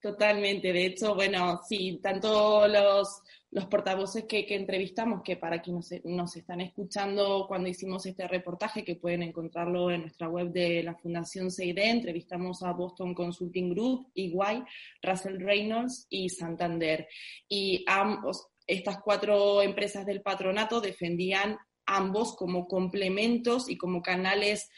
Totalmente, 0.00 0.72
de 0.72 0.86
hecho, 0.86 1.14
bueno, 1.14 1.60
sí, 1.68 2.00
tanto 2.02 2.66
los, 2.66 3.22
los 3.52 3.66
portavoces 3.66 4.24
que, 4.24 4.44
entrevistamos, 4.48 5.22
que 5.22 5.36
para 5.36 5.62
quienes 5.62 5.94
nos, 6.04 6.34
están 6.34 6.60
escuchando 6.60 7.44
cuando 7.46 7.68
hicimos 7.68 8.04
este 8.06 8.26
reportaje, 8.26 8.84
que 8.84 8.96
pueden 8.96 9.22
encontrarlo 9.22 9.92
en 9.92 10.00
nuestra 10.00 10.28
web 10.28 10.50
de 10.50 10.82
la 10.82 10.96
Fundación 10.96 11.52
CID, 11.52 11.78
entrevistamos 11.78 12.64
a 12.64 12.72
Boston 12.72 13.14
Consulting 13.14 13.70
Group, 13.70 14.10
EY, 14.16 14.64
Russell 15.02 15.38
Reynolds 15.38 16.08
y 16.10 16.28
Santander. 16.30 17.06
Y 17.48 17.84
ambos, 17.86 18.48
estas 18.66 18.98
cuatro 19.04 19.62
empresas 19.62 20.04
del 20.04 20.20
patronato 20.20 20.80
defendían 20.80 21.58
ambos 21.86 22.34
como 22.36 22.66
complementos 22.66 23.68
y 23.68 23.76
como 23.76 24.02
canales 24.02 24.68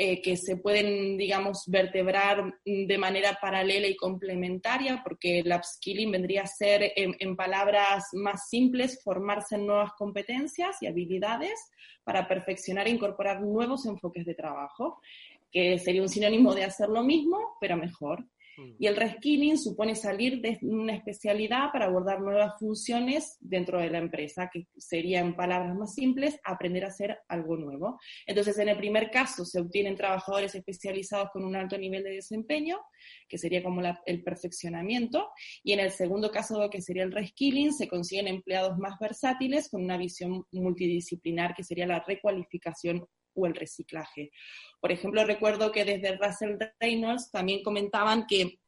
eh, 0.00 0.22
que 0.22 0.36
se 0.36 0.56
pueden, 0.56 1.16
digamos, 1.16 1.64
vertebrar 1.66 2.54
de 2.64 2.98
manera 2.98 3.36
paralela 3.42 3.88
y 3.88 3.96
complementaria, 3.96 5.00
porque 5.02 5.40
el 5.40 5.52
upskilling 5.52 6.12
vendría 6.12 6.42
a 6.42 6.46
ser, 6.46 6.92
en, 6.94 7.34
palabras 7.34 8.04
más 8.12 8.48
simples, 8.48 9.02
formarse 9.02 9.56
en 9.56 9.66
nuevas 9.66 9.90
competencias 9.98 10.80
y 10.82 10.86
habilidades 10.86 11.58
para 12.04 12.28
perfeccionar 12.28 12.86
e 12.86 12.90
incorporar 12.90 13.40
nuevos 13.40 13.86
enfoques 13.86 14.24
de 14.24 14.36
trabajo, 14.36 15.00
que 15.50 15.80
sería 15.80 16.02
un 16.02 16.08
sinónimo 16.08 16.54
de 16.54 16.62
hacer 16.62 16.88
lo 16.88 17.02
mismo, 17.02 17.56
pero 17.60 17.76
mejor. 17.76 18.24
Y 18.78 18.86
el 18.86 18.96
reskilling 18.96 19.58
supone 19.58 19.94
salir 19.94 20.40
de 20.40 20.58
una 20.62 20.94
especialidad 20.94 21.70
para 21.72 21.86
abordar 21.86 22.20
nuevas 22.20 22.54
funciones 22.58 23.36
dentro 23.40 23.80
de 23.80 23.90
la 23.90 23.98
empresa, 23.98 24.50
que 24.52 24.66
sería, 24.76 25.20
en 25.20 25.36
palabras 25.36 25.74
más 25.76 25.94
simples, 25.94 26.38
aprender 26.44 26.84
a 26.84 26.88
hacer 26.88 27.18
algo 27.28 27.56
nuevo. 27.56 27.98
Entonces, 28.26 28.58
en 28.58 28.68
el 28.68 28.76
primer 28.76 29.10
caso, 29.10 29.44
se 29.44 29.60
obtienen 29.60 29.96
trabajadores 29.96 30.54
especializados 30.54 31.30
con 31.32 31.44
un 31.44 31.56
alto 31.56 31.78
nivel 31.78 32.02
de 32.02 32.10
desempeño, 32.10 32.78
que 33.28 33.38
sería 33.38 33.62
como 33.62 33.82
el 34.06 34.22
perfeccionamiento, 34.22 35.28
y 35.62 35.72
en 35.72 35.80
el 35.80 35.90
segundo 35.90 36.30
caso, 36.30 36.68
que 36.70 36.82
sería 36.82 37.04
el 37.04 37.12
reskilling, 37.12 37.72
se 37.72 37.88
consiguen 37.88 38.28
empleados 38.28 38.76
más 38.78 38.98
versátiles 38.98 39.68
con 39.68 39.84
una 39.84 39.96
visión 39.96 40.44
multidisciplinar, 40.52 41.54
que 41.54 41.64
sería 41.64 41.86
la 41.86 42.04
recualificación 42.06 43.06
o 43.38 43.46
el 43.46 43.54
reciclaje. 43.54 44.30
Por 44.80 44.92
ejemplo, 44.92 45.24
recuerdo 45.24 45.72
que 45.72 45.84
desde 45.84 46.16
Russell 46.16 46.56
Reynolds 46.80 47.30
también 47.30 47.62
comentaban 47.62 48.26
que 48.26 48.58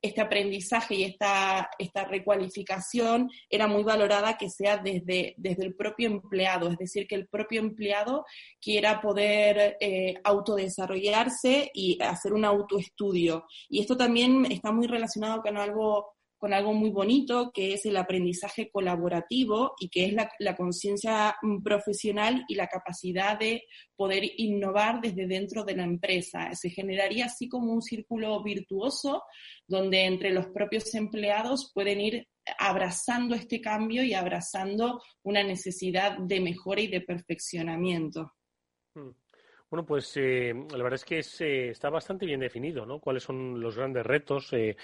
este 0.00 0.20
aprendizaje 0.20 0.96
y 0.96 1.04
esta, 1.04 1.70
esta 1.78 2.04
recualificación 2.04 3.30
era 3.48 3.68
muy 3.68 3.84
valorada 3.84 4.36
que 4.36 4.50
sea 4.50 4.78
desde, 4.78 5.34
desde 5.36 5.64
el 5.64 5.76
propio 5.76 6.08
empleado, 6.08 6.68
es 6.70 6.76
decir, 6.76 7.06
que 7.06 7.14
el 7.14 7.28
propio 7.28 7.60
empleado 7.60 8.24
quiera 8.60 9.00
poder 9.00 9.76
eh, 9.80 10.14
autodesarrollarse 10.24 11.70
y 11.72 12.02
hacer 12.02 12.32
un 12.32 12.44
autoestudio. 12.44 13.46
Y 13.68 13.80
esto 13.80 13.96
también 13.96 14.50
está 14.50 14.72
muy 14.72 14.88
relacionado 14.88 15.40
con 15.40 15.56
algo 15.56 16.16
con 16.42 16.52
algo 16.52 16.74
muy 16.74 16.90
bonito, 16.90 17.52
que 17.54 17.74
es 17.74 17.86
el 17.86 17.96
aprendizaje 17.96 18.68
colaborativo 18.68 19.74
y 19.78 19.88
que 19.88 20.06
es 20.06 20.12
la, 20.12 20.56
conciencia 20.56 21.36
mm, 21.40 21.62
profesional 21.62 22.44
y 22.48 22.56
la 22.56 22.66
capacidad 22.66 23.38
de 23.38 23.62
poder 23.94 24.24
innovar 24.38 25.00
desde 25.00 25.28
dentro 25.28 25.62
de 25.62 25.76
la 25.76 25.84
empresa. 25.84 26.52
Se 26.54 26.68
generaría 26.68 27.26
así 27.26 27.48
como 27.48 27.72
un 27.72 27.80
círculo 27.80 28.42
virtuoso 28.42 29.22
donde 29.68 30.04
entre 30.04 30.32
los 30.32 30.48
propios 30.48 30.92
empleados 30.96 31.70
pueden 31.72 32.00
ir 32.00 32.26
abrazando 32.58 33.36
este 33.36 33.60
cambio 33.60 34.02
y 34.02 34.12
abrazando 34.12 35.00
una 35.22 35.44
necesidad 35.44 36.18
de 36.18 36.40
mejora 36.40 36.80
y 36.80 36.88
de 36.88 37.02
perfeccionamiento. 37.02 38.32
Bueno, 39.72 39.86
pues 39.86 40.12
eh, 40.18 40.52
la 40.52 40.82
verdad 40.82 41.00
es 41.02 41.04
que 41.06 41.20
eh, 41.46 41.70
está 41.70 41.88
bastante 41.88 42.26
bien 42.26 42.40
definido, 42.40 42.84
¿no? 42.84 42.98
Cuáles 42.98 43.22
son 43.22 43.58
los 43.58 43.74
grandes 43.74 44.04
retos 44.04 44.52
eh, 44.52 44.76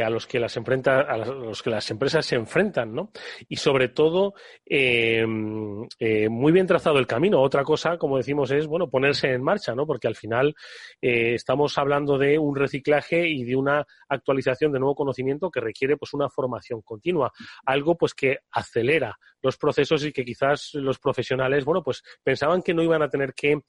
a 0.00 0.08
los 0.08 0.28
que 0.28 0.38
las 0.38 0.56
enfrenta, 0.56 1.00
a 1.00 1.16
los 1.16 1.60
que 1.60 1.70
las 1.70 1.90
empresas 1.90 2.24
se 2.24 2.36
enfrentan, 2.36 2.94
¿no? 2.94 3.10
Y 3.48 3.56
sobre 3.56 3.88
todo 3.88 4.34
muy 4.70 6.52
bien 6.52 6.68
trazado 6.68 7.00
el 7.00 7.08
camino. 7.08 7.42
Otra 7.42 7.64
cosa, 7.64 7.98
como 7.98 8.16
decimos, 8.16 8.52
es 8.52 8.68
bueno 8.68 8.88
ponerse 8.88 9.32
en 9.32 9.42
marcha, 9.42 9.74
¿no? 9.74 9.88
Porque 9.88 10.06
al 10.06 10.14
final 10.14 10.54
estamos 11.00 11.76
hablando 11.76 12.16
de 12.16 12.38
un 12.38 12.54
reciclaje 12.54 13.26
y 13.28 13.42
de 13.42 13.56
una 13.56 13.84
actualización 14.08 14.70
de 14.70 14.78
nuevo 14.78 14.94
conocimiento 14.94 15.50
que 15.50 15.60
requiere 15.60 15.96
pues 15.96 16.14
una 16.14 16.28
formación 16.28 16.82
continua, 16.82 17.32
algo 17.64 17.96
pues 17.96 18.14
que 18.14 18.38
acelera 18.52 19.18
los 19.42 19.56
procesos 19.56 20.04
y 20.04 20.12
que 20.12 20.24
quizás 20.24 20.74
los 20.74 20.98
profesionales, 20.98 21.64
bueno, 21.64 21.82
pues 21.82 22.02
pensaban 22.22 22.62
que 22.62 22.74
no 22.74 22.82
iban 22.82 23.02
a 23.02 23.08
tener 23.08 23.34
que 23.34 23.62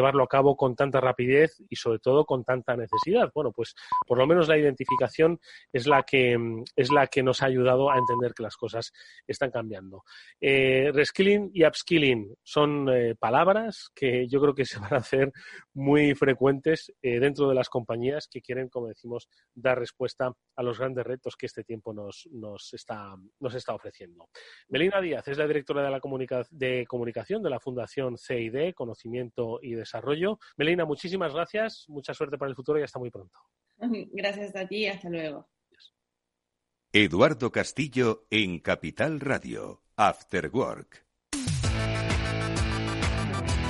llevarlo 0.00 0.24
a 0.24 0.28
cabo 0.28 0.56
con 0.56 0.74
tanta 0.74 0.98
rapidez 0.98 1.62
y 1.68 1.76
sobre 1.76 1.98
todo 1.98 2.24
con 2.24 2.42
tanta 2.42 2.74
necesidad. 2.74 3.30
Bueno, 3.34 3.52
pues 3.52 3.74
por 4.06 4.16
lo 4.16 4.26
menos 4.26 4.48
la 4.48 4.56
identificación 4.56 5.38
es 5.72 5.86
la 5.86 6.02
que, 6.04 6.38
es 6.74 6.90
la 6.90 7.06
que 7.06 7.22
nos 7.22 7.42
ha 7.42 7.46
ayudado 7.46 7.90
a 7.90 7.98
entender 7.98 8.32
que 8.32 8.42
las 8.42 8.56
cosas 8.56 8.92
están 9.26 9.50
cambiando. 9.50 10.04
Eh, 10.40 10.90
reskilling 10.92 11.50
y 11.52 11.66
upskilling 11.66 12.34
son 12.42 12.88
eh, 12.88 13.14
palabras 13.14 13.90
que 13.94 14.26
yo 14.26 14.40
creo 14.40 14.54
que 14.54 14.64
se 14.64 14.78
van 14.78 14.94
a 14.94 14.98
hacer 14.98 15.32
muy 15.74 16.14
frecuentes 16.14 16.92
eh, 17.02 17.20
dentro 17.20 17.48
de 17.48 17.54
las 17.54 17.68
compañías 17.68 18.26
que 18.26 18.40
quieren, 18.40 18.70
como 18.70 18.88
decimos, 18.88 19.28
dar 19.54 19.78
respuesta 19.78 20.32
a 20.56 20.62
los 20.62 20.78
grandes 20.78 21.06
retos 21.06 21.36
que 21.36 21.46
este 21.46 21.62
tiempo 21.62 21.92
nos, 21.92 22.26
nos, 22.32 22.72
está, 22.72 23.14
nos 23.38 23.54
está 23.54 23.74
ofreciendo. 23.74 24.28
Melina 24.68 25.00
Díaz 25.00 25.28
es 25.28 25.36
la 25.36 25.46
directora 25.46 25.82
de, 25.82 25.90
la 25.90 26.00
de 26.50 26.86
comunicación 26.88 27.42
de 27.42 27.50
la 27.50 27.60
Fundación 27.60 28.16
CID, 28.16 28.72
Conocimiento 28.74 29.58
y 29.60 29.74
Desarrollo. 29.74 29.89
Melina, 30.56 30.84
muchísimas 30.84 31.32
gracias, 31.32 31.84
mucha 31.88 32.14
suerte 32.14 32.38
para 32.38 32.50
el 32.50 32.56
futuro 32.56 32.78
y 32.78 32.82
hasta 32.82 32.98
muy 32.98 33.10
pronto. 33.10 33.38
Gracias 34.12 34.54
a 34.56 34.66
ti 34.66 34.78
y 34.78 34.86
hasta 34.86 35.08
luego. 35.08 35.48
Eduardo 36.92 37.52
Castillo 37.52 38.26
en 38.30 38.58
Capital 38.58 39.20
Radio, 39.20 39.82
After 39.96 40.50
Work. 40.52 41.06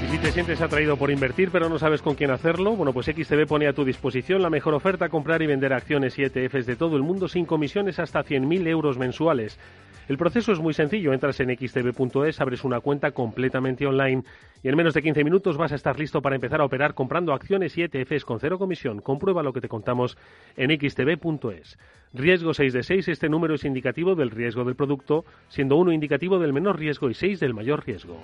Y 0.03 0.09
si 0.11 0.19
te 0.19 0.33
sientes 0.33 0.61
atraído 0.63 0.97
por 0.97 1.11
invertir 1.11 1.51
pero 1.53 1.69
no 1.69 1.79
sabes 1.79 2.01
con 2.01 2.15
quién 2.15 2.31
hacerlo, 2.31 2.75
bueno, 2.75 2.95
pues 2.95 3.07
XTB 3.07 3.47
pone 3.47 3.69
a 3.69 3.75
tu 3.75 3.85
disposición 3.85 4.41
la 4.41 4.49
mejor 4.49 4.73
oferta, 4.73 5.11
comprar 5.11 5.43
y 5.43 5.47
vender 5.47 5.75
acciones 5.75 6.19
y 6.19 6.23
ETFs 6.23 6.65
de 6.65 6.77
todo 6.77 6.97
el 6.97 7.03
mundo 7.03 7.29
sin 7.29 7.45
comisiones 7.45 7.99
hasta 7.99 8.25
100.000 8.25 8.67
euros 8.67 8.97
mensuales. 8.97 9.59
El 10.09 10.19
proceso 10.19 10.53
es 10.53 10.59
muy 10.59 10.75
sencillo, 10.75 11.13
entras 11.13 11.39
en 11.41 11.57
xtb.es, 11.57 12.41
abres 12.41 12.65
una 12.65 12.81
cuenta 12.81 13.13
completamente 13.13 13.87
online 13.87 14.25
y 14.63 14.69
en 14.69 14.77
menos 14.77 14.95
de 14.95 15.03
15 15.03 15.25
minutos 15.25 15.57
vas 15.57 15.73
a 15.73 15.77
estar 15.77 15.99
listo 15.99 16.21
para 16.21 16.35
empezar 16.35 16.61
a 16.61 16.65
operar 16.65 16.95
comprando 16.95 17.33
acciones 17.33 17.77
y 17.79 17.83
ETFs 17.83 18.25
con 18.25 18.41
cero 18.41 18.59
comisión. 18.59 19.01
Comprueba 19.01 19.43
lo 19.43 19.53
que 19.53 19.61
te 19.61 19.69
contamos 19.69 20.19
en 20.57 20.71
xtb.es. 20.71 21.79
Riesgo 22.13 22.55
6 22.55 22.73
de 22.73 22.83
6, 22.83 23.09
este 23.09 23.29
número 23.29 23.55
es 23.55 23.65
indicativo 23.65 24.15
del 24.15 24.31
riesgo 24.31 24.65
del 24.65 24.75
producto, 24.75 25.25
siendo 25.49 25.77
1 25.77 25.93
indicativo 25.93 26.39
del 26.39 26.53
menor 26.53 26.79
riesgo 26.79 27.09
y 27.09 27.15
6 27.15 27.39
del 27.39 27.55
mayor 27.55 27.87
riesgo. 27.87 28.21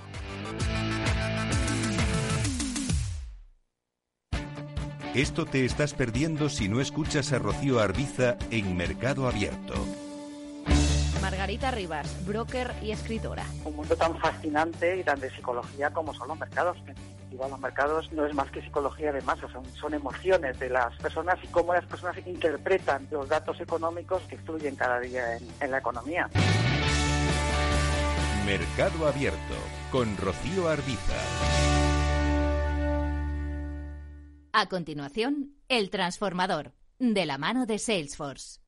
Esto 5.14 5.46
te 5.46 5.64
estás 5.64 5.94
perdiendo 5.94 6.50
si 6.50 6.68
no 6.68 6.78
escuchas 6.78 7.32
a 7.32 7.38
Rocío 7.38 7.80
Arbiza 7.80 8.36
en 8.50 8.76
Mercado 8.76 9.26
Abierto. 9.26 9.72
Margarita 11.26 11.72
Rivas, 11.72 12.24
broker 12.24 12.72
y 12.80 12.92
escritora. 12.92 13.44
Un 13.64 13.74
mundo 13.74 13.96
tan 13.96 14.16
fascinante 14.20 14.96
y 14.96 15.02
tan 15.02 15.18
de 15.18 15.28
psicología 15.28 15.90
como 15.90 16.14
son 16.14 16.28
los 16.28 16.38
mercados. 16.38 16.76
Igual 17.32 17.50
los 17.50 17.58
mercados 17.58 18.12
no 18.12 18.24
es 18.24 18.32
más 18.32 18.48
que 18.52 18.62
psicología 18.62 19.10
de 19.10 19.20
masa, 19.22 19.48
son, 19.50 19.64
son 19.74 19.92
emociones 19.92 20.56
de 20.60 20.70
las 20.70 20.94
personas 20.98 21.36
y 21.42 21.48
cómo 21.48 21.74
las 21.74 21.84
personas 21.84 22.16
interpretan 22.24 23.08
los 23.10 23.28
datos 23.28 23.60
económicos 23.60 24.22
que 24.28 24.38
fluyen 24.38 24.76
cada 24.76 25.00
día 25.00 25.36
en, 25.36 25.48
en 25.60 25.70
la 25.72 25.78
economía. 25.78 26.30
Mercado 28.46 29.08
Abierto 29.08 29.56
con 29.90 30.16
Rocío 30.16 30.68
Arbiza. 30.68 31.16
A 34.52 34.66
continuación, 34.68 35.56
El 35.68 35.90
Transformador, 35.90 36.72
de 37.00 37.26
la 37.26 37.36
mano 37.36 37.66
de 37.66 37.80
Salesforce. 37.80 38.60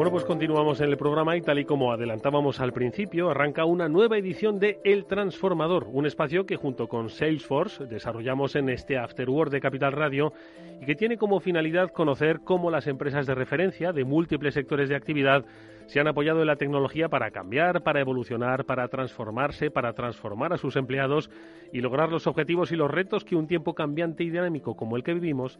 Bueno, 0.00 0.12
pues 0.12 0.24
continuamos 0.24 0.80
en 0.80 0.88
el 0.88 0.96
programa 0.96 1.36
y 1.36 1.42
tal 1.42 1.58
y 1.58 1.66
como 1.66 1.92
adelantábamos 1.92 2.58
al 2.60 2.72
principio, 2.72 3.28
arranca 3.28 3.66
una 3.66 3.86
nueva 3.86 4.16
edición 4.16 4.58
de 4.58 4.80
El 4.82 5.04
Transformador, 5.04 5.88
un 5.92 6.06
espacio 6.06 6.46
que 6.46 6.56
junto 6.56 6.88
con 6.88 7.10
Salesforce 7.10 7.84
desarrollamos 7.84 8.56
en 8.56 8.70
este 8.70 8.96
Afterword 8.96 9.50
de 9.50 9.60
Capital 9.60 9.92
Radio 9.92 10.32
y 10.80 10.86
que 10.86 10.94
tiene 10.94 11.18
como 11.18 11.38
finalidad 11.40 11.90
conocer 11.90 12.40
cómo 12.42 12.70
las 12.70 12.86
empresas 12.86 13.26
de 13.26 13.34
referencia 13.34 13.92
de 13.92 14.04
múltiples 14.04 14.54
sectores 14.54 14.88
de 14.88 14.96
actividad 14.96 15.44
se 15.84 16.00
han 16.00 16.08
apoyado 16.08 16.40
en 16.40 16.46
la 16.46 16.56
tecnología 16.56 17.10
para 17.10 17.30
cambiar, 17.30 17.82
para 17.82 18.00
evolucionar, 18.00 18.64
para 18.64 18.88
transformarse, 18.88 19.70
para 19.70 19.92
transformar 19.92 20.54
a 20.54 20.56
sus 20.56 20.76
empleados 20.76 21.28
y 21.74 21.82
lograr 21.82 22.08
los 22.08 22.26
objetivos 22.26 22.72
y 22.72 22.76
los 22.76 22.90
retos 22.90 23.22
que 23.22 23.36
un 23.36 23.46
tiempo 23.46 23.74
cambiante 23.74 24.24
y 24.24 24.30
dinámico 24.30 24.76
como 24.76 24.96
el 24.96 25.02
que 25.02 25.12
vivimos 25.12 25.58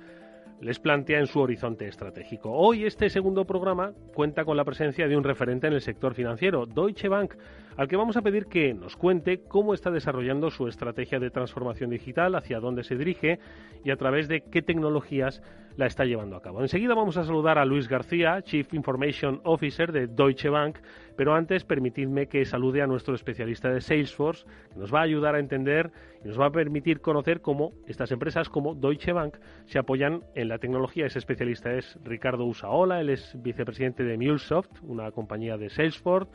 les 0.61 0.79
plantea 0.79 1.19
en 1.19 1.27
su 1.27 1.41
horizonte 1.41 1.89
estratégico. 1.89 2.53
Hoy 2.53 2.85
este 2.85 3.09
segundo 3.09 3.47
programa 3.47 3.93
cuenta 4.15 4.45
con 4.45 4.57
la 4.57 4.65
presencia 4.65 5.09
de 5.09 5.17
un 5.17 5.25
referente 5.25 5.67
en 5.67 5.73
el 5.73 5.81
sector 5.81 6.15
financiero, 6.15 6.67
Deutsche 6.67 7.09
Bank, 7.09 7.35
al 7.77 7.89
que 7.89 7.97
vamos 7.97 8.17
a 8.17 8.23
pedir 8.23 8.47
que 8.47 8.75
nos 8.75 8.97
cuente 8.97 9.41
cómo 9.49 9.73
está 9.73 9.91
desarrollando 9.91 10.51
su 10.51 10.69
estrategia 10.69 11.19
de 11.19 11.31
transformación 11.31 11.91
digital, 11.91 12.35
hacia 12.35 12.61
dónde 12.61 12.85
se 12.85 12.97
dirige 12.97 13.39
y 13.85 13.91
a 13.91 13.97
través 13.97 14.29
de 14.29 14.43
qué 14.43 14.61
tecnologías 14.61 15.43
la 15.77 15.87
está 15.87 16.05
llevando 16.05 16.37
a 16.37 16.43
cabo. 16.43 16.61
Enseguida 16.61 16.95
vamos 16.95 17.17
a 17.17 17.25
saludar 17.25 17.57
a 17.57 17.65
Luis 17.65 17.89
García, 17.89 18.43
Chief 18.43 18.75
Information 18.75 19.41
Officer 19.45 19.93
de 19.93 20.09
Deutsche 20.09 20.51
Bank, 20.51 20.79
pero 21.21 21.35
antes 21.35 21.65
permitidme 21.65 22.29
que 22.29 22.47
salude 22.47 22.81
a 22.81 22.87
nuestro 22.87 23.15
especialista 23.15 23.69
de 23.69 23.83
Salesforce, 23.83 24.47
que 24.73 24.79
nos 24.79 24.91
va 24.91 25.01
a 25.01 25.03
ayudar 25.03 25.35
a 25.35 25.39
entender 25.39 25.93
y 26.25 26.29
nos 26.29 26.41
va 26.41 26.47
a 26.47 26.51
permitir 26.51 27.03
conocer 27.03 27.43
cómo 27.43 27.75
estas 27.87 28.11
empresas 28.11 28.49
como 28.49 28.75
Deutsche 28.75 29.13
Bank 29.13 29.37
se 29.67 29.79
apoyan 29.79 30.23
en 30.35 30.49
la 30.49 30.57
tecnología. 30.57 31.05
Ese 31.05 31.19
especialista 31.19 31.75
es 31.75 31.99
Ricardo 32.05 32.47
Usaola, 32.47 33.03
él 33.03 33.11
es 33.11 33.37
vicepresidente 33.43 34.03
de 34.03 34.17
MuleSoft, 34.17 34.71
una 34.81 35.11
compañía 35.11 35.59
de 35.59 35.69
Salesforce. 35.69 36.33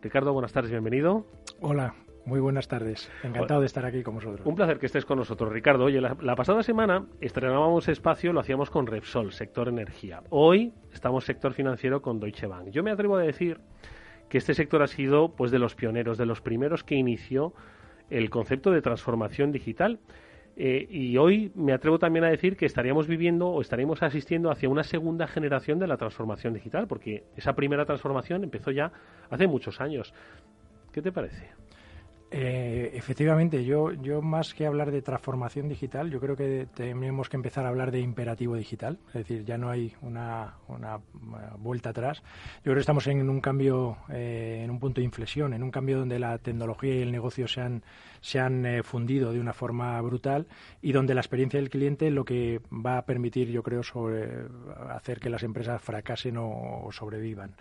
Ricardo, 0.00 0.32
buenas 0.32 0.54
tardes, 0.54 0.70
bienvenido. 0.70 1.26
Hola, 1.60 1.94
muy 2.24 2.40
buenas 2.40 2.68
tardes. 2.68 3.12
Encantado 3.22 3.60
de 3.60 3.66
estar 3.66 3.84
aquí 3.84 4.02
con 4.02 4.14
vosotros. 4.14 4.46
Un 4.46 4.54
placer 4.54 4.78
que 4.78 4.86
estés 4.86 5.04
con 5.04 5.18
nosotros, 5.18 5.52
Ricardo. 5.52 5.84
Oye, 5.84 6.00
la, 6.00 6.36
pasada 6.36 6.62
semana 6.62 7.04
estrenábamos 7.20 7.86
espacio, 7.86 8.32
lo 8.32 8.40
hacíamos 8.40 8.70
con 8.70 8.86
Repsol, 8.86 9.30
sector 9.32 9.68
energía. 9.68 10.22
Hoy 10.30 10.72
estamos 10.90 11.26
sector 11.26 11.52
financiero 11.52 12.00
con 12.00 12.18
Deutsche 12.18 12.46
Bank. 12.46 12.70
Yo 12.70 12.82
me 12.82 12.92
atrevo 12.92 13.16
a 13.16 13.22
decir 13.22 13.60
que 14.32 14.38
este 14.38 14.54
sector 14.54 14.82
ha 14.82 14.86
sido 14.86 15.34
pues 15.36 15.50
de 15.50 15.58
los 15.58 15.74
pioneros, 15.74 16.16
de 16.16 16.24
los 16.24 16.40
primeros 16.40 16.84
que 16.84 16.94
inició 16.94 17.52
el 18.08 18.30
concepto 18.30 18.70
de 18.70 18.80
transformación 18.80 19.52
digital. 19.52 20.00
Eh, 20.56 20.86
y 20.88 21.18
hoy 21.18 21.52
me 21.54 21.74
atrevo 21.74 21.98
también 21.98 22.24
a 22.24 22.30
decir 22.30 22.56
que 22.56 22.64
estaríamos 22.64 23.06
viviendo 23.06 23.48
o 23.48 23.60
estaríamos 23.60 24.02
asistiendo 24.02 24.50
hacia 24.50 24.70
una 24.70 24.84
segunda 24.84 25.26
generación 25.26 25.78
de 25.78 25.86
la 25.86 25.98
transformación 25.98 26.54
digital, 26.54 26.86
porque 26.86 27.24
esa 27.36 27.52
primera 27.52 27.84
transformación 27.84 28.42
empezó 28.42 28.70
ya 28.70 28.90
hace 29.28 29.46
muchos 29.46 29.82
años. 29.82 30.14
¿Qué 30.92 31.02
te 31.02 31.12
parece? 31.12 31.50
Eh, 32.34 32.92
efectivamente, 32.94 33.62
yo, 33.62 33.92
yo 33.92 34.22
más 34.22 34.54
que 34.54 34.64
hablar 34.64 34.90
de 34.90 35.02
transformación 35.02 35.68
digital, 35.68 36.10
yo 36.10 36.18
creo 36.18 36.34
que 36.34 36.66
tenemos 36.74 37.28
que 37.28 37.36
empezar 37.36 37.66
a 37.66 37.68
hablar 37.68 37.90
de 37.90 38.00
imperativo 38.00 38.56
digital, 38.56 38.98
es 39.08 39.12
decir, 39.12 39.44
ya 39.44 39.58
no 39.58 39.68
hay 39.68 39.92
una, 40.00 40.54
una 40.66 40.98
vuelta 41.58 41.90
atrás. 41.90 42.22
Yo 42.56 42.62
creo 42.62 42.76
que 42.76 42.80
estamos 42.80 43.06
en 43.06 43.28
un 43.28 43.42
cambio, 43.42 43.98
eh, 44.08 44.62
en 44.64 44.70
un 44.70 44.80
punto 44.80 45.02
de 45.02 45.04
inflexión, 45.04 45.52
en 45.52 45.62
un 45.62 45.70
cambio 45.70 45.98
donde 45.98 46.18
la 46.18 46.38
tecnología 46.38 46.94
y 46.94 47.02
el 47.02 47.12
negocio 47.12 47.46
se 47.46 47.60
han, 47.60 47.82
se 48.22 48.40
han 48.40 48.64
eh, 48.64 48.82
fundido 48.82 49.34
de 49.34 49.38
una 49.38 49.52
forma 49.52 50.00
brutal 50.00 50.46
y 50.80 50.92
donde 50.92 51.12
la 51.12 51.20
experiencia 51.20 51.60
del 51.60 51.68
cliente 51.68 52.10
lo 52.10 52.24
que 52.24 52.62
va 52.72 52.96
a 52.96 53.04
permitir, 53.04 53.50
yo 53.50 53.62
creo, 53.62 53.82
sobre, 53.82 54.46
hacer 54.88 55.20
que 55.20 55.28
las 55.28 55.42
empresas 55.42 55.82
fracasen 55.82 56.38
o 56.38 56.88
sobrevivan. 56.92 57.56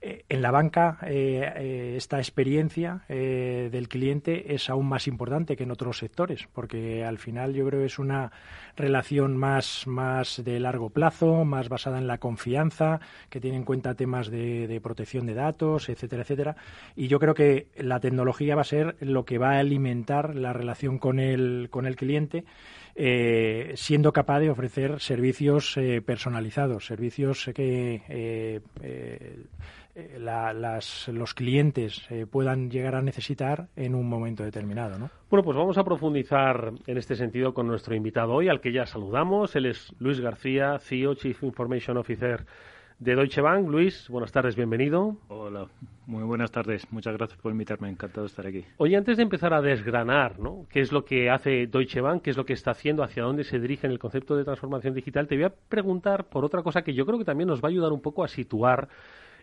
Eh, 0.00 0.24
en 0.28 0.42
la 0.42 0.52
banca 0.52 0.98
eh, 1.02 1.52
eh, 1.56 1.94
esta 1.96 2.18
experiencia 2.18 3.02
del 3.08 3.88
cliente 3.88 4.54
es 4.54 4.70
aún 4.70 4.86
más 4.86 5.08
importante 5.08 5.56
que 5.56 5.64
en 5.64 5.70
otros 5.70 5.98
sectores, 5.98 6.48
porque 6.52 7.04
al 7.04 7.18
final 7.18 7.54
yo 7.54 7.66
creo 7.66 7.80
que 7.80 7.86
es 7.86 7.98
una 7.98 8.30
relación 8.76 9.36
más, 9.36 9.86
más 9.86 10.42
de 10.44 10.60
largo 10.60 10.90
plazo, 10.90 11.44
más 11.44 11.68
basada 11.68 11.98
en 11.98 12.06
la 12.06 12.18
confianza, 12.18 13.00
que 13.28 13.40
tiene 13.40 13.56
en 13.56 13.64
cuenta 13.64 13.94
temas 13.94 14.30
de, 14.30 14.68
de 14.68 14.80
protección 14.80 15.26
de 15.26 15.34
datos, 15.34 15.88
etcétera, 15.88 16.22
etcétera. 16.22 16.56
Y 16.94 17.08
yo 17.08 17.18
creo 17.18 17.34
que 17.34 17.68
la 17.76 18.00
tecnología 18.00 18.54
va 18.54 18.62
a 18.62 18.64
ser 18.64 18.96
lo 19.00 19.24
que 19.24 19.38
va 19.38 19.56
a 19.56 19.58
alimentar 19.58 20.34
la 20.34 20.52
relación 20.52 20.98
con 20.98 21.18
el, 21.18 21.68
con 21.70 21.86
el 21.86 21.96
cliente. 21.96 22.44
Eh, 23.00 23.74
siendo 23.76 24.12
capaz 24.12 24.40
de 24.40 24.50
ofrecer 24.50 24.98
servicios 24.98 25.76
eh, 25.76 26.02
personalizados, 26.02 26.84
servicios 26.84 27.48
que 27.54 28.02
eh, 28.08 28.60
los 31.12 31.34
clientes 31.34 32.06
puedan 32.30 32.70
llegar 32.70 32.94
a 32.94 33.02
necesitar 33.02 33.68
en 33.76 33.94
un 33.94 34.08
momento 34.08 34.44
determinado. 34.44 34.98
¿no? 34.98 35.10
Bueno, 35.30 35.44
pues 35.44 35.56
vamos 35.56 35.78
a 35.78 35.84
profundizar 35.84 36.72
en 36.86 36.98
este 36.98 37.16
sentido 37.16 37.52
con 37.54 37.66
nuestro 37.66 37.94
invitado 37.94 38.32
hoy, 38.32 38.48
al 38.48 38.60
que 38.60 38.72
ya 38.72 38.86
saludamos. 38.86 39.56
Él 39.56 39.66
es 39.66 39.94
Luis 39.98 40.20
García, 40.20 40.78
CEO, 40.78 41.14
Chief 41.14 41.42
Information 41.42 41.96
Officer 41.96 42.46
de 42.98 43.14
Deutsche 43.14 43.40
Bank. 43.40 43.68
Luis, 43.68 44.08
buenas 44.08 44.32
tardes, 44.32 44.56
bienvenido. 44.56 45.16
Hola, 45.28 45.66
muy 46.06 46.24
buenas 46.24 46.50
tardes. 46.50 46.90
Muchas 46.90 47.16
gracias 47.16 47.38
por 47.40 47.52
invitarme. 47.52 47.88
Encantado 47.88 48.22
de 48.22 48.28
estar 48.28 48.46
aquí. 48.46 48.64
Oye, 48.78 48.96
antes 48.96 49.16
de 49.16 49.22
empezar 49.22 49.54
a 49.54 49.62
desgranar 49.62 50.38
¿no? 50.38 50.66
qué 50.70 50.80
es 50.80 50.92
lo 50.92 51.04
que 51.04 51.30
hace 51.30 51.66
Deutsche 51.66 52.00
Bank, 52.00 52.22
qué 52.22 52.30
es 52.30 52.36
lo 52.36 52.44
que 52.44 52.54
está 52.54 52.72
haciendo, 52.72 53.02
hacia 53.02 53.22
dónde 53.22 53.44
se 53.44 53.58
dirige 53.58 53.86
en 53.86 53.92
el 53.92 53.98
concepto 53.98 54.36
de 54.36 54.44
transformación 54.44 54.94
digital, 54.94 55.28
te 55.28 55.36
voy 55.36 55.44
a 55.44 55.54
preguntar 55.68 56.24
por 56.24 56.44
otra 56.44 56.62
cosa 56.62 56.82
que 56.82 56.94
yo 56.94 57.06
creo 57.06 57.18
que 57.18 57.24
también 57.24 57.48
nos 57.48 57.62
va 57.62 57.68
a 57.68 57.70
ayudar 57.70 57.92
un 57.92 58.00
poco 58.00 58.24
a 58.24 58.28
situar 58.28 58.88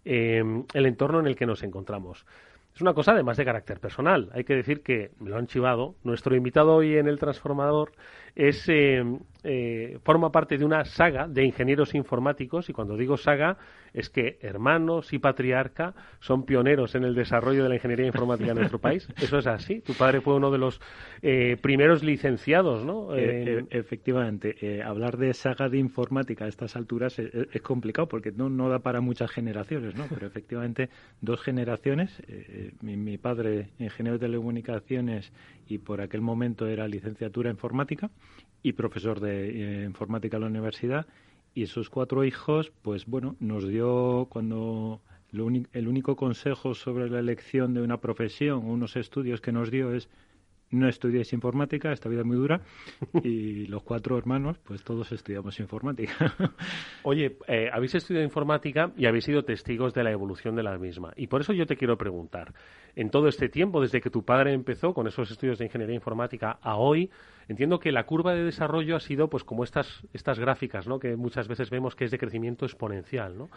el 0.05 0.85
entorno 0.85 1.19
en 1.19 1.27
el 1.27 1.35
que 1.35 1.45
nos 1.45 1.63
encontramos. 1.63 2.25
Es 2.75 2.81
una 2.81 2.93
cosa 2.93 3.13
además 3.13 3.37
de 3.37 3.45
carácter 3.45 3.79
personal. 3.79 4.29
Hay 4.33 4.43
que 4.43 4.53
decir 4.53 4.81
que, 4.81 5.11
me 5.21 5.29
lo 5.29 5.37
han 5.37 5.47
chivado, 5.47 5.95
nuestro 6.03 6.35
invitado 6.35 6.75
hoy 6.75 6.97
en 6.97 7.07
El 7.07 7.19
Transformador 7.19 7.93
es, 8.35 8.67
eh, 8.67 9.01
eh, 9.43 9.97
forma 10.03 10.29
parte 10.29 10.57
de 10.57 10.65
una 10.65 10.83
saga 10.83 11.25
de 11.25 11.45
ingenieros 11.45 11.95
informáticos 11.95 12.69
y 12.69 12.73
cuando 12.73 12.97
digo 12.97 13.15
saga 13.15 13.57
es 13.95 14.09
que 14.09 14.37
hermanos 14.41 15.13
y 15.13 15.19
patriarca 15.19 15.95
son 16.19 16.45
pioneros 16.45 16.93
en 16.93 17.03
el 17.03 17.15
desarrollo 17.15 17.63
de 17.63 17.69
la 17.69 17.75
ingeniería 17.75 18.05
informática 18.05 18.51
en 18.51 18.57
nuestro 18.57 18.79
país. 18.79 19.07
Eso 19.17 19.39
es 19.39 19.47
así. 19.47 19.81
Tu 19.81 19.93
padre 19.93 20.21
fue 20.21 20.35
uno 20.35 20.51
de 20.51 20.57
los 20.57 20.79
eh, 21.21 21.57
primeros 21.61 22.03
licenciados, 22.03 22.85
¿no? 22.85 23.15
efectivamente. 23.15 24.83
hablar 24.83 25.17
de 25.17 25.33
saga 25.33 25.69
de 25.69 25.77
informática 25.77 26.45
a 26.45 26.47
estas 26.47 26.75
alturas 26.75 27.17
es, 27.17 27.61
complicado 27.61 28.07
porque 28.07 28.31
no, 28.31 28.49
no, 28.49 28.69
da 28.69 28.79
para 28.79 29.01
muchas 29.01 29.31
generaciones, 29.31 29.95
¿no? 29.95 30.05
Pero 30.13 30.27
efectivamente 30.27 30.89
dos 31.21 31.41
generaciones. 31.41 32.21
Mi, 32.81 32.97
mi 32.97 33.17
padre, 33.17 33.69
ingeniero 33.79 34.17
de 34.17 34.27
telecomunicaciones 34.27 35.31
y 35.67 35.79
por 35.79 36.01
aquel 36.01 36.21
momento 36.21 36.67
era 36.67 36.87
licenciatura 36.87 37.49
informática 37.49 38.09
y 38.61 38.73
profesor 38.73 39.19
de 39.19 39.83
eh, 39.83 39.85
informática 39.85 40.37
en 40.37 40.41
la 40.41 40.49
universidad. 40.49 41.05
Y 41.55 41.67
sus 41.67 41.89
cuatro 41.89 42.25
hijos, 42.25 42.73
pues 42.81 43.05
bueno, 43.05 43.37
nos 43.39 43.65
dio 43.67 44.27
cuando 44.29 44.99
el 45.31 45.87
único 45.87 46.17
consejo 46.17 46.75
sobre 46.75 47.09
la 47.09 47.19
elección 47.19 47.73
de 47.73 47.81
una 47.81 48.01
profesión 48.01 48.57
o 48.65 48.73
unos 48.73 48.97
estudios 48.97 49.39
que 49.39 49.53
nos 49.53 49.71
dio 49.71 49.93
es 49.93 50.09
no 50.75 50.87
estudiéis 50.87 51.33
informática, 51.33 51.91
esta 51.91 52.09
vida 52.09 52.21
es 52.21 52.25
muy 52.25 52.37
dura, 52.37 52.61
y 53.23 53.65
los 53.67 53.83
cuatro 53.83 54.17
hermanos, 54.17 54.57
pues 54.63 54.83
todos 54.83 55.11
estudiamos 55.11 55.59
informática. 55.59 56.33
Oye, 57.03 57.37
eh, 57.47 57.69
habéis 57.71 57.95
estudiado 57.95 58.25
informática 58.25 58.91
y 58.97 59.05
habéis 59.05 59.25
sido 59.25 59.43
testigos 59.43 59.93
de 59.93 60.03
la 60.03 60.11
evolución 60.11 60.55
de 60.55 60.63
la 60.63 60.77
misma. 60.77 61.13
Y 61.15 61.27
por 61.27 61.41
eso 61.41 61.53
yo 61.53 61.65
te 61.65 61.77
quiero 61.77 61.97
preguntar, 61.97 62.53
en 62.95 63.09
todo 63.09 63.27
este 63.27 63.49
tiempo, 63.49 63.81
desde 63.81 64.01
que 64.01 64.09
tu 64.09 64.23
padre 64.23 64.53
empezó 64.53 64.93
con 64.93 65.07
esos 65.07 65.31
estudios 65.31 65.57
de 65.57 65.65
ingeniería 65.65 65.95
informática 65.95 66.59
a 66.61 66.75
hoy, 66.77 67.09
entiendo 67.47 67.79
que 67.79 67.91
la 67.91 68.05
curva 68.05 68.33
de 68.33 68.43
desarrollo 68.43 68.95
ha 68.95 68.99
sido 68.99 69.29
pues 69.29 69.43
como 69.43 69.63
estas, 69.63 70.03
estas 70.13 70.39
gráficas, 70.39 70.87
¿no? 70.87 70.99
que 70.99 71.15
muchas 71.15 71.47
veces 71.47 71.69
vemos 71.69 71.95
que 71.95 72.05
es 72.05 72.11
de 72.11 72.17
crecimiento 72.17 72.65
exponencial, 72.65 73.37
¿no? 73.37 73.49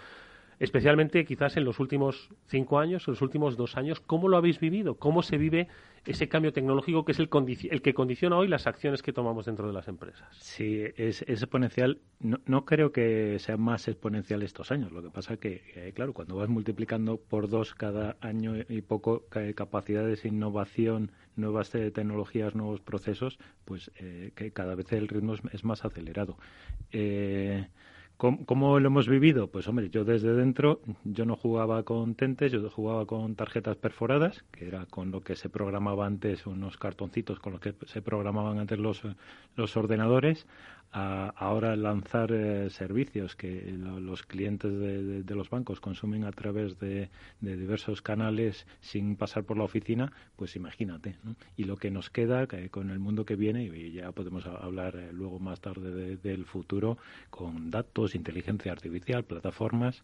Especialmente 0.59 1.25
quizás 1.25 1.57
en 1.57 1.65
los 1.65 1.81
últimos 1.81 2.31
cinco 2.47 2.79
años, 2.79 3.07
en 3.07 3.13
los 3.13 3.23
últimos 3.23 3.57
dos 3.57 3.77
años, 3.77 4.01
¿cómo 4.01 4.29
lo 4.29 4.37
habéis 4.37 4.59
vivido? 4.61 4.97
¿Cómo 4.97 5.23
se 5.23 5.39
vive 5.39 5.69
ese 6.05 6.29
cambio 6.29 6.53
tecnológico 6.53 7.05
que 7.05 7.13
es 7.13 7.19
el, 7.19 7.29
el 7.71 7.83
que 7.83 7.95
condiciona 7.95 8.37
hoy 8.37 8.49
las 8.49 8.67
acciones 8.67 9.03
que 9.03 9.13
tomamos 9.13 9.47
dentro 9.47 9.67
de 9.67 9.73
las 9.73 9.89
empresas? 9.89 10.29
Sí, 10.39 10.85
es, 10.97 11.23
exponencial. 11.23 12.01
No, 12.21 12.65
creo 12.65 12.93
que 12.93 13.39
sea 13.39 13.57
más 13.57 13.89
exponencial 13.89 14.43
estos 14.43 14.73
años. 14.73 14.91
Lo 14.91 15.03
que 15.03 15.11
pasa 15.11 15.37
que, 15.37 15.63
eh, 15.75 15.93
claro, 15.95 16.13
cuando 16.13 16.37
vas 16.37 16.49
multiplicando 16.49 17.19
por 17.19 17.49
dos 17.49 17.75
cada 17.75 18.17
año 18.21 18.55
y 18.69 18.83
poco 18.83 19.25
capacidades 19.55 20.23
de 20.23 20.31
innovación, 20.31 21.13
nuevas 21.37 21.71
tecnologías, 21.71 22.55
nuevos 22.55 22.81
procesos, 22.81 23.39
pues 23.65 23.91
eh, 23.97 24.33
que 24.35 24.51
cada 24.53 24.75
vez 24.75 24.93
el 24.93 25.09
ritmo 25.09 25.35
es, 25.53 25.65
más 25.65 25.85
acelerado. 25.85 26.37
Eh, 26.91 27.67
¿Cómo, 28.19 28.81
lo 28.81 28.89
hemos 28.89 29.09
vivido? 29.09 29.47
Pues 29.47 29.69
hombre, 29.69 29.91
yo 29.91 30.05
desde 30.05 30.35
dentro, 30.35 30.81
yo 31.05 31.25
no 31.25 31.37
jugaba 31.37 31.85
con 31.85 32.17
tentes, 32.17 32.51
yo 32.51 32.69
jugaba 32.69 33.07
con 33.07 33.37
tarjetas 33.37 33.77
perforadas, 33.77 34.43
que 34.51 34.67
era 34.67 34.87
con 34.87 35.13
lo 35.13 35.21
que 35.21 35.37
se 35.37 35.49
programaba 35.49 36.05
antes, 36.05 36.45
unos 36.45 36.77
cartoncitos 36.79 37.39
con 37.39 37.53
los 37.53 37.61
que 37.61 37.77
se 37.87 38.03
programaban 38.03 38.59
antes 38.59 38.77
los, 38.77 39.03
los 39.55 39.77
ordenadores, 39.77 40.49
a 40.93 41.29
ahora 41.37 41.77
lanzar 41.77 42.33
eh, 42.33 42.71
servicios 42.71 43.37
que 43.37 43.73
los 43.73 44.23
clientes 44.23 44.71
de, 44.71 45.35
los 45.35 45.51
bancos 45.51 45.81
consumen 45.81 46.25
a 46.25 46.33
través 46.33 46.79
de, 46.79 47.11
diversos 47.41 48.03
canales 48.03 48.67
sin 48.81 49.17
pasar 49.17 49.45
por 49.45 49.57
la 49.57 49.65
oficina, 49.65 50.13
pues 50.37 50.57
imagínate. 50.57 51.17
Y 51.57 51.65
lo 51.65 51.77
que 51.77 51.91
nos 51.91 52.11
queda 52.11 52.47
con 52.71 52.91
el 52.91 52.99
mundo 52.99 53.25
que 53.25 53.37
viene, 53.37 53.65
y 53.65 53.93
ya 53.93 54.13
podemos 54.13 54.47
hablar 54.47 54.97
eh, 54.97 55.13
luego 55.13 55.39
más 55.39 55.61
tarde 55.61 56.17
del 56.17 56.45
futuro, 56.45 56.99
con 57.31 57.71
datos, 57.71 58.15
inteligencia 58.15 58.73
artificial, 58.73 59.25
plataformas, 59.25 60.03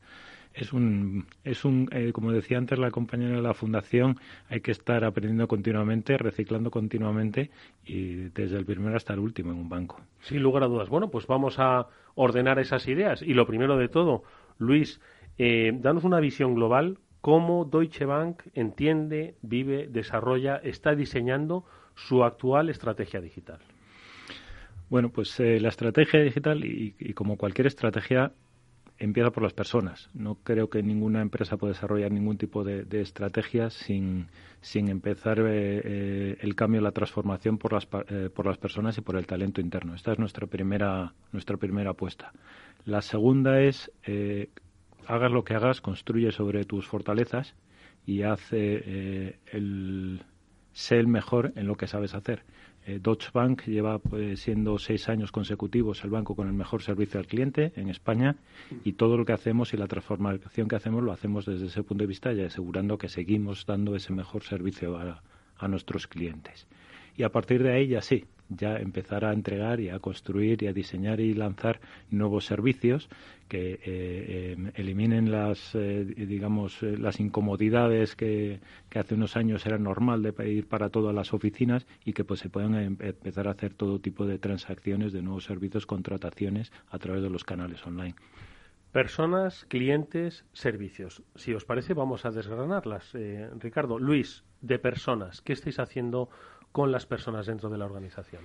es 0.54 0.72
un, 0.72 1.26
es 1.42 1.64
un 1.64 1.88
eh, 1.92 2.12
como 2.12 2.32
decía 2.32 2.58
antes 2.58 2.78
la 2.78 2.90
compañera 2.90 3.36
de 3.36 3.42
la 3.42 3.54
fundación, 3.54 4.18
hay 4.48 4.60
que 4.60 4.70
estar 4.70 5.04
aprendiendo 5.04 5.48
continuamente, 5.48 6.16
reciclando 6.16 6.70
continuamente 6.70 7.50
y 7.84 8.28
desde 8.30 8.56
el 8.56 8.64
primero 8.64 8.96
hasta 8.96 9.12
el 9.14 9.18
último 9.18 9.50
en 9.50 9.58
un 9.58 9.68
banco. 9.68 10.00
Sin 10.20 10.42
lugar 10.42 10.62
a 10.62 10.66
dudas. 10.66 10.88
Bueno, 10.88 11.10
pues 11.10 11.26
vamos 11.26 11.58
a 11.58 11.88
ordenar 12.14 12.58
esas 12.58 12.86
ideas 12.86 13.20
y 13.20 13.34
lo 13.34 13.46
primero 13.46 13.76
de 13.76 13.88
todo, 13.88 14.22
Luis, 14.58 15.00
eh, 15.38 15.72
danos 15.74 16.04
una 16.04 16.20
visión 16.20 16.54
global 16.54 16.98
cómo 17.20 17.64
Deutsche 17.64 18.04
Bank 18.04 18.42
entiende, 18.52 19.36
vive, 19.40 19.88
desarrolla, 19.88 20.56
está 20.56 20.94
diseñando 20.94 21.64
su 21.94 22.22
actual 22.22 22.68
estrategia 22.68 23.20
digital. 23.20 23.60
Bueno, 24.90 25.08
pues 25.08 25.40
eh, 25.40 25.58
la 25.58 25.70
estrategia 25.70 26.20
digital 26.20 26.62
y, 26.64 26.92
como 27.14 27.36
cualquier 27.36 27.66
estrategia 27.66 28.32
empieza 28.98 29.30
por 29.30 29.42
las 29.42 29.52
personas. 29.52 30.08
No 30.14 30.36
creo 30.36 30.68
que 30.70 30.82
ninguna 30.82 31.20
empresa 31.20 31.56
pueda 31.56 31.72
desarrollar 31.72 32.12
ningún 32.12 32.38
tipo 32.38 32.64
de, 32.64 32.84
de 32.84 33.00
estrategia 33.00 33.70
sin, 33.70 34.28
sin 34.64 34.88
empezar 34.88 35.40
eh, 35.40 35.82
eh, 35.84 36.36
el 36.40 36.54
cambio, 36.54 36.80
la 36.80 36.92
transformación 36.92 37.58
por 37.58 37.74
las, 37.74 37.86
eh, 38.08 38.30
por 38.34 38.46
las 38.46 38.56
personas 38.56 38.96
y 38.96 39.02
por 39.02 39.16
el 39.16 39.26
talento 39.26 39.60
interno. 39.60 39.94
Esta 39.94 40.12
es 40.12 40.18
nuestra 40.18 40.46
primera, 40.46 41.12
nuestra 41.32 41.58
primera 41.58 41.90
apuesta. 41.90 42.32
La 42.86 43.02
segunda 43.02 43.60
es, 43.60 43.90
hagas 45.06 45.32
lo 45.32 45.44
que 45.44 45.54
hagas, 45.54 45.80
construye 45.80 46.32
sobre 46.32 46.64
tus 46.64 46.86
fortalezas 46.86 47.54
y 48.06 48.22
hace 48.22 49.38
el, 49.52 50.22
sé 50.72 50.98
el 50.98 51.08
mejor 51.08 51.52
en 51.56 51.66
lo 51.66 51.76
que 51.76 51.86
sabes 51.86 52.14
hacer. 52.14 52.42
Eh, 52.86 52.98
Deutsche 53.02 53.30
Bank 53.32 53.62
lleva 53.66 53.98
pues, 53.98 54.40
siendo 54.40 54.78
seis 54.78 55.08
años 55.08 55.32
consecutivos 55.32 56.04
el 56.04 56.10
banco 56.10 56.34
con 56.36 56.48
el 56.48 56.52
mejor 56.52 56.82
servicio 56.82 57.18
al 57.18 57.26
cliente 57.26 57.72
en 57.76 57.88
España 57.88 58.36
y 58.84 58.92
todo 58.92 59.16
lo 59.16 59.24
que 59.24 59.32
hacemos 59.32 59.72
y 59.72 59.78
la 59.78 59.86
transformación 59.86 60.68
que 60.68 60.76
hacemos 60.76 61.02
lo 61.02 61.12
hacemos 61.12 61.46
desde 61.46 61.66
ese 61.66 61.82
punto 61.82 62.04
de 62.04 62.08
vista 62.08 62.32
y 62.32 62.42
asegurando 62.42 62.98
que 62.98 63.08
seguimos 63.08 63.64
dando 63.64 63.96
ese 63.96 64.12
mejor 64.12 64.42
servicio 64.42 64.98
a, 64.98 65.22
a 65.56 65.68
nuestros 65.68 66.06
clientes. 66.06 66.66
Y 67.16 67.22
a 67.22 67.30
partir 67.30 67.62
de 67.62 67.72
ahí 67.72 67.88
ya 67.88 68.02
sí, 68.02 68.24
ya 68.48 68.76
empezar 68.76 69.24
a 69.24 69.32
entregar 69.32 69.80
y 69.80 69.88
a 69.88 69.98
construir 69.98 70.62
y 70.62 70.66
a 70.66 70.72
diseñar 70.72 71.20
y 71.20 71.34
lanzar 71.34 71.80
nuevos 72.10 72.44
servicios 72.44 73.08
que 73.48 73.80
eh, 73.84 74.52
em, 74.52 74.72
eliminen 74.74 75.30
las 75.30 75.74
eh, 75.74 76.04
digamos 76.04 76.82
eh, 76.82 76.96
las 76.98 77.20
incomodidades 77.20 78.16
que, 78.16 78.60
hace 78.94 79.14
unos 79.14 79.36
años 79.36 79.66
era 79.66 79.78
normal 79.78 80.22
de 80.22 80.32
pedir 80.32 80.68
para 80.68 80.88
todas 80.88 81.14
las 81.14 81.32
oficinas 81.34 81.86
y 82.04 82.12
que 82.12 82.24
pues 82.24 82.40
se 82.40 82.48
puedan 82.48 82.74
em, 82.74 82.96
empezar 83.00 83.48
a 83.48 83.52
hacer 83.52 83.74
todo 83.74 83.98
tipo 83.98 84.26
de 84.26 84.38
transacciones 84.38 85.12
de 85.12 85.22
nuevos 85.22 85.44
servicios 85.44 85.86
contrataciones 85.86 86.72
a 86.88 86.98
través 86.98 87.22
de 87.22 87.30
los 87.30 87.44
canales 87.44 87.84
online 87.86 88.14
Personas, 88.92 89.64
clientes, 89.64 90.44
servicios. 90.52 91.24
Si 91.34 91.52
os 91.52 91.64
parece, 91.64 91.94
vamos 91.94 92.24
a 92.24 92.30
desgranarlas. 92.30 93.10
Ricardo, 93.58 93.98
Luis, 93.98 94.44
de 94.60 94.78
personas, 94.78 95.42
¿qué 95.42 95.52
estáis 95.52 95.80
haciendo 95.80 96.30
con 96.74 96.90
las 96.90 97.06
personas 97.06 97.46
dentro 97.46 97.70
de 97.70 97.78
la 97.78 97.84
organización? 97.84 98.42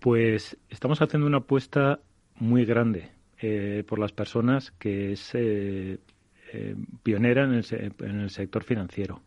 Pues 0.00 0.58
estamos 0.68 1.00
haciendo 1.00 1.28
una 1.28 1.38
apuesta 1.38 2.00
muy 2.34 2.64
grande 2.64 3.12
eh, 3.40 3.84
por 3.86 4.00
las 4.00 4.10
personas 4.10 4.72
que 4.72 5.12
es 5.12 5.32
eh, 5.36 6.00
eh, 6.52 6.74
pionera 7.04 7.44
en 7.44 7.54
el, 7.54 8.30
sector 8.30 8.64
financiero. 8.64 9.22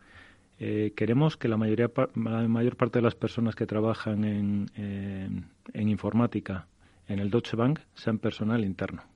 queremos 0.58 1.38
que 1.38 1.48
la, 1.48 1.56
mayoría, 1.56 1.90
la 1.96 2.48
mayor 2.50 2.76
parte 2.76 3.00
de 3.00 3.04
las 3.04 3.16
personas 3.16 3.56
que 3.56 3.66
trabajan 3.66 4.26
en, 4.26 4.70
en 4.76 5.90
informática 5.90 6.68
en 7.08 7.20
el 7.20 7.30
Deutsche 7.30 7.56
Bank 7.56 7.80
sean 7.96 8.20
personal 8.20 8.66
interno. 8.66 9.11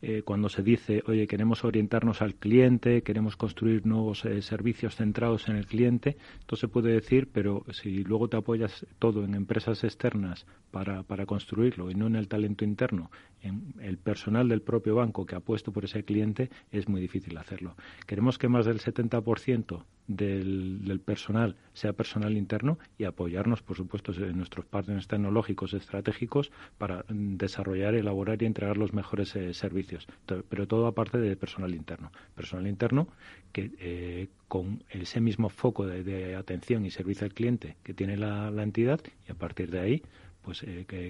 Eh, 0.00 0.22
cuando 0.24 0.48
se 0.48 0.62
dice, 0.62 1.02
oye, 1.06 1.26
queremos 1.26 1.64
orientarnos 1.64 2.22
al 2.22 2.36
cliente, 2.36 3.02
queremos 3.02 3.36
construir 3.36 3.84
nuevos 3.84 4.24
eh, 4.24 4.42
servicios 4.42 4.94
centrados 4.94 5.48
en 5.48 5.56
el 5.56 5.66
cliente, 5.66 6.16
entonces 6.40 6.60
se 6.60 6.68
puede 6.68 6.92
decir, 6.92 7.28
pero 7.32 7.64
si 7.72 8.04
luego 8.04 8.28
te 8.28 8.36
apoyas 8.36 8.86
todo 9.00 9.24
en 9.24 9.34
empresas 9.34 9.82
externas 9.82 10.46
para, 10.70 11.02
para 11.02 11.26
construirlo 11.26 11.90
y 11.90 11.96
no 11.96 12.06
en 12.06 12.14
el 12.14 12.28
talento 12.28 12.64
interno, 12.64 13.10
en 13.42 13.74
el 13.80 13.98
personal 13.98 14.48
del 14.48 14.62
propio 14.62 14.94
banco 14.94 15.26
que 15.26 15.36
ha 15.36 15.40
puesto 15.40 15.72
por 15.72 15.84
ese 15.84 16.04
cliente, 16.04 16.50
es 16.70 16.88
muy 16.88 17.00
difícil 17.00 17.36
hacerlo. 17.36 17.74
Queremos 18.06 18.38
que 18.38 18.48
más 18.48 18.66
del 18.66 18.80
70% 18.80 19.84
del, 20.08 20.84
del 20.84 21.00
personal 21.00 21.56
sea 21.74 21.92
personal 21.92 22.36
interno 22.36 22.78
y 22.96 23.04
apoyarnos, 23.04 23.62
por 23.62 23.76
supuesto, 23.76 24.12
en 24.12 24.36
nuestros 24.36 24.66
partners 24.66 25.06
tecnológicos 25.06 25.74
estratégicos 25.74 26.50
para 26.78 27.04
desarrollar, 27.08 27.94
elaborar 27.94 28.42
y 28.42 28.46
entregar 28.46 28.76
los 28.76 28.92
mejores 28.92 29.36
eh, 29.36 29.54
servicios. 29.54 30.06
Pero 30.26 30.66
todo 30.66 30.86
aparte 30.86 31.18
de 31.18 31.36
personal 31.36 31.74
interno. 31.74 32.10
Personal 32.34 32.66
interno 32.66 33.08
que 33.52 33.70
eh, 33.78 34.28
con 34.48 34.82
ese 34.90 35.20
mismo 35.20 35.50
foco 35.50 35.86
de, 35.86 36.34
atención 36.36 36.86
y 36.86 36.90
servicio 36.90 37.26
al 37.26 37.34
cliente 37.34 37.76
que 37.82 37.94
tiene 37.94 38.16
la 38.16 38.62
entidad 38.62 39.00
y 39.26 39.32
a 39.32 39.34
partir 39.34 39.70
de 39.70 39.80
ahí 39.80 40.02
pues 40.48 40.64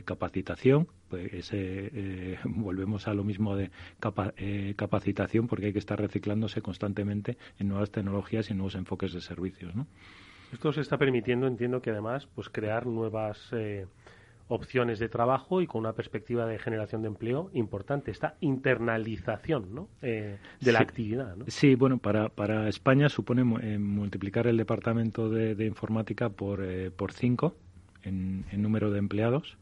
capacitación, 0.04 0.88
pues 1.08 1.52
volvemos 2.44 3.06
a 3.06 3.14
lo 3.14 3.22
mismo 3.22 3.54
de 3.54 3.70
capacitación 4.74 5.46
porque 5.46 5.66
hay 5.66 5.72
que 5.72 5.78
estar 5.78 6.00
reciclándose 6.00 6.60
constantemente 6.60 7.38
en 7.60 7.68
nuevas 7.68 7.92
tecnologías 7.92 8.50
y 8.50 8.54
nuevos 8.54 8.74
enfoques 8.74 9.12
de 9.12 9.20
servicios, 9.20 9.76
¿no? 9.76 9.86
Esto 10.52 10.72
se 10.72 10.80
está 10.80 10.98
permitiendo, 10.98 11.46
entiendo 11.46 11.80
que 11.80 11.90
además, 11.90 12.26
pues 12.34 12.48
crear 12.48 12.86
nuevas 12.86 13.52
opciones 14.48 14.98
de 14.98 15.08
trabajo 15.08 15.62
y 15.62 15.66
con 15.66 15.80
una 15.80 15.92
perspectiva 15.92 16.46
de 16.46 16.58
generación 16.58 17.02
de 17.02 17.08
empleo 17.08 17.50
importante, 17.52 18.10
esta 18.10 18.34
internalización 18.40 19.74
¿no? 19.74 19.88
Eh, 20.02 20.38
de 20.60 20.72
la 20.72 20.80
actividad. 20.80 21.36
¿no? 21.36 21.44
Sí, 21.48 21.74
bueno, 21.74 21.98
para, 21.98 22.30
para 22.30 22.68
España 22.68 23.08
supone 23.08 23.42
eh, 23.62 23.78
multiplicar 23.78 24.46
el 24.46 24.56
departamento 24.56 25.28
de, 25.28 25.66
informática 25.66 26.30
por, 26.30 26.64
eh, 26.64 26.90
por 26.90 27.12
cinco 27.12 27.54
en, 28.02 28.44
en 28.50 28.62
número 28.62 28.90
de 28.90 28.98
empleados 28.98 29.56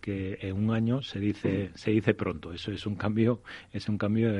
que 0.00 0.38
en 0.40 0.56
un 0.56 0.70
año 0.70 1.02
se 1.02 1.18
dice 1.18 1.70
se 1.74 1.90
dice 1.90 2.14
pronto. 2.14 2.52
Eso 2.52 2.70
es 2.70 2.86
un 2.86 2.94
cambio 2.96 3.42
es 3.72 3.88
un 3.88 3.98
cambio 3.98 4.30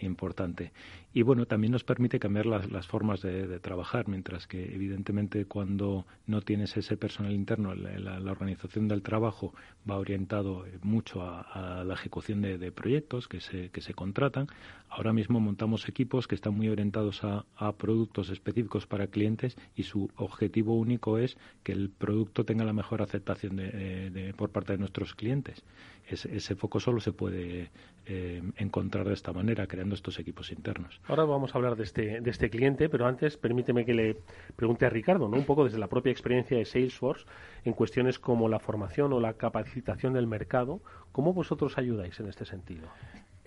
importante 0.00 0.72
y 1.16 1.22
bueno, 1.22 1.46
también 1.46 1.72
nos 1.72 1.82
permite 1.82 2.18
cambiar 2.18 2.44
las, 2.44 2.86
formas 2.86 3.22
de, 3.22 3.58
trabajar, 3.60 4.06
mientras 4.06 4.46
que 4.46 4.74
evidentemente 4.74 5.46
cuando 5.46 6.04
no 6.26 6.42
tienes 6.42 6.76
ese 6.76 6.98
personal 6.98 7.32
interno, 7.32 7.74
la, 7.74 8.30
organización 8.30 8.86
del 8.86 9.00
trabajo 9.00 9.54
va 9.90 9.96
orientado 9.96 10.66
mucho 10.82 11.22
a, 11.22 11.84
la 11.86 11.94
ejecución 11.94 12.42
de, 12.42 12.70
proyectos 12.70 13.28
que 13.28 13.40
se, 13.40 13.70
que 13.70 13.80
se 13.80 13.94
contratan. 13.94 14.48
Ahora 14.90 15.14
mismo 15.14 15.40
montamos 15.40 15.88
equipos 15.88 16.28
que 16.28 16.34
están 16.34 16.54
muy 16.54 16.68
orientados 16.68 17.24
a, 17.24 17.46
productos 17.78 18.28
específicos 18.28 18.86
para 18.86 19.06
clientes 19.06 19.56
y 19.74 19.84
su 19.84 20.10
objetivo 20.16 20.76
único 20.76 21.16
es 21.16 21.38
que 21.62 21.72
el 21.72 21.88
producto 21.88 22.44
tenga 22.44 22.64
la 22.64 22.74
mejor 22.74 23.00
aceptación 23.00 23.56
de, 23.56 24.34
por 24.36 24.50
parte 24.50 24.74
de 24.74 24.78
nuestros 24.78 25.14
clientes. 25.14 25.64
Ese 26.08 26.54
foco 26.54 26.80
solo 26.80 27.00
se 27.00 27.12
puede 27.12 27.70
eh, 28.06 28.42
encontrar 28.56 29.06
de 29.06 29.14
esta 29.14 29.32
manera, 29.32 29.66
creando 29.66 29.94
estos 29.94 30.18
equipos 30.18 30.52
internos. 30.52 31.00
Ahora 31.08 31.24
vamos 31.24 31.54
a 31.54 31.58
hablar 31.58 31.76
de 31.76 31.84
este, 31.84 32.20
de 32.20 32.30
este 32.30 32.50
cliente, 32.50 32.88
pero 32.88 33.06
antes 33.06 33.36
permíteme 33.36 33.84
que 33.84 33.94
le 33.94 34.16
pregunte 34.54 34.86
a 34.86 34.90
Ricardo, 34.90 35.28
¿no? 35.28 35.36
un 35.36 35.44
poco 35.44 35.64
desde 35.64 35.78
la 35.78 35.88
propia 35.88 36.12
experiencia 36.12 36.56
de 36.56 36.64
Salesforce, 36.64 37.26
en 37.64 37.72
cuestiones 37.72 38.18
como 38.18 38.48
la 38.48 38.60
formación 38.60 39.12
o 39.12 39.20
la 39.20 39.34
capacitación 39.34 40.12
del 40.12 40.26
mercado, 40.26 40.80
¿cómo 41.12 41.32
vosotros 41.32 41.78
ayudáis 41.78 42.18
en 42.20 42.28
este 42.28 42.44
sentido? 42.44 42.88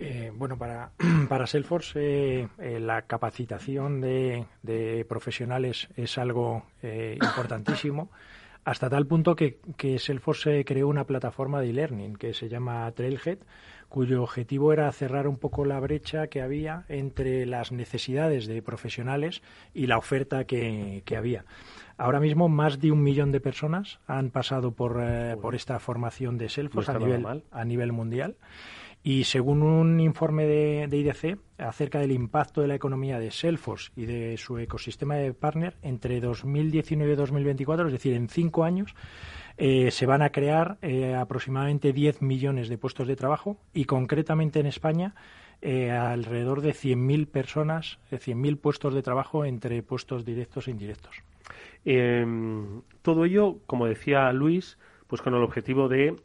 Eh, 0.02 0.32
bueno, 0.34 0.56
para, 0.56 0.92
para 1.28 1.46
Salesforce 1.46 2.00
eh, 2.00 2.48
eh, 2.58 2.80
la 2.80 3.02
capacitación 3.02 4.00
de, 4.00 4.46
de, 4.62 5.04
profesionales 5.06 5.88
es 5.94 6.16
algo 6.16 6.64
importantísimo, 6.82 8.10
hasta 8.64 8.90
tal 8.90 9.06
punto 9.06 9.34
que, 9.36 9.58
que 9.76 9.98
Salesforce 9.98 10.64
creó 10.64 10.88
una 10.88 11.04
plataforma 11.04 11.60
de 11.60 11.70
e-learning 11.70 12.16
que 12.16 12.34
se 12.34 12.48
llama 12.48 12.90
Trailhead, 12.92 13.38
cuyo 13.90 14.22
objetivo 14.22 14.72
era 14.72 14.90
cerrar 14.92 15.26
un 15.26 15.36
poco 15.36 15.64
la 15.64 15.80
brecha 15.80 16.28
que 16.28 16.40
había 16.40 16.84
entre 16.88 17.44
las 17.44 17.72
necesidades 17.72 18.46
de 18.46 18.62
profesionales 18.62 19.42
y 19.74 19.88
la 19.88 19.98
oferta 19.98 20.44
que, 20.44 21.02
había. 21.16 21.44
Ahora 21.98 22.20
mismo 22.20 22.48
más 22.48 22.80
de 22.80 22.92
un 22.92 23.02
millón 23.02 23.32
de 23.32 23.40
personas 23.40 23.98
han 24.06 24.30
pasado 24.30 24.72
por, 24.72 25.00
eh, 25.02 25.36
por 25.42 25.54
esta 25.54 25.78
formación 25.80 26.38
de 26.38 26.48
Salesforce 26.48 26.92
a, 26.92 26.98
nivel, 26.98 27.42
a 27.50 27.64
nivel 27.64 27.92
mundial. 27.92 28.36
Y 29.02 29.24
según 29.24 29.62
un 29.62 29.98
informe 29.98 30.44
de, 30.44 30.88
IDC 30.90 31.38
acerca 31.58 32.00
del 32.00 32.12
impacto 32.12 32.60
de 32.60 32.68
la 32.68 32.74
economía 32.74 33.18
de 33.18 33.30
Salesforce 33.30 33.92
y 33.96 34.04
de 34.04 34.36
su 34.36 34.58
ecosistema 34.58 35.14
de 35.14 35.32
partner 35.32 35.76
entre 35.80 36.20
2019 36.20 37.12
y 37.12 37.16
2024, 37.16 37.86
es 37.86 37.92
decir, 37.92 38.12
en 38.12 38.28
cinco 38.28 38.64
años, 38.64 38.94
eh, 39.56 39.90
se 39.90 40.04
van 40.04 40.20
a 40.20 40.30
crear 40.30 40.76
eh, 40.82 41.14
aproximadamente 41.14 41.92
10 41.92 42.20
millones 42.20 42.68
de 42.68 42.76
puestos 42.76 43.08
de 43.08 43.16
trabajo 43.16 43.56
y 43.72 43.86
concretamente 43.86 44.60
en 44.60 44.66
España 44.66 45.14
eh, 45.62 45.90
alrededor 45.90 46.60
de 46.60 46.72
100.000 46.72 47.26
personas, 47.26 47.98
100.000 48.10 48.58
puestos 48.58 48.94
de 48.94 49.02
trabajo 49.02 49.44
entre 49.44 49.82
puestos 49.82 50.24
directos 50.24 50.68
e 50.68 50.70
indirectos. 50.72 51.22
Em, 51.84 52.82
todo 53.02 53.24
ello, 53.24 53.58
como 53.66 53.86
decía 53.86 54.32
Luis, 54.32 54.78
pues 55.10 55.20
con 55.20 55.34
el 55.34 55.42
objetivo 55.42 55.88
de 55.88 56.16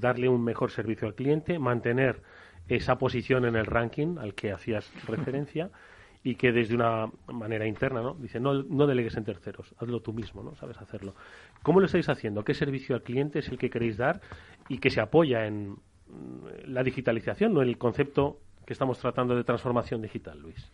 darle 0.00 0.28
un 0.28 0.42
mejor 0.42 0.70
servicio 0.70 1.08
al 1.08 1.14
cliente, 1.14 1.58
mantener 1.58 2.22
esa 2.68 2.96
posición 2.96 3.44
en 3.44 3.56
el 3.56 3.66
ranking 3.66 4.18
al 4.18 4.34
que 4.34 4.52
hacías 4.52 4.90
referencia 5.06 5.70
y 6.22 6.36
que 6.36 6.52
desde 6.52 6.74
una 6.74 7.06
manera 7.32 7.66
interna, 7.66 8.02
¿no? 8.02 8.14
Dice, 8.14 8.38
no, 8.38 8.62
no 8.62 8.86
delegues 8.86 9.16
en 9.16 9.24
terceros, 9.24 9.74
hazlo 9.78 10.00
tú 10.00 10.12
mismo, 10.12 10.42
¿no? 10.42 10.54
Sabes 10.54 10.78
hacerlo. 10.78 11.14
¿Cómo 11.62 11.80
lo 11.80 11.86
estáis 11.86 12.08
haciendo? 12.08 12.44
¿Qué 12.44 12.54
servicio 12.54 12.94
al 12.94 13.02
cliente 13.02 13.40
es 13.40 13.48
el 13.48 13.58
que 13.58 13.70
queréis 13.70 13.96
dar 13.96 14.20
y 14.68 14.78
que 14.78 14.90
se 14.90 15.00
apoya 15.00 15.46
en 15.46 15.70
mm, 15.70 15.76
la 16.66 16.82
digitalización, 16.82 17.52
no 17.54 17.62
en 17.62 17.68
el 17.68 17.78
concepto 17.78 18.38
que 18.64 18.74
estamos 18.74 18.98
tratando 18.98 19.34
de 19.34 19.44
transformación 19.44 20.02
digital, 20.02 20.38
Luis? 20.40 20.70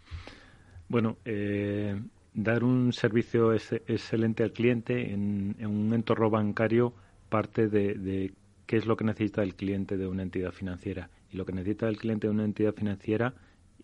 Bueno, 0.89 1.17
eh, 1.25 1.99
dar 2.35 2.63
un 2.63 2.93
servicio 2.93 3.53
excelente 3.53 4.43
al 4.43 4.53
cliente 4.53 5.13
en, 5.13 5.57
un 5.65 5.95
entorno 5.95 6.29
bancario 6.29 6.93
parte 7.29 7.69
de, 7.69 8.33
qué 8.67 8.77
es 8.77 8.87
lo 8.87 8.97
que 8.97 9.05
necesita 9.05 9.43
el 9.43 9.55
cliente 9.55 9.97
de 9.97 10.07
una 10.07 10.23
entidad 10.23 10.53
financiera. 10.53 11.11
Y 11.31 11.37
lo 11.37 11.45
que 11.45 11.53
necesita 11.53 11.89
el 11.89 11.99
cliente 11.99 12.27
de 12.27 12.33
una 12.33 12.45
entidad 12.45 12.75
financiera 12.75 13.35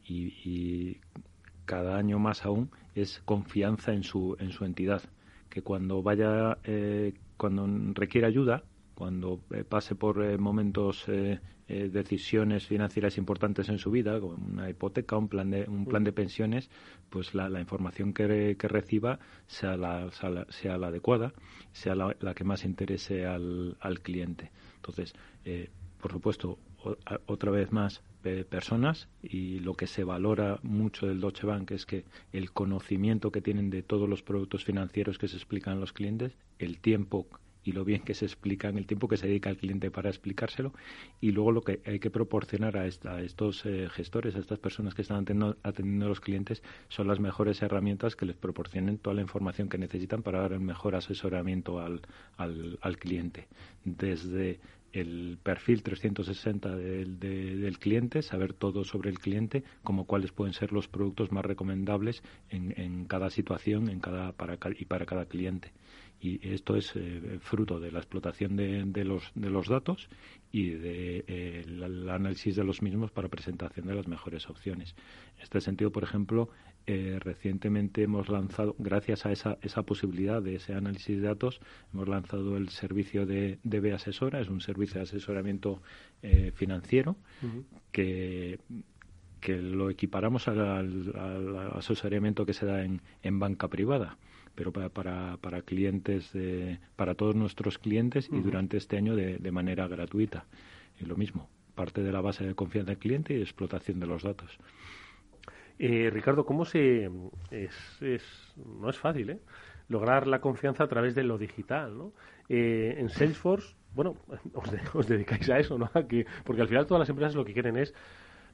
y 0.04 0.98
cada 1.64 1.96
año 1.96 2.18
más 2.18 2.44
aún 2.44 2.70
es 2.94 3.22
confianza 3.24 3.92
en 3.92 4.02
su, 4.02 4.36
en 4.38 4.50
su 4.50 4.64
entidad. 4.64 5.02
Que 5.48 5.62
cuando 5.62 6.02
vaya, 6.02 6.58
eh, 6.64 7.14
cuando 7.36 7.66
requiera 7.94 8.28
ayuda, 8.28 8.62
cuando 8.94 9.40
eh, 9.50 9.64
pase 9.64 9.94
por 9.94 10.22
eh, 10.22 10.38
momentos, 10.38 11.06
decisiones 11.90 12.66
financieras 12.66 13.18
importantes 13.18 13.68
en 13.68 13.78
su 13.78 13.90
vida, 13.90 14.20
como 14.20 14.34
una 14.34 14.68
hipoteca, 14.68 15.16
un 15.16 15.28
plan 15.28 15.50
de, 15.50 15.64
un 15.68 15.86
plan 15.86 16.04
de 16.04 16.12
pensiones, 16.12 16.70
pues 17.10 17.34
la, 17.34 17.60
información 17.60 18.12
que, 18.12 18.56
que 18.58 18.68
reciba 18.68 19.18
sea 19.46 19.76
la, 19.76 20.10
sea 20.10 20.78
la, 20.78 20.86
adecuada, 20.86 21.32
sea 21.72 21.94
la, 21.94 22.34
que 22.34 22.44
más 22.44 22.64
interese 22.64 23.26
al, 23.26 23.76
al 23.80 24.00
cliente. 24.00 24.50
Entonces, 24.76 25.14
por 26.00 26.12
supuesto, 26.12 26.58
otra 27.26 27.50
vez 27.50 27.72
más, 27.72 28.02
personas 28.48 29.08
y 29.22 29.58
lo 29.58 29.74
que 29.74 29.86
se 29.86 30.04
valora 30.04 30.58
mucho 30.62 31.06
del 31.06 31.20
Deutsche 31.20 31.46
Bank 31.46 31.72
es 31.72 31.86
que 31.86 32.04
el 32.32 32.52
conocimiento 32.52 33.32
que 33.32 33.42
tienen 33.42 33.70
de 33.70 33.82
todos 33.82 34.08
los 34.08 34.22
productos 34.22 34.64
financieros 34.64 35.18
que 35.18 35.28
se 35.28 35.36
explican 35.36 35.76
a 35.76 35.80
los 35.80 35.92
clientes, 35.92 36.36
el 36.58 36.78
tiempo 36.78 37.26
y 37.64 37.72
lo 37.72 37.84
bien 37.84 38.02
que 38.02 38.14
se 38.14 38.24
explican, 38.24 38.76
el 38.76 38.86
tiempo 38.86 39.08
que 39.08 39.16
se 39.16 39.26
dedica 39.26 39.50
al 39.50 39.56
cliente 39.56 39.90
para 39.90 40.10
explicárselo 40.10 40.72
y 41.20 41.30
luego 41.32 41.52
lo 41.52 41.62
que 41.62 41.80
hay 41.86 41.98
que 41.98 42.10
proporcionar 42.10 42.76
a, 42.76 42.86
estos 42.86 43.64
eh, 43.66 43.88
gestores, 43.90 44.34
a 44.34 44.40
estas 44.40 44.58
personas 44.58 44.94
que 44.94 45.02
están 45.02 45.18
atendiendo, 45.18 46.06
a 46.06 46.08
los 46.08 46.20
clientes, 46.20 46.62
son 46.88 47.08
las 47.08 47.20
mejores 47.20 47.62
herramientas 47.62 48.16
que 48.16 48.26
les 48.26 48.36
proporcionen 48.36 48.98
toda 48.98 49.14
la 49.14 49.22
información 49.22 49.68
que 49.68 49.78
necesitan 49.78 50.22
para 50.22 50.40
dar 50.40 50.52
el 50.52 50.60
mejor 50.60 50.94
asesoramiento 50.94 51.80
al, 51.80 52.00
al, 52.36 52.78
al 52.80 52.96
cliente. 52.98 53.48
Desde 53.84 54.60
el 54.92 55.38
perfil 55.42 55.82
360 55.82 56.76
del, 56.76 57.18
del, 57.18 57.78
cliente, 57.78 58.22
saber 58.22 58.52
todo 58.52 58.84
sobre 58.84 59.10
el 59.10 59.18
cliente, 59.18 59.64
como 59.82 60.04
cuáles 60.04 60.32
pueden 60.32 60.52
ser 60.52 60.72
los 60.72 60.86
productos 60.86 61.32
más 61.32 61.44
recomendables 61.44 62.22
en, 62.50 62.78
en 62.78 63.06
cada 63.06 63.30
situación 63.30 63.88
en 63.88 64.00
cada, 64.00 64.32
para, 64.32 64.58
y 64.78 64.84
para 64.84 65.06
cada 65.06 65.24
cliente. 65.24 65.72
Y 66.22 66.40
esto 66.48 66.76
es 66.76 66.94
eh, 66.94 67.38
fruto 67.40 67.80
de 67.80 67.90
la 67.90 67.98
explotación 67.98 68.54
de, 68.54 68.84
de, 68.86 69.04
los, 69.04 69.32
de 69.34 69.50
los 69.50 69.66
datos 69.66 70.08
y 70.52 70.70
del 70.70 70.82
de, 70.82 71.24
eh, 71.26 71.64
el 71.66 72.08
análisis 72.08 72.54
de 72.54 72.62
los 72.62 72.80
mismos 72.80 73.10
para 73.10 73.28
presentación 73.28 73.88
de 73.88 73.94
las 73.96 74.06
mejores 74.06 74.48
opciones. 74.48 74.94
En 75.36 75.42
este 75.42 75.60
sentido, 75.60 75.90
por 75.90 76.04
ejemplo, 76.04 76.48
eh, 76.86 77.18
recientemente 77.20 78.02
hemos 78.02 78.28
lanzado, 78.28 78.74
gracias 78.78 79.24
a 79.24 79.32
esa, 79.32 79.58
esa 79.62 79.82
posibilidad 79.82 80.42
de 80.42 80.56
ese 80.56 80.74
análisis 80.74 81.20
de 81.20 81.26
datos, 81.26 81.60
hemos 81.92 82.08
lanzado 82.08 82.56
el 82.56 82.68
servicio 82.68 83.24
de 83.24 83.58
DB 83.64 83.92
Asesora, 83.94 84.40
es 84.40 84.48
un 84.48 84.60
servicio 84.60 84.96
de 84.96 85.02
asesoramiento 85.02 85.80
eh, 86.22 86.52
financiero 86.54 87.16
que, 87.92 88.58
que 89.40 89.56
lo 89.58 89.90
equiparamos 89.90 90.48
al, 90.48 91.12
asesoramiento 91.74 92.44
que 92.44 92.52
se 92.52 92.66
da 92.66 92.84
en, 92.84 93.00
en 93.22 93.38
banca 93.38 93.68
privada 93.68 94.18
pero 94.54 94.72
para, 94.72 94.88
para, 94.88 95.36
para 95.38 95.62
clientes, 95.62 96.32
de, 96.32 96.78
para 96.96 97.14
todos 97.14 97.34
nuestros 97.34 97.78
clientes 97.78 98.28
y 98.30 98.40
durante 98.40 98.76
este 98.76 98.96
año 98.96 99.16
de, 99.16 99.38
de 99.38 99.52
manera 99.52 99.88
gratuita. 99.88 100.44
Y 101.00 101.06
lo 101.06 101.16
mismo, 101.16 101.48
parte 101.74 102.02
de 102.02 102.12
la 102.12 102.20
base 102.20 102.46
de 102.46 102.54
confianza 102.54 102.90
del 102.90 102.98
cliente 102.98 103.34
y 103.34 103.40
explotación 103.40 104.00
de 104.00 104.06
los 104.06 104.22
datos. 104.22 104.58
Eh, 105.78 106.10
Ricardo, 106.12 106.44
¿cómo 106.44 106.64
se.? 106.64 107.10
Es, 107.50 107.74
no 108.80 108.88
es 108.88 108.98
fácil, 108.98 109.30
¿eh? 109.30 109.38
Lograr 109.88 110.26
la 110.26 110.40
confianza 110.40 110.84
a 110.84 110.88
través 110.88 111.14
de 111.14 111.24
lo 111.24 111.38
digital, 111.38 111.96
¿no? 111.96 112.12
Eh, 112.48 112.94
en 112.98 113.08
Salesforce, 113.08 113.74
bueno, 113.94 114.16
os, 114.94 115.08
dedicáis 115.08 115.48
a 115.50 115.58
eso, 115.58 115.78
¿no? 115.78 115.90
porque 116.44 116.62
al 116.62 116.68
final 116.68 116.86
todas 116.86 117.00
las 117.00 117.08
empresas 117.08 117.34
lo 117.34 117.44
que 117.44 117.52
quieren 117.52 117.76
es 117.76 117.94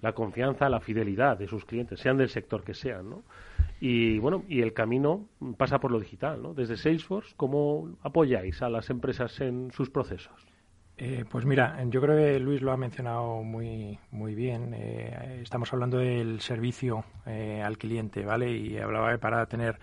la 0.00 0.12
confianza, 0.12 0.68
la 0.68 0.80
fidelidad 0.80 1.38
de 1.38 1.48
sus 1.48 1.64
clientes, 1.64 2.00
sean 2.00 2.16
del 2.16 2.28
sector 2.28 2.62
que 2.62 2.74
sean, 2.74 3.10
¿no? 3.10 3.22
Y 3.80 4.18
bueno, 4.18 4.44
y 4.48 4.60
el 4.62 4.72
camino 4.72 5.28
pasa 5.56 5.78
por 5.78 5.90
lo 5.90 6.00
digital, 6.00 6.42
¿no? 6.42 6.54
Desde 6.54 6.76
Salesforce, 6.76 7.34
¿cómo 7.36 7.96
apoyáis 8.02 8.60
a 8.62 8.68
las 8.68 8.90
empresas 8.90 9.40
en 9.40 9.70
sus 9.72 9.90
procesos? 9.90 10.47
Eh, 11.00 11.24
pues 11.30 11.44
mira, 11.44 11.78
yo 11.84 12.00
creo 12.00 12.16
que 12.16 12.40
Luis 12.40 12.60
lo 12.60 12.72
ha 12.72 12.76
mencionado 12.76 13.44
muy, 13.44 14.00
muy 14.10 14.34
bien. 14.34 14.74
Eh, 14.74 15.38
estamos 15.42 15.72
hablando 15.72 15.98
del 15.98 16.40
servicio 16.40 17.04
eh, 17.24 17.62
al 17.64 17.78
cliente, 17.78 18.24
¿vale? 18.24 18.50
Y 18.50 18.78
hablaba 18.78 19.12
de 19.12 19.18
para 19.18 19.46
tener, 19.46 19.78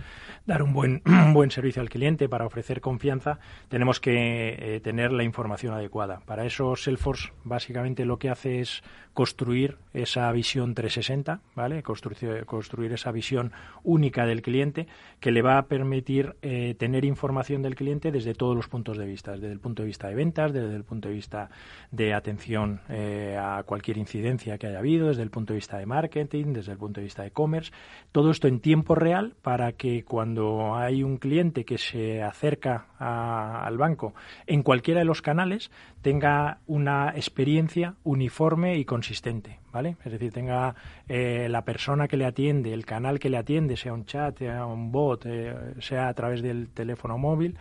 dar 0.45 0.61
un 0.61 0.73
buen, 0.73 1.01
buen 1.31 1.51
servicio 1.51 1.81
al 1.81 1.89
cliente, 1.89 2.27
para 2.27 2.45
ofrecer 2.45 2.81
confianza, 2.81 3.39
tenemos 3.69 4.01
que 4.01 4.81
tener 4.83 5.13
la 5.13 5.23
información 5.23 5.73
adecuada. 5.73 6.19
Para 6.25 6.45
eso, 6.45 6.75
Salesforce 6.75 7.31
básicamente 7.45 8.03
lo 8.03 8.19
que 8.19 8.29
hace 8.29 8.59
es 8.59 8.83
construir 9.13 9.77
esa 9.93 10.29
visión 10.33 10.73
360, 10.73 11.39
¿vale? 11.55 11.81
Construir, 11.81 12.45
construir 12.45 12.91
esa 12.91 13.13
visión 13.13 13.53
única 13.83 14.25
del 14.25 14.41
cliente 14.41 14.87
que 15.21 15.31
le 15.31 15.41
va 15.41 15.57
a 15.57 15.67
permitir 15.67 16.35
tener 16.77 17.05
información 17.05 17.61
del 17.61 17.75
cliente 17.75 18.11
desde 18.11 18.33
todos 18.33 18.57
los 18.57 18.67
puntos 18.67 18.97
de 18.97 19.05
vista, 19.05 19.31
desde 19.31 19.53
el 19.53 19.59
punto 19.61 19.83
de 19.83 19.87
vista 19.87 20.09
de 20.09 20.15
ventas, 20.15 20.51
desde 20.51 20.75
el 20.75 20.83
punto 20.83 21.04
de 21.07 21.13
vista 21.13 21.49
de 21.91 22.13
atención 22.13 22.81
eh, 22.89 23.37
a 23.39 23.63
cualquier 23.63 23.97
incidencia 23.97 24.57
que 24.57 24.67
haya 24.67 24.79
habido, 24.79 25.07
desde 25.07 25.23
el 25.23 25.29
punto 25.29 25.53
de 25.53 25.57
vista 25.57 25.77
de 25.77 25.85
marketing, 25.85 26.53
desde 26.53 26.73
el 26.73 26.77
punto 26.77 26.99
de 26.99 27.05
vista 27.05 27.21
de 27.21 27.29
e-commerce. 27.29 27.71
Todo 28.11 28.31
esto 28.31 28.47
en 28.47 28.59
tiempo 28.59 28.95
real 28.95 29.35
para 29.41 29.71
que 29.73 30.03
cuando 30.03 30.75
hay 30.75 31.03
un 31.03 31.17
cliente 31.17 31.65
que 31.65 31.77
se 31.77 32.21
acerca 32.21 32.87
al 32.97 33.77
banco 33.77 34.13
en 34.47 34.63
cualquiera 34.63 34.99
de 34.99 35.05
los 35.05 35.21
canales 35.21 35.71
tenga 36.01 36.59
una 36.67 37.09
experiencia 37.15 37.95
uniforme 38.03 38.77
y 38.77 38.85
consistente. 38.85 39.59
¿Vale? 39.71 39.97
Es 40.05 40.11
decir, 40.13 40.31
tenga 40.31 40.73
eh, 41.09 41.49
la 41.49 41.65
persona 41.65 42.07
que 42.07 42.15
le 42.15 42.23
atiende, 42.23 42.71
el 42.71 42.85
canal 42.85 43.19
que 43.19 43.29
le 43.29 43.35
atiende, 43.35 43.75
sea 43.75 43.91
un 43.91 44.05
chat, 44.05 44.37
sea 44.37 44.65
un 44.65 44.89
bot, 44.89 45.25
eh, 45.25 45.53
sea 45.79 46.07
a 46.07 46.13
través 46.13 46.41
del 46.41 46.69
teléfono 46.69 47.17
móvil, 47.17 47.57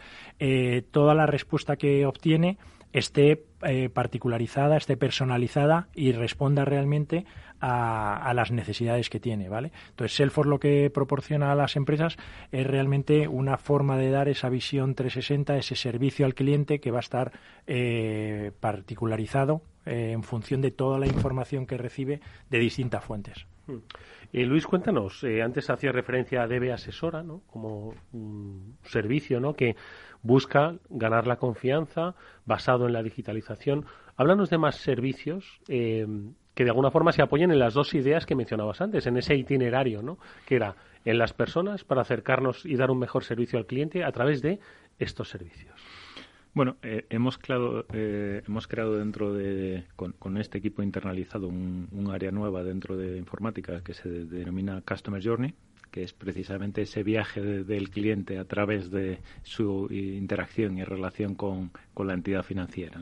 toda 0.93 1.13
la 1.15 1.27
respuesta 1.27 1.75
que 1.75 2.07
obtiene 2.07 2.57
esté 2.95 3.45
eh, 3.63 3.91
particularizada, 3.91 4.77
esté 4.77 4.97
personalizada 4.97 5.89
y 5.95 6.13
responda 6.13 6.65
realmente 6.65 7.27
a, 7.61 8.33
las 8.35 8.53
necesidades 8.53 9.11
que 9.11 9.19
tiene, 9.19 9.49
¿vale? 9.49 9.73
Entonces, 9.91 10.17
Salesforce 10.17 10.51
lo 10.51 10.61
que 10.61 10.91
proporciona 10.91 11.51
a 11.51 11.55
las 11.55 11.77
empresas 11.77 12.17
es 12.53 12.67
realmente 12.67 13.27
una 13.27 13.57
forma 13.57 13.97
de 13.97 14.11
dar 14.11 14.29
esa 14.29 14.49
visión 14.49 14.95
360, 14.95 15.57
ese 15.57 15.75
servicio 15.75 16.25
al 16.25 16.35
cliente 16.35 16.79
que 16.79 16.91
va 16.91 16.99
a 16.99 17.01
estar 17.01 17.33
eh, 17.67 18.53
particularizado 18.61 19.63
eh, 19.87 20.13
en 20.13 20.23
función 20.23 20.61
de 20.61 20.71
toda 20.71 20.99
la 20.99 21.07
información 21.07 21.67
que 21.67 21.79
recibe 21.79 22.21
de 22.51 22.59
distintas 22.59 23.03
fuentes. 23.03 23.47
Hmm. 23.67 23.79
Luis, 24.33 24.67
cuéntanos, 24.67 25.25
antes 25.43 25.71
hacía 25.71 25.93
referencia 25.93 26.43
a 26.43 26.49
DB 26.49 26.73
Asesora, 26.73 27.23
¿no? 27.23 27.43
Como 27.47 27.95
un 28.13 28.77
servicio, 28.83 29.39
¿no? 29.39 29.55
Que 29.55 29.77
busca 30.25 30.75
ganar 30.89 31.29
la 31.29 31.37
confianza 31.37 32.17
basado 32.45 32.87
en 32.87 32.93
la 32.93 33.05
digitalización. 33.05 33.85
Háblanos 34.17 34.51
de 34.51 34.59
más 34.59 34.77
servicios 34.77 35.61
eh, 35.69 36.07
que 36.55 36.65
de 36.65 36.71
alguna 36.71 36.91
forma 36.91 37.13
se 37.13 37.23
apoyen 37.23 37.53
en 37.53 37.61
las 37.61 37.75
dos 37.75 37.95
ideas 37.95 38.27
que 38.27 38.35
mencionabas 38.35 38.81
antes, 38.81 39.07
en 39.07 39.17
ese 39.17 39.37
itinerario, 39.37 40.03
¿no? 40.03 40.19
Que 40.47 40.57
era 40.57 40.75
en 41.05 41.19
las 41.19 41.33
personas 41.33 41.85
para 41.85 42.03
acercarnos 42.03 42.65
y 42.65 42.77
dar 42.77 42.91
un 42.91 42.99
mejor 42.99 43.25
servicio 43.25 43.59
al 43.59 43.67
cliente 43.67 44.03
a 44.03 44.11
través 44.13 44.41
de 44.41 44.59
estos 44.99 45.29
servicios. 45.29 45.75
Bueno, 46.55 46.77
eh, 46.83 47.05
hemos, 47.11 47.37
creado, 47.37 47.85
eh, 47.93 48.43
hemos 48.47 48.69
creado 48.69 48.97
dentro 48.97 49.35
de, 49.35 49.85
con, 49.97 50.37
este 50.39 50.59
equipo 50.59 50.85
internalizado 50.85 51.49
un, 51.49 51.89
un, 51.91 52.13
área 52.13 52.31
nueva 52.31 52.63
dentro 52.63 52.97
de 52.97 53.19
informática 53.19 53.83
que 53.83 53.93
se 53.93 54.09
denomina 54.09 54.81
Customer 54.87 55.21
Journey, 55.23 55.53
que 55.95 56.03
es 56.03 56.13
precisamente 56.13 56.83
ese 56.83 57.05
viaje 57.05 57.41
del 57.41 57.89
cliente 57.89 58.41
a 58.41 58.45
través 58.47 58.91
de 58.91 59.21
su 59.45 59.87
interacción 59.93 60.77
y 60.77 60.83
relación 60.83 61.37
con, 61.37 61.71
la 61.97 62.15
entidad 62.15 62.43
financiera. 62.43 63.01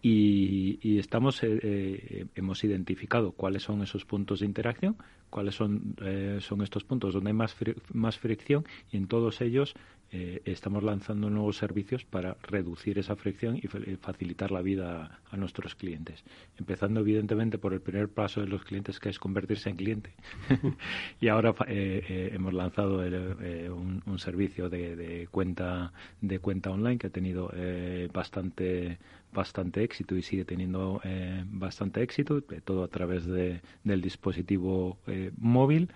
Y, 0.00 0.98
estamos 0.98 1.42
eh, 1.42 1.60
eh, 1.62 2.26
hemos 2.34 2.64
identificado 2.64 3.32
cuáles 3.32 3.64
son 3.64 3.82
esos 3.82 4.06
puntos 4.06 4.40
de 4.40 4.46
interacción, 4.46 4.96
cuáles 5.34 5.56
son, 5.56 5.96
eh, 6.00 6.38
son 6.40 6.62
estos 6.62 6.84
puntos 6.84 7.12
donde 7.12 7.30
hay 7.30 7.34
más, 7.34 7.56
más 7.92 8.16
fricción 8.16 8.64
y 8.92 8.98
en 8.98 9.08
todos 9.08 9.40
ellos 9.40 9.74
eh, 10.16 10.42
estamos 10.44 10.84
lanzando 10.84 11.28
nuevos 11.28 11.56
servicios 11.56 12.04
para 12.04 12.36
reducir 12.42 13.00
esa 13.00 13.16
fricción 13.16 13.56
y 13.56 13.66
facilitar 13.96 14.52
la 14.52 14.62
vida 14.62 15.18
a, 15.28 15.36
nuestros 15.36 15.74
clientes. 15.74 16.22
Empezando, 16.56 17.00
evidentemente, 17.00 17.58
por 17.58 17.72
el 17.72 17.80
primer 17.80 18.08
paso 18.08 18.40
de 18.40 18.46
los 18.46 18.62
clientes, 18.62 19.00
que 19.00 19.08
es 19.08 19.18
convertirse 19.18 19.70
en 19.70 19.76
cliente. 19.76 20.14
y 21.20 21.26
ahora 21.26 21.52
eh, 21.66 22.04
eh, 22.08 22.30
hemos 22.32 22.54
lanzado 22.54 22.98
un, 22.98 24.18
servicio 24.18 24.68
de, 24.68 25.26
cuenta 25.32 25.92
de 26.20 26.38
cuenta 26.38 26.70
online 26.70 26.98
que 26.98 27.08
ha 27.08 27.10
tenido 27.10 27.50
bastante 28.12 28.98
bastante 29.34 29.82
éxito 29.82 30.16
y 30.16 30.22
sigue 30.22 30.44
teniendo 30.44 31.00
bastante 31.46 32.02
éxito, 32.02 32.42
todo 32.42 32.84
a 32.84 32.88
través 32.88 33.26
de, 33.26 33.60
del 33.82 34.00
dispositivo 34.00 34.98
móvil. 35.36 35.90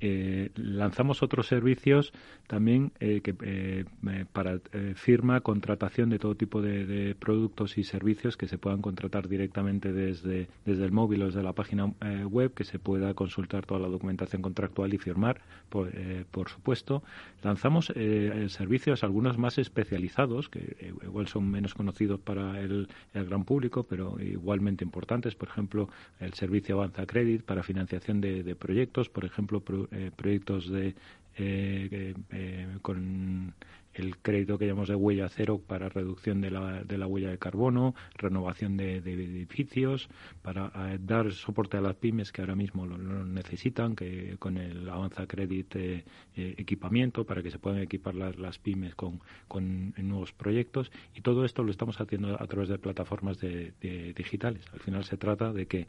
Eh, 0.00 0.50
lanzamos 0.56 1.22
otros 1.22 1.46
servicios 1.46 2.12
también 2.46 2.92
eh, 3.00 3.20
que, 3.22 3.34
eh, 3.42 3.84
para 4.32 4.60
firma, 4.94 5.40
contratación 5.40 6.10
de 6.10 6.18
todo 6.18 6.34
tipo 6.34 6.62
de, 6.62 7.14
productos 7.18 7.78
y 7.78 7.84
servicios 7.84 8.36
que 8.36 8.46
se 8.46 8.58
puedan 8.58 8.82
contratar 8.82 9.28
directamente 9.28 9.92
desde, 9.92 10.48
desde 10.64 10.84
el 10.84 10.92
móvil 10.92 11.22
o 11.22 11.26
desde 11.26 11.42
la 11.42 11.52
página 11.52 11.92
web, 12.30 12.54
que 12.54 12.64
se 12.64 12.78
pueda 12.78 13.14
consultar 13.14 13.66
toda 13.66 13.80
la 13.80 13.88
documentación 13.88 14.42
contractual 14.42 14.94
y 14.94 14.98
firmar, 14.98 15.40
por, 15.68 15.90
por 16.30 16.48
supuesto. 16.48 17.02
Lanzamos 17.42 17.92
servicios, 18.48 19.04
algunos 19.04 19.38
más 19.38 19.58
especializados, 19.58 20.48
que 20.48 20.94
igual 21.04 21.26
son 21.28 21.50
menos 21.50 21.74
conocidos 21.74 22.20
para 22.20 22.60
el, 22.60 22.88
el 23.14 23.26
gran 23.26 23.44
público, 23.44 23.84
pero 23.84 24.16
igualmente 24.20 24.84
importantes. 24.84 25.34
Por 25.34 25.48
ejemplo, 25.48 25.88
el 26.20 26.32
servicio 26.34 26.76
Avanza 26.76 27.06
Credit 27.06 27.42
para 27.42 27.62
financiación 27.62 28.20
de, 28.20 28.42
de 28.42 28.54
proyectos, 28.54 29.08
por 29.08 29.24
ejemplo, 29.24 29.62
eh, 29.90 30.10
proyectos 30.14 30.68
de 30.70 30.94
eh, 31.36 32.14
eh, 32.30 32.78
con 32.82 33.54
el 33.94 34.18
crédito 34.18 34.58
que 34.58 34.66
llamamos 34.66 34.90
de 34.90 34.94
huella 34.94 35.28
cero 35.30 35.58
para 35.66 35.88
reducción 35.88 36.42
de 36.42 36.50
la, 36.50 36.84
de 36.84 36.98
la 36.98 37.06
huella 37.06 37.30
de 37.30 37.38
carbono, 37.38 37.94
renovación 38.16 38.76
de, 38.76 38.96
edificios, 38.96 40.10
para 40.42 40.70
dar 41.00 41.32
soporte 41.32 41.78
a 41.78 41.80
las 41.80 41.96
pymes 41.96 42.30
que 42.30 42.42
ahora 42.42 42.54
mismo 42.54 42.86
lo, 42.86 43.24
necesitan, 43.24 43.96
que 43.96 44.36
con 44.38 44.58
el 44.58 44.86
Avanza 44.90 45.26
Credit 45.26 45.76
equipamiento 46.34 47.24
para 47.24 47.42
que 47.42 47.50
se 47.50 47.58
puedan 47.58 47.80
equipar 47.80 48.14
las, 48.14 48.58
pymes 48.58 48.94
con, 48.94 49.20
con 49.48 49.94
nuevos 49.96 50.34
proyectos 50.34 50.92
y 51.14 51.22
todo 51.22 51.46
esto 51.46 51.62
lo 51.62 51.70
estamos 51.70 51.98
haciendo 51.98 52.40
a 52.40 52.46
través 52.46 52.68
de 52.68 52.78
plataformas 52.78 53.38
de, 53.40 53.72
digitales. 54.14 54.64
Al 54.74 54.80
final 54.80 55.04
se 55.04 55.16
trata 55.16 55.54
de 55.54 55.66
que 55.66 55.86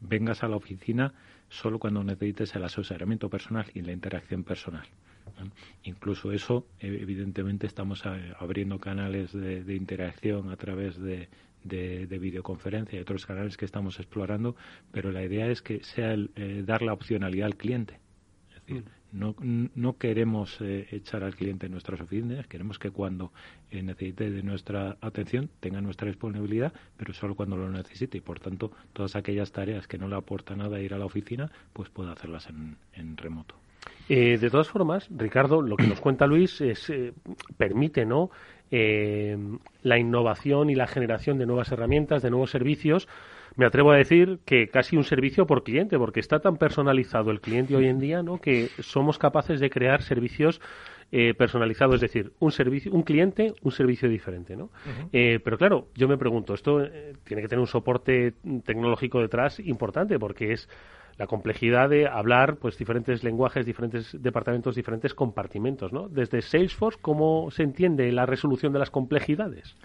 vengas 0.00 0.42
a 0.42 0.48
la 0.48 0.56
oficina 0.56 1.14
solo 1.48 1.78
cuando 1.78 2.02
necesites 2.02 2.54
el 2.54 2.64
asesoramiento 2.64 3.28
personal 3.28 3.66
y 3.74 3.82
la 3.82 3.92
interacción 3.92 4.44
personal. 4.44 4.86
Incluso 5.84 6.32
eso, 6.32 6.66
eh, 6.80 6.98
evidentemente, 7.00 7.66
estamos 7.66 8.04
abriendo 8.38 8.78
canales 8.78 9.32
de, 9.32 9.74
interacción 9.74 10.50
a 10.50 10.56
través 10.56 10.98
de, 10.98 11.28
videoconferencia 11.64 12.98
y 12.98 13.02
otros 13.02 13.26
canales 13.26 13.56
que 13.56 13.64
estamos 13.64 13.98
explorando, 13.98 14.56
pero 14.92 15.12
la 15.12 15.24
idea 15.24 15.48
es 15.48 15.62
que 15.62 15.82
sea 15.82 16.12
el, 16.12 16.30
eh, 16.36 16.62
dar 16.64 16.82
la 16.82 16.92
opcionalidad 16.92 17.46
al 17.46 17.56
cliente. 17.56 17.98
Es 18.48 18.62
decir, 18.62 18.82
mm. 18.82 18.95
No, 19.12 19.34
no 19.40 19.96
queremos 19.96 20.60
eh, 20.60 20.86
echar 20.90 21.22
al 21.24 21.34
cliente 21.34 21.66
en 21.66 21.72
nuestras 21.72 22.00
oficinas, 22.00 22.46
queremos 22.48 22.78
que 22.78 22.90
cuando 22.90 23.32
eh, 23.70 23.82
necesite 23.82 24.30
de 24.30 24.42
nuestra 24.42 24.96
atención 25.00 25.48
tenga 25.60 25.80
nuestra 25.80 26.08
disponibilidad, 26.08 26.72
pero 26.96 27.14
solo 27.14 27.34
cuando 27.34 27.56
lo 27.56 27.70
necesite 27.70 28.18
y 28.18 28.20
por 28.20 28.40
tanto 28.40 28.72
todas 28.92 29.16
aquellas 29.16 29.52
tareas 29.52 29.86
que 29.86 29.96
no 29.96 30.08
le 30.08 30.16
aporta 30.16 30.54
nada 30.56 30.80
ir 30.80 30.92
a 30.92 30.98
la 30.98 31.06
oficina, 31.06 31.50
pues 31.72 31.88
pueda 31.88 32.12
hacerlas 32.12 32.48
en, 32.48 33.16
remoto. 33.16 33.54
Eh, 34.08 34.38
de 34.38 34.50
todas 34.50 34.68
formas, 34.68 35.08
Ricardo, 35.16 35.62
lo 35.62 35.76
que 35.76 35.86
nos 35.86 36.00
cuenta 36.00 36.26
Luis 36.26 36.60
es 36.60 36.92
permite, 37.56 38.04
¿no? 38.04 38.30
la 38.70 39.98
innovación 39.98 40.70
y 40.70 40.74
la 40.74 40.88
generación 40.88 41.38
de 41.38 41.46
nuevas 41.46 41.70
herramientas, 41.70 42.22
de 42.22 42.30
nuevos 42.30 42.50
servicios 42.50 43.06
me 43.56 43.66
atrevo 43.66 43.90
a 43.90 43.96
decir 43.96 44.38
que 44.44 44.68
casi 44.68 44.96
un 44.96 45.04
servicio 45.04 45.46
por 45.46 45.64
cliente, 45.64 45.98
porque 45.98 46.20
está 46.20 46.40
tan 46.40 46.56
personalizado 46.56 47.30
el 47.30 47.40
cliente 47.40 47.74
hoy 47.74 47.86
en 47.86 47.98
día, 47.98 48.22
¿no? 48.22 48.38
Que 48.38 48.68
somos 48.80 49.18
capaces 49.18 49.60
de 49.60 49.70
crear 49.70 50.02
servicios 50.02 50.60
eh, 51.10 51.34
personalizados, 51.34 51.96
es 51.96 52.00
decir, 52.02 52.32
un 52.38 52.52
servicio, 52.52 52.92
un 52.92 53.02
cliente, 53.02 53.54
un 53.62 53.72
servicio 53.72 54.08
diferente, 54.08 54.56
¿no? 54.56 54.70
Eh, 55.12 55.40
pero 55.42 55.56
claro, 55.56 55.88
yo 55.94 56.06
me 56.08 56.18
pregunto, 56.18 56.52
esto 56.52 56.82
eh, 56.82 57.14
tiene 57.24 57.42
que 57.42 57.48
tener 57.48 57.60
un 57.60 57.66
soporte 57.66 58.34
tecnológico 58.64 59.20
detrás 59.20 59.58
importante, 59.60 60.18
porque 60.18 60.52
es 60.52 60.68
la 61.16 61.26
complejidad 61.26 61.88
de 61.88 62.06
hablar 62.06 62.56
pues 62.56 62.76
diferentes 62.76 63.24
lenguajes, 63.24 63.64
diferentes 63.64 64.20
departamentos, 64.20 64.74
diferentes 64.74 65.14
compartimentos, 65.14 65.92
¿no? 65.92 66.08
Desde 66.08 66.42
Salesforce, 66.42 66.98
¿cómo 67.00 67.50
se 67.50 67.62
entiende 67.62 68.12
la 68.12 68.26
resolución 68.26 68.72
de 68.72 68.80
las 68.80 68.90
complejidades? 68.90 69.76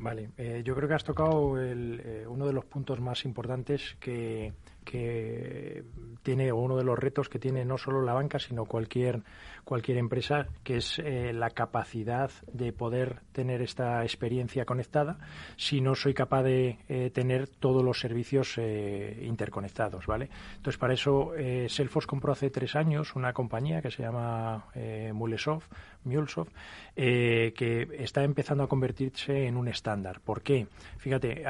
Vale, 0.00 0.30
eh, 0.38 0.62
yo 0.64 0.74
creo 0.74 0.88
que 0.88 0.94
has 0.94 1.04
tocado 1.04 1.60
eh, 1.62 2.26
uno 2.26 2.46
de 2.46 2.54
los 2.54 2.64
puntos 2.64 2.98
más 3.00 3.26
importantes 3.26 3.98
que, 4.00 4.54
que 4.82 5.84
tiene 6.22 6.50
uno 6.52 6.78
de 6.78 6.84
los 6.84 6.98
retos 6.98 7.28
que 7.28 7.38
tiene 7.38 7.66
no 7.66 7.76
solo 7.76 8.00
la 8.00 8.14
banca, 8.14 8.38
sino 8.38 8.64
cualquier, 8.64 9.22
cualquier 9.62 9.98
empresa, 9.98 10.46
que 10.64 10.78
es 10.78 10.98
eh, 11.00 11.34
la 11.34 11.50
capacidad 11.50 12.30
de 12.50 12.72
poder 12.72 13.20
tener 13.32 13.60
esta 13.60 14.02
experiencia 14.02 14.64
conectada 14.64 15.18
si 15.58 15.82
no 15.82 15.94
soy 15.94 16.14
capaz 16.14 16.44
de 16.44 17.10
tener 17.12 17.48
todos 17.48 17.84
los 17.84 18.00
servicios 18.00 18.56
eh, 18.56 19.22
interconectados, 19.26 20.06
¿vale? 20.06 20.30
Entonces, 20.56 20.78
para 20.78 20.94
eso 20.94 21.32
Salesforce 21.68 22.06
compró 22.08 22.32
hace 22.32 22.48
tres 22.48 22.74
años 22.74 23.14
una 23.16 23.34
compañía 23.34 23.82
que 23.82 23.90
se 23.90 24.02
llama 24.02 24.64
Mulesoft, 25.12 25.70
MuleSoft, 26.04 26.52
que 26.94 27.88
está 27.98 28.24
empezando 28.24 28.64
a 28.64 28.68
convertirse 28.68 29.46
en 29.46 29.56
un 29.56 29.68
estándar. 29.68 30.20
¿Por 30.20 30.42
qué? 30.42 30.66
Fíjate, 30.98 31.44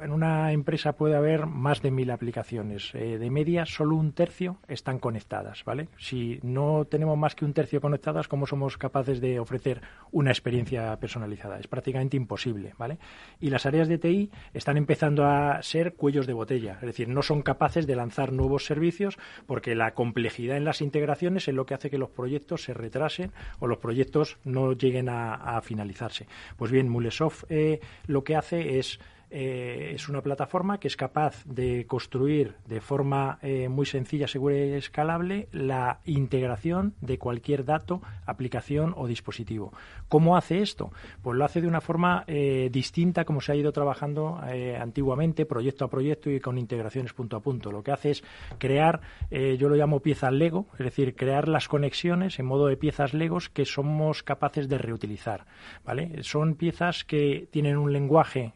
en 0.00 0.10
una 0.10 0.52
empresa 0.52 0.92
puede 0.92 1.16
haber 1.16 1.46
más 1.46 1.82
de 1.82 1.90
mil 1.90 2.10
aplicaciones. 2.10 2.92
de 2.92 3.30
media, 3.30 3.66
solo 3.66 3.96
un 3.96 4.12
tercio 4.12 4.58
están 4.68 4.98
conectadas, 4.98 5.64
¿vale? 5.64 5.88
Si 5.98 6.38
no 6.42 6.84
tenemos 6.84 7.18
más 7.18 7.34
que 7.34 7.44
un 7.44 7.52
tercio 7.52 7.80
conectadas, 7.80 8.28
¿cómo 8.28 8.46
somos 8.46 8.76
capaces 8.76 9.20
de 9.20 9.38
ofrecer 9.40 9.80
una 10.12 10.30
experiencia 10.30 10.96
personalizada? 10.96 11.58
Es 11.58 11.66
prácticamente 11.66 12.16
imposible, 12.16 12.74
¿vale? 12.78 12.98
Y 13.40 13.50
las 13.50 13.66
áreas 13.66 13.88
de 13.88 13.98
TI 13.98 14.30
están 14.52 14.76
empezando 14.76 15.24
a 15.24 15.62
ser 15.62 15.94
cuellos 15.94 16.26
de 16.26 16.32
botella, 16.32 16.74
es 16.80 16.86
decir, 16.86 17.08
no 17.08 17.22
son 17.22 17.42
capaces 17.42 17.86
de 17.86 17.96
lanzar 17.96 18.32
nuevos 18.32 18.64
servicios 18.64 19.18
porque 19.46 19.74
la 19.74 19.94
complejidad 19.94 20.56
en 20.56 20.64
las 20.64 20.80
integraciones 20.80 21.48
es 21.48 21.54
lo 21.54 21.66
que 21.66 21.74
hace 21.74 21.90
que 21.90 21.98
los 21.98 22.10
proyectos 22.10 22.64
se 22.64 22.74
retrasen 22.74 23.32
o 23.58 23.66
los 23.66 23.78
proyectos 23.84 24.38
no 24.44 24.72
lleguen 24.72 25.10
a, 25.10 25.60
finalizarse. 25.60 26.26
Pues 26.56 26.70
bien, 26.70 26.88
Mulesoft 26.88 27.44
eh, 27.50 27.80
lo 28.06 28.24
que 28.24 28.34
hace 28.34 28.78
es 28.78 28.98
eh, 29.36 29.90
es 29.96 30.08
una 30.08 30.22
plataforma 30.22 30.78
que 30.78 30.86
es 30.86 30.96
capaz 30.96 31.44
de 31.44 31.86
construir 31.86 32.54
de 32.68 32.80
forma 32.80 33.40
eh, 33.42 33.68
muy 33.68 33.84
sencilla, 33.84 34.28
segura 34.28 34.54
y 34.54 34.74
escalable 34.74 35.48
la 35.50 35.98
integración 36.04 36.94
de 37.00 37.18
cualquier 37.18 37.64
dato, 37.64 38.00
aplicación 38.26 38.94
o 38.96 39.08
dispositivo. 39.08 39.72
¿Cómo 40.08 40.36
hace 40.36 40.62
esto? 40.62 40.92
Pues 41.20 41.36
lo 41.36 41.44
hace 41.44 41.60
de 41.60 41.66
una 41.66 41.80
forma 41.80 42.22
eh, 42.28 42.68
distinta 42.70 43.24
como 43.24 43.40
se 43.40 43.50
ha 43.50 43.56
ido 43.56 43.72
trabajando 43.72 44.38
antiguamente, 44.80 45.46
proyecto 45.46 45.84
a 45.84 45.90
proyecto 45.90 46.30
y 46.30 46.38
con 46.38 46.56
integraciones 46.56 47.12
punto 47.12 47.36
a 47.36 47.40
punto. 47.40 47.72
Lo 47.72 47.82
que 47.82 47.90
hace 47.90 48.10
es 48.10 48.24
crear, 48.58 49.00
yo 49.30 49.68
lo 49.68 49.74
llamo 49.74 50.00
piezas 50.00 50.32
Lego, 50.32 50.66
es 50.74 50.84
decir, 50.84 51.16
crear 51.16 51.48
las 51.48 51.66
conexiones 51.66 52.38
en 52.38 52.46
modo 52.46 52.66
de 52.66 52.76
piezas 52.76 53.14
Legos 53.14 53.48
que 53.48 53.64
somos 53.64 54.22
capaces 54.22 54.68
de 54.68 54.78
reutilizar. 54.78 55.46
¿vale? 55.84 56.22
Son 56.22 56.54
piezas 56.54 57.04
que 57.04 57.48
tienen 57.50 57.76
un 57.76 57.92
lenguaje 57.92 58.52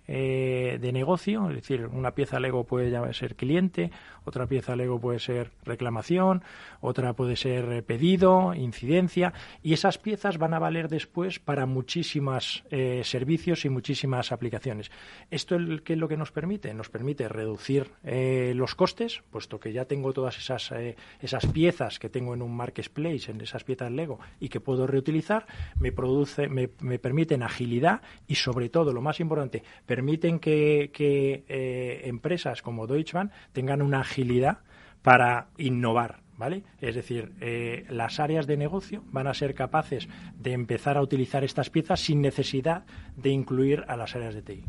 de, 0.77 0.93
negocio, 0.93 1.49
es 1.49 1.57
decir, 1.57 1.87
una 1.87 2.11
pieza 2.13 2.41
Lego 2.41 2.65
puede 2.65 3.15
ser 3.15 3.37
cliente, 3.37 3.91
otra 4.25 4.47
pieza 4.47 4.77
Lego 4.77 5.01
puede 5.01 5.19
ser 5.19 5.53
reclamación, 5.65 6.43
otra 6.81 7.15
puede 7.15 7.37
ser 7.37 7.73
eh, 7.73 7.83
pedido, 7.83 8.55
incidencia, 8.55 9.33
y 9.63 9.73
esas 9.73 9.97
piezas 9.97 10.37
van 10.37 10.53
a 10.53 10.59
valer 10.59 10.89
después 10.89 11.39
para 11.39 11.67
muchísimos 11.67 12.65
eh, 12.71 13.03
servicios 13.05 13.65
y 13.65 13.71
muchísimas 13.71 14.33
aplicaciones. 14.33 14.91
¿Esto 15.31 15.57
es 15.57 15.81
qué 15.83 15.95
es 15.95 15.99
lo 15.99 16.09
que 16.09 16.17
nos 16.17 16.33
permite? 16.33 16.75
Nos 16.75 16.91
permite 16.91 17.29
reducir 17.29 17.91
eh, 18.05 18.53
los 18.55 18.75
costes, 18.75 19.23
puesto 19.31 19.59
que 19.61 19.73
ya 19.73 19.87
tengo 19.87 20.13
todas 20.13 20.37
esas, 20.39 20.73
esas 21.21 21.47
piezas 21.47 21.99
que 21.99 22.09
tengo 22.09 22.35
en 22.35 22.43
un 22.43 22.55
marketplace, 22.55 23.31
en 23.31 23.41
esas 23.41 23.65
piezas 23.65 23.91
Lego, 23.91 24.19
y 24.41 24.49
que 24.49 24.61
puedo 24.61 24.87
reutilizar, 24.87 25.47
me, 25.79 25.93
produce, 25.93 26.49
me, 26.49 26.71
me 26.81 26.99
permiten 26.99 27.43
agilidad 27.43 28.03
y, 28.27 28.35
sobre 28.35 28.69
todo, 28.69 28.93
lo 28.93 29.01
más 29.01 29.21
importante, 29.21 29.63
permiten 29.87 30.39
que 30.39 30.48
que, 30.49 31.45
eh, 31.49 32.03
empresas 32.05 32.63
como 32.63 32.87
Deutsche 32.87 33.17
Bank 33.17 33.31
tengan 33.53 33.83
una 33.83 34.01
agilidad 34.01 34.59
para 35.03 35.49
innovar, 35.57 36.21
¿vale? 36.37 36.65
Es 36.81 36.95
decir, 36.95 37.33
eh, 37.41 37.87
las 37.89 38.21
áreas 38.21 38.47
de 38.47 38.57
negocio 38.57 39.05
van 39.11 39.27
a 39.27 39.35
ser 39.35 39.55
capaces 39.55 40.09
de 40.39 40.53
empezar 40.53 40.97
a 40.97 41.03
utilizar 41.03 41.45
estas 41.45 41.71
piezas 41.71 42.01
sin 42.01 42.21
necesidad 42.21 42.85
de 43.17 43.31
incluir 43.31 43.85
a 43.89 43.97
las 43.97 44.15
áreas 44.17 44.35
de 44.35 44.43
TI. 44.43 44.65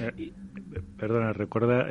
Eh, 0.00 0.32
perdona, 0.96 1.32
recuerda 1.32 1.86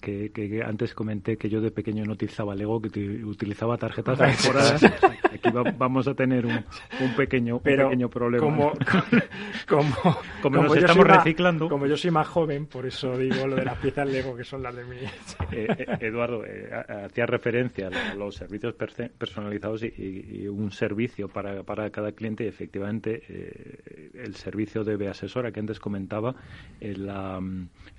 que, 0.00 0.62
antes 0.64 0.94
comenté 0.94 1.36
que 1.36 1.48
yo 1.48 1.60
de 1.60 1.70
pequeño 1.70 2.04
no 2.04 2.12
utilizaba 2.12 2.54
Lego, 2.54 2.80
que 2.80 3.24
utilizaba 3.24 3.76
tarjetas 3.76 4.18
mejoradas. 4.18 4.82
Aquí 5.32 5.50
vamos 5.76 6.08
a 6.08 6.14
tener 6.14 6.46
un, 6.46 6.64
pequeño, 7.16 7.60
pequeño 7.60 8.08
problema. 8.08 8.44
Como, 8.44 8.72
como, 9.68 9.94
como, 10.42 10.62
nos 10.62 10.76
estamos 10.76 11.06
reciclando. 11.06 11.68
como 11.68 11.86
yo 11.86 11.96
soy 11.96 12.10
más 12.10 12.26
joven, 12.26 12.66
por 12.66 12.86
eso 12.86 13.16
digo 13.16 13.46
lo 13.46 13.56
de 13.56 13.64
las 13.64 13.78
piezas 13.78 14.08
Lego, 14.08 14.34
que 14.36 14.44
son 14.44 14.62
las 14.62 14.74
de 14.74 14.84
mí. 14.84 14.96
Eh, 15.52 15.66
eh, 15.78 15.86
Eduardo, 16.00 16.44
eh, 16.44 16.70
hacía 17.04 17.26
referencia 17.26 17.88
a 17.88 18.14
los 18.14 18.34
servicios 18.34 18.74
personalizados 18.74 19.82
y, 19.84 20.48
un 20.48 20.72
servicio 20.72 21.28
para, 21.28 21.62
para, 21.62 21.90
cada 21.90 22.12
cliente. 22.12 22.44
Y 22.44 22.48
efectivamente, 22.48 23.22
el 24.14 24.34
servicio 24.34 24.84
de 24.84 25.08
asesora 25.08 25.52
que 25.52 25.60
antes 25.60 25.78
comentaba, 25.78 26.34
la, 26.80 27.40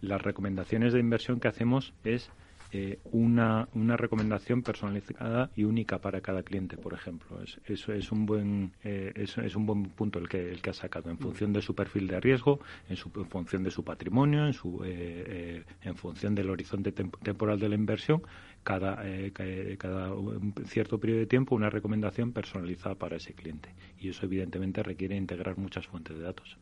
las 0.02 0.22
recomendaciones 0.22 0.94
de 0.94 1.00
inversión 1.00 1.40
que 1.40 1.48
hacemos 1.48 1.91
es 2.04 2.32
eh, 2.74 3.00
una, 3.12 3.68
una, 3.74 3.98
recomendación 3.98 4.62
personalizada 4.64 5.50
y 5.58 5.66
única 5.66 6.00
para 6.00 6.22
cada 6.22 6.42
cliente, 6.42 6.78
por 6.78 6.94
ejemplo. 6.94 7.42
Es, 7.44 7.60
eso 7.66 7.92
es 7.92 8.14
un 8.14 8.26
buen 8.26 8.72
eh, 8.84 9.12
es, 9.16 9.56
un 9.58 9.66
buen 9.66 9.90
punto 9.90 10.20
el 10.20 10.30
que 10.30 10.52
el 10.52 10.62
que 10.62 10.70
ha 10.70 10.74
sacado 10.74 11.10
en 11.10 11.18
función 11.18 11.52
de 11.52 11.62
su 11.62 11.76
perfil 11.76 12.08
de 12.08 12.22
riesgo, 12.22 12.62
en, 12.88 12.96
su, 12.96 13.10
función 13.10 13.64
de 13.64 13.72
su 13.72 13.84
patrimonio, 13.84 14.46
en 14.46 14.54
su 14.54 14.82
eh, 14.86 15.66
en 15.82 15.96
función 15.96 16.34
del 16.34 16.50
horizonte 16.50 16.94
temporal 16.94 17.60
de 17.60 17.68
la 17.68 17.76
inversión, 17.76 18.22
cada, 18.64 19.02
eh, 19.06 19.32
cada 19.78 20.14
un 20.14 20.54
cierto 20.66 21.00
periodo 21.00 21.20
de 21.20 21.26
tiempo 21.26 21.56
una 21.56 21.70
recomendación 21.70 22.32
personalizada 22.32 22.96
para 22.96 23.18
ese 23.18 23.34
cliente. 23.34 23.74
Y 24.00 24.10
eso 24.10 24.26
evidentemente 24.26 24.84
requiere 24.84 25.16
integrar 25.16 25.58
muchas 25.58 25.88
fuentes 25.88 26.18
de 26.18 26.24
datos. 26.24 26.58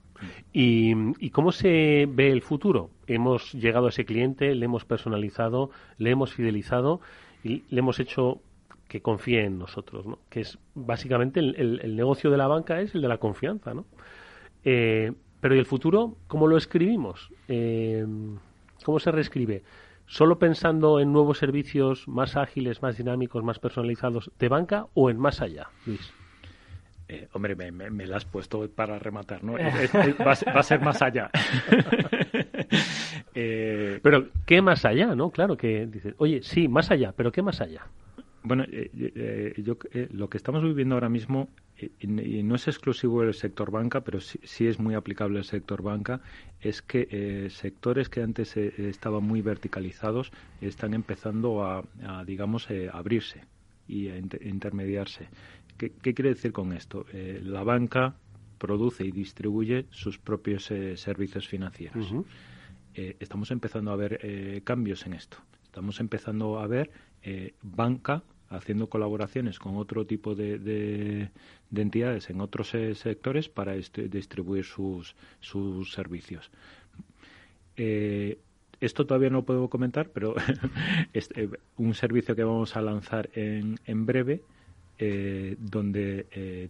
¿Y, 0.53 0.93
y 1.19 1.29
cómo 1.29 1.51
se 1.51 2.07
ve 2.09 2.31
el 2.31 2.41
futuro? 2.41 2.89
Hemos 3.07 3.53
llegado 3.53 3.87
a 3.87 3.89
ese 3.89 4.05
cliente, 4.05 4.55
le 4.55 4.65
hemos 4.65 4.85
personalizado, 4.85 5.71
le 5.97 6.11
hemos 6.11 6.33
fidelizado 6.33 7.01
y 7.43 7.63
le 7.69 7.79
hemos 7.79 7.99
hecho 7.99 8.41
que 8.87 9.01
confíe 9.01 9.45
en 9.45 9.59
nosotros, 9.59 10.05
¿no? 10.05 10.19
Que 10.29 10.41
es 10.41 10.57
básicamente 10.73 11.39
el, 11.39 11.95
negocio 11.95 12.31
de 12.31 12.37
la 12.37 12.47
banca 12.47 12.81
es 12.81 12.95
el 12.95 13.01
de 13.01 13.07
la 13.07 13.19
confianza, 13.19 13.73
¿no? 13.73 13.85
Eh, 14.63 15.13
pero 15.39 15.55
¿y 15.55 15.59
el 15.59 15.65
futuro 15.65 16.17
cómo 16.27 16.47
lo 16.47 16.57
escribimos? 16.57 17.31
Eh, 17.47 18.05
¿Cómo 18.83 18.99
se 18.99 19.11
reescribe? 19.11 19.63
solo 20.09 20.39
pensando 20.39 20.99
en 20.99 21.13
nuevos 21.13 21.37
servicios 21.37 22.07
más 22.07 22.35
ágiles, 22.35 22.81
más 22.81 22.97
dinámicos, 22.97 23.43
más 23.43 23.59
personalizados 23.59 24.31
de 24.39 24.49
banca 24.49 24.87
o 24.95 25.11
en 25.11 25.19
más 25.19 25.39
allá, 25.39 25.69
Luis? 25.85 26.11
Eh, 27.09 27.27
hombre, 27.33 27.55
me, 27.55 27.71
me, 27.71 28.05
la 28.05 28.17
has 28.17 28.25
puesto 28.25 28.69
para 28.69 28.99
rematar, 28.99 29.43
¿no? 29.43 29.53
va, 30.25 30.31
a 30.31 30.63
ser 30.63 30.81
más 30.81 31.01
allá. 31.01 31.29
Eh, 33.35 33.99
pero, 34.03 34.27
¿qué 34.45 34.61
más 34.61 34.83
allá, 34.85 35.15
no? 35.15 35.29
Claro 35.29 35.55
que 35.55 35.85
dices, 35.85 36.13
oye, 36.17 36.41
sí, 36.43 36.67
más 36.67 36.91
allá, 36.91 37.13
pero 37.15 37.31
¿qué 37.31 37.41
más 37.41 37.61
allá? 37.61 37.85
Bueno, 38.43 38.65
eh, 38.69 39.53
yo, 39.57 39.77
lo 40.11 40.29
que 40.29 40.37
estamos 40.37 40.61
viviendo 40.63 40.95
ahora 40.95 41.09
mismo 41.09 41.47
y, 41.99 42.43
no 42.43 42.55
es 42.55 42.67
exclusivo 42.67 43.21
del 43.21 43.33
sector 43.33 43.71
banca, 43.71 44.01
pero 44.01 44.19
sí, 44.19 44.67
es 44.67 44.79
muy 44.79 44.95
aplicable 44.95 45.39
al 45.39 45.45
sector 45.45 45.81
banca, 45.81 46.21
es 46.61 46.81
que 46.81 47.07
eh, 47.11 47.49
sectores 47.49 48.09
que 48.09 48.21
antes 48.21 48.55
eh, 48.57 48.73
estaban 48.77 49.23
muy 49.23 49.41
verticalizados 49.41 50.31
están 50.61 50.93
empezando 50.93 51.63
a, 51.63 51.83
digamos, 52.25 52.69
eh, 52.69 52.89
abrirse 52.91 53.41
y 53.87 54.09
a 54.09 54.17
intermediarse. 54.17 55.29
¿Qué, 55.79 56.13
quiere 56.13 56.29
decir 56.29 56.51
con 56.51 56.73
esto? 56.73 57.05
la 57.13 57.63
banca 57.63 58.15
produce 58.59 59.05
y 59.05 59.11
distribuye 59.11 59.85
sus 59.89 60.19
propios 60.19 60.65
servicios 60.95 61.47
financieros. 61.47 62.13
estamos 62.93 63.49
empezando 63.51 63.91
a 63.91 63.95
ver 63.95 64.61
cambios 64.63 65.05
en 65.05 65.13
esto. 65.13 65.37
Estamos 65.63 65.99
empezando 65.99 66.59
a 66.59 66.67
ver 66.67 66.91
banca 67.63 68.23
haciendo 68.49 68.89
colaboraciones 68.89 69.59
con 69.59 69.77
otro 69.77 70.05
tipo 70.05 70.35
de, 70.35 70.59
de, 70.59 71.29
entidades 71.75 72.29
en 72.29 72.41
otros 72.41 72.69
sectores 72.95 73.47
para 73.47 73.73
distribuir 73.73 74.65
sus, 74.65 75.15
sus 75.39 75.93
servicios. 75.93 76.51
Eh, 77.77 78.39
esto 78.81 79.05
todavía 79.05 79.29
no 79.29 79.37
lo 79.37 79.45
puedo 79.45 79.69
comentar, 79.69 80.09
pero 80.09 80.35
un 81.77 81.93
servicio 81.93 82.35
que 82.35 82.43
vamos 82.43 82.75
a 82.75 82.81
lanzar 82.81 83.29
en, 83.33 83.79
en 83.85 84.05
breve, 84.05 84.41
eh, 84.99 85.55
donde 85.59 86.27
eh, 86.31 86.67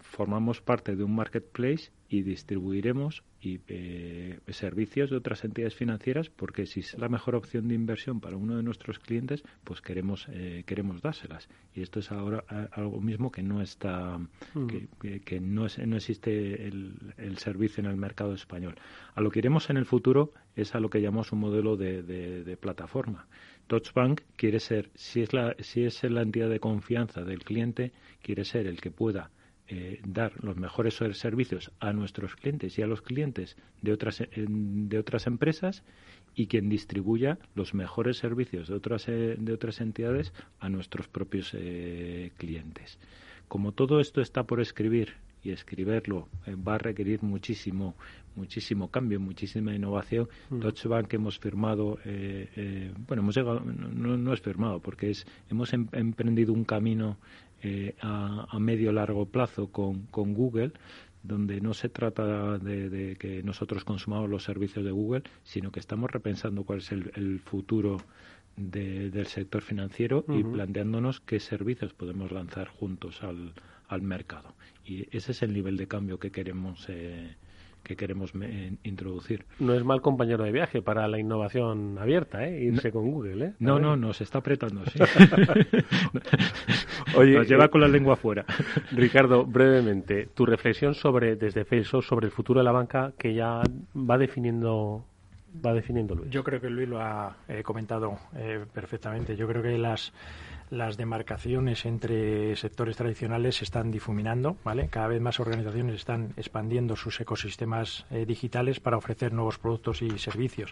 formamos 0.00 0.60
parte 0.60 0.96
de 0.96 1.04
un 1.04 1.14
marketplace 1.14 1.90
y 2.08 2.22
distribuiremos 2.22 3.22
y, 3.40 3.60
eh, 3.68 4.40
servicios 4.48 5.10
de 5.10 5.16
otras 5.16 5.44
entidades 5.44 5.74
financieras 5.74 6.30
porque 6.30 6.66
si 6.66 6.80
es 6.80 6.98
la 6.98 7.08
mejor 7.08 7.36
opción 7.36 7.68
de 7.68 7.74
inversión 7.74 8.20
para 8.20 8.36
uno 8.36 8.56
de 8.56 8.62
nuestros 8.62 8.98
clientes 8.98 9.44
pues 9.62 9.80
queremos 9.80 10.26
eh, 10.32 10.64
queremos 10.66 11.00
dárselas. 11.02 11.48
Y 11.74 11.82
esto 11.82 12.00
es 12.00 12.10
ahora 12.10 12.44
algo 12.72 13.00
mismo 13.00 13.30
que 13.30 13.42
no 13.42 13.62
está 13.62 14.18
mm. 14.54 14.66
que, 15.24 15.40
no, 15.40 15.66
es, 15.66 15.78
no 15.78 15.96
existe 15.96 16.66
el, 16.66 17.14
el, 17.18 17.38
servicio 17.38 17.82
en 17.82 17.90
el 17.90 17.96
mercado 17.96 18.32
español. 18.32 18.74
A 19.14 19.20
lo 19.20 19.30
que 19.30 19.38
iremos 19.38 19.70
en 19.70 19.76
el 19.76 19.84
futuro 19.84 20.32
es 20.56 20.74
a 20.74 20.80
lo 20.80 20.90
que 20.90 21.00
llamamos 21.00 21.30
un 21.32 21.40
modelo 21.40 21.76
de, 21.76 22.02
de, 22.02 22.56
plataforma 22.56 23.28
Deutsche 23.68 23.92
Bank 23.94 24.22
quiere 24.36 24.60
ser, 24.60 24.90
si 24.94 25.20
es, 25.20 25.32
la, 25.32 25.54
si 25.60 25.84
es 25.84 26.02
la 26.04 26.22
entidad 26.22 26.48
de 26.48 26.60
confianza 26.60 27.22
del 27.22 27.44
cliente, 27.44 27.92
quiere 28.22 28.44
ser 28.44 28.66
el 28.66 28.80
que 28.80 28.90
pueda 28.90 29.30
eh, 29.70 30.00
dar 30.06 30.32
los 30.42 30.56
mejores 30.56 30.94
servicios 30.94 31.70
a 31.78 31.92
nuestros 31.92 32.34
clientes 32.36 32.78
y 32.78 32.82
a 32.82 32.86
los 32.86 33.02
clientes 33.02 33.58
de 33.82 33.92
otras, 33.92 34.22
de 34.34 34.98
otras 34.98 35.26
empresas 35.26 35.84
y 36.34 36.46
quien 36.46 36.70
distribuya 36.70 37.38
los 37.54 37.74
mejores 37.74 38.16
servicios 38.16 38.68
de 38.68 38.74
otras, 38.74 39.06
eh, 39.08 39.36
de 39.38 39.52
otras 39.52 39.82
entidades 39.82 40.32
a 40.58 40.70
nuestros 40.70 41.06
propios 41.08 41.52
eh, 41.52 42.32
clientes. 42.38 42.98
Como 43.46 43.72
todo 43.72 44.00
esto 44.00 44.22
está 44.22 44.44
por 44.44 44.62
escribir 44.62 45.16
y 45.42 45.50
escribirlo 45.50 46.28
va 46.66 46.74
a 46.74 46.78
requerir 46.78 47.22
muchísimo 47.22 47.94
muchísimo 48.34 48.88
cambio, 48.88 49.18
muchísima 49.18 49.74
innovación. 49.74 50.28
Mm. 50.50 50.60
Deutsche 50.60 50.88
Bank 50.88 51.12
hemos 51.14 51.40
firmado, 51.40 51.98
bueno, 53.08 53.22
hemos 53.22 53.36
llegado, 53.36 53.60
no, 53.60 54.16
no 54.16 54.32
es 54.32 54.40
firmado, 54.40 54.78
porque 54.78 55.10
es, 55.10 55.26
hemos 55.50 55.72
em, 55.72 55.88
emprendido 55.90 56.52
un 56.52 56.64
camino 56.64 57.18
eh, 57.62 57.96
a, 58.00 58.46
a, 58.48 58.58
medio 58.60 58.92
largo 58.92 59.26
plazo 59.26 59.72
con, 59.72 60.02
con 60.06 60.32
Google 60.32 60.70
donde 61.22 61.60
no 61.60 61.74
se 61.74 61.88
trata 61.88 62.58
de, 62.58 63.16
que 63.18 63.42
nosotros 63.42 63.84
consumamos 63.84 64.30
los 64.30 64.44
servicios 64.44 64.84
de 64.84 64.92
Google, 64.92 65.24
sino 65.42 65.72
que 65.72 65.80
estamos 65.80 66.10
repensando 66.10 66.64
cuál 66.64 66.78
es 66.78 66.92
el, 66.92 67.40
futuro 67.40 67.98
del 68.56 69.26
sector 69.26 69.62
financiero 69.62 70.24
y 70.28 70.42
planteándonos 70.42 71.20
qué 71.20 71.38
servicios 71.40 71.92
podemos 71.92 72.32
lanzar 72.32 72.68
juntos 72.68 73.22
al, 73.22 73.52
al 73.88 74.02
mercado. 74.02 74.54
Y 74.88 75.06
ese 75.14 75.32
es 75.32 75.42
el 75.42 75.52
nivel 75.52 75.76
de 75.76 75.86
cambio 75.86 76.18
que 76.18 76.30
queremos 76.30 76.86
eh, 76.88 77.36
que 77.82 77.94
queremos 77.94 78.32
introducir. 78.82 79.44
No 79.58 79.74
es 79.74 79.84
mal 79.84 80.00
compañero 80.00 80.44
de 80.44 80.52
viaje 80.52 80.82
para 80.82 81.06
la 81.08 81.18
innovación 81.18 81.98
abierta, 81.98 82.46
¿eh? 82.46 82.64
irse 82.64 82.90
con 82.90 83.10
Google. 83.10 83.46
¿eh? 83.46 83.52
No, 83.60 83.78
no, 83.78 83.96
nos 83.96 84.20
está 84.20 84.38
apretando, 84.38 84.84
sí. 84.86 84.98
Oye, 87.16 87.34
nos 87.34 87.48
lleva 87.48 87.66
eh, 87.66 87.70
con 87.70 87.80
la 87.80 87.88
lengua 87.88 88.14
afuera. 88.14 88.44
Ricardo, 88.92 89.44
brevemente, 89.44 90.28
tu 90.34 90.44
reflexión 90.44 90.94
sobre 90.94 91.36
desde 91.36 91.64
Facebook 91.64 92.04
sobre 92.04 92.26
el 92.26 92.32
futuro 92.32 92.60
de 92.60 92.64
la 92.64 92.72
banca 92.72 93.12
que 93.16 93.34
ya 93.34 93.62
va 93.94 94.18
definiendo 94.18 95.04
va 95.64 95.72
definiendo 95.72 96.14
Luis. 96.14 96.30
Yo 96.30 96.44
creo 96.44 96.60
que 96.60 96.70
Luis 96.70 96.88
lo 96.88 97.00
ha 97.00 97.36
eh, 97.48 97.62
comentado 97.62 98.18
eh, 98.36 98.64
perfectamente. 98.72 99.36
Yo 99.36 99.46
creo 99.48 99.62
que 99.62 99.76
las 99.78 100.12
las 100.70 100.96
demarcaciones 100.96 101.84
entre 101.86 102.56
sectores 102.56 102.96
tradicionales 102.96 103.56
se 103.56 103.64
están 103.64 103.90
difuminando, 103.90 104.56
¿vale? 104.64 104.88
Cada 104.88 105.08
vez 105.08 105.20
más 105.20 105.40
organizaciones 105.40 105.94
están 105.96 106.32
expandiendo 106.36 106.96
sus 106.96 107.20
ecosistemas 107.20 108.06
eh, 108.10 108.24
digitales 108.26 108.80
para 108.80 108.96
ofrecer 108.96 109.32
nuevos 109.32 109.58
productos 109.58 110.02
y 110.02 110.18
servicios. 110.18 110.70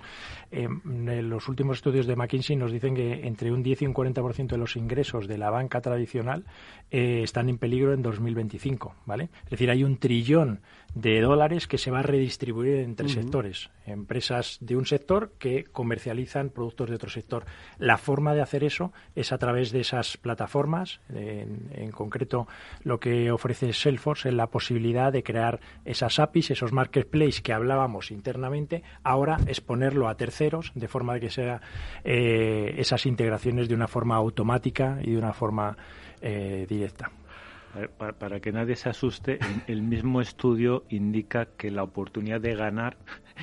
Em, 0.50 0.80
los 1.28 1.48
últimos 1.48 1.78
estudios 1.78 2.06
de 2.06 2.16
McKinsey 2.16 2.56
nos 2.56 2.72
dicen 2.72 2.94
que 2.94 3.26
entre 3.26 3.52
un 3.52 3.62
10 3.62 3.82
y 3.82 3.86
un 3.86 3.94
40% 3.94 4.48
de 4.48 4.58
los 4.58 4.76
ingresos 4.76 5.26
de 5.28 5.38
la 5.38 5.50
banca 5.50 5.80
tradicional 5.80 6.44
eh, 6.90 7.20
están 7.22 7.48
en 7.48 7.58
peligro 7.58 7.92
en 7.92 8.02
2025, 8.02 8.94
¿vale? 9.06 9.30
Es 9.44 9.50
decir, 9.50 9.70
hay 9.70 9.84
un 9.84 9.96
trillón 9.96 10.60
de 10.96 11.20
dólares 11.20 11.66
que 11.66 11.76
se 11.76 11.90
va 11.90 11.98
a 11.98 12.02
redistribuir 12.02 12.78
entre 12.78 13.10
sectores. 13.10 13.68
Empresas 13.84 14.56
de 14.62 14.76
un 14.76 14.86
sector 14.86 15.32
que 15.38 15.64
comercializan 15.64 16.48
productos 16.48 16.88
de 16.88 16.96
otro 16.96 17.10
sector. 17.10 17.44
La 17.78 17.98
forma 17.98 18.34
de 18.34 18.40
hacer 18.40 18.64
eso 18.64 18.94
es 19.14 19.30
a 19.30 19.36
través 19.36 19.72
de 19.72 19.80
esas 19.80 20.16
plataformas. 20.16 21.00
En, 21.10 21.90
concreto, 21.90 22.48
lo 22.82 22.98
que 22.98 23.30
ofrece 23.30 23.74
Salesforce 23.74 24.30
es 24.30 24.34
la 24.34 24.46
posibilidad 24.46 25.12
de 25.12 25.22
crear 25.22 25.60
esas 25.84 26.18
APIs, 26.18 26.52
esos 26.52 26.72
marketplaces 26.72 27.42
que 27.42 27.52
hablábamos 27.52 28.10
internamente, 28.10 28.82
ahora 29.04 29.36
exponerlo 29.46 30.08
a 30.08 30.16
terceros 30.16 30.72
de 30.74 30.88
forma 30.88 31.12
de 31.12 31.20
que 31.20 31.30
sea 31.30 31.60
eh, 32.04 32.74
esas 32.78 33.04
integraciones 33.04 33.68
de 33.68 33.74
una 33.74 33.86
forma 33.86 34.16
automática 34.16 34.98
y 35.02 35.10
de 35.10 35.18
una 35.18 35.34
forma 35.34 35.76
eh, 36.22 36.64
directa. 36.66 37.10
Para, 37.98 38.40
que 38.40 38.52
nadie 38.52 38.74
se 38.74 38.88
asuste, 38.88 39.38
el 39.66 39.82
mismo 39.82 40.20
estudio 40.20 40.84
indica 40.88 41.48
que 41.56 41.70
la 41.70 41.82
oportunidad 41.82 42.40
de 42.40 42.54
ganar 42.54 42.96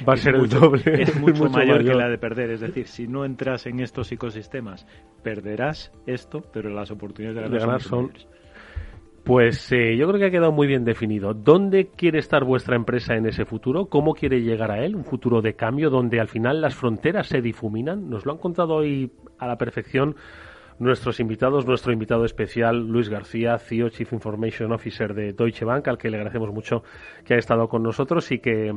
va 0.07 0.13
a 0.13 0.17
ser 0.17 0.35
el 0.35 0.49
doble. 0.49 0.81
Es 1.01 1.15
mucho, 1.19 1.49
mayor, 1.49 1.83
que 1.83 1.93
la 1.93 2.09
de 2.09 2.17
perder. 2.17 2.49
Es 2.49 2.61
decir, 2.61 2.87
si 2.87 3.07
no 3.07 3.25
entras 3.25 3.67
en 3.67 3.79
estos 3.79 4.11
ecosistemas, 4.11 4.87
perderás 5.21 5.91
esto, 6.07 6.41
pero 6.51 6.69
las 6.69 6.89
oportunidades 6.89 7.51
de 7.51 7.59
ganar, 7.59 7.81
son, 7.81 8.11
Pues 9.23 9.71
eh, 9.71 9.95
yo 9.97 10.07
creo 10.07 10.19
que 10.19 10.25
ha 10.25 10.31
quedado 10.31 10.51
muy 10.51 10.65
bien 10.65 10.83
definido. 10.83 11.35
¿Dónde 11.35 11.91
quiere 11.95 12.17
estar 12.17 12.43
vuestra 12.43 12.75
empresa 12.75 13.13
en 13.13 13.27
ese 13.27 13.45
futuro? 13.45 13.85
¿Cómo 13.85 14.13
quiere 14.15 14.41
llegar 14.41 14.71
a 14.71 14.83
él? 14.83 14.95
Un 14.95 15.05
futuro 15.05 15.41
de 15.41 15.53
cambio 15.53 15.91
donde 15.91 16.19
al 16.19 16.27
final 16.27 16.59
las 16.59 16.73
fronteras 16.73 17.27
se 17.27 17.41
difuminan. 17.41 18.09
Nos 18.09 18.25
lo 18.25 18.31
han 18.31 18.39
contado 18.39 18.73
hoy 18.75 19.11
a 19.37 19.45
la 19.45 19.57
perfección 19.57 20.15
nuestros 20.79 21.19
invitados, 21.19 21.65
nuestro 21.65 21.93
invitado 21.93 22.25
especial, 22.25 22.87
Luis 22.87 23.09
García, 23.09 23.57
CEO 23.57 23.89
Chief 23.89 24.11
Information 24.13 24.71
Officer 24.71 25.13
de 25.13 25.33
Deutsche 25.33 25.65
Bank, 25.65 25.87
al 25.87 25.97
que 25.97 26.09
le 26.09 26.17
agradecemos 26.17 26.51
mucho 26.53 26.83
que 27.25 27.33
haya 27.33 27.39
estado 27.39 27.67
con 27.67 27.83
nosotros 27.83 28.31
y 28.31 28.39
que, 28.39 28.71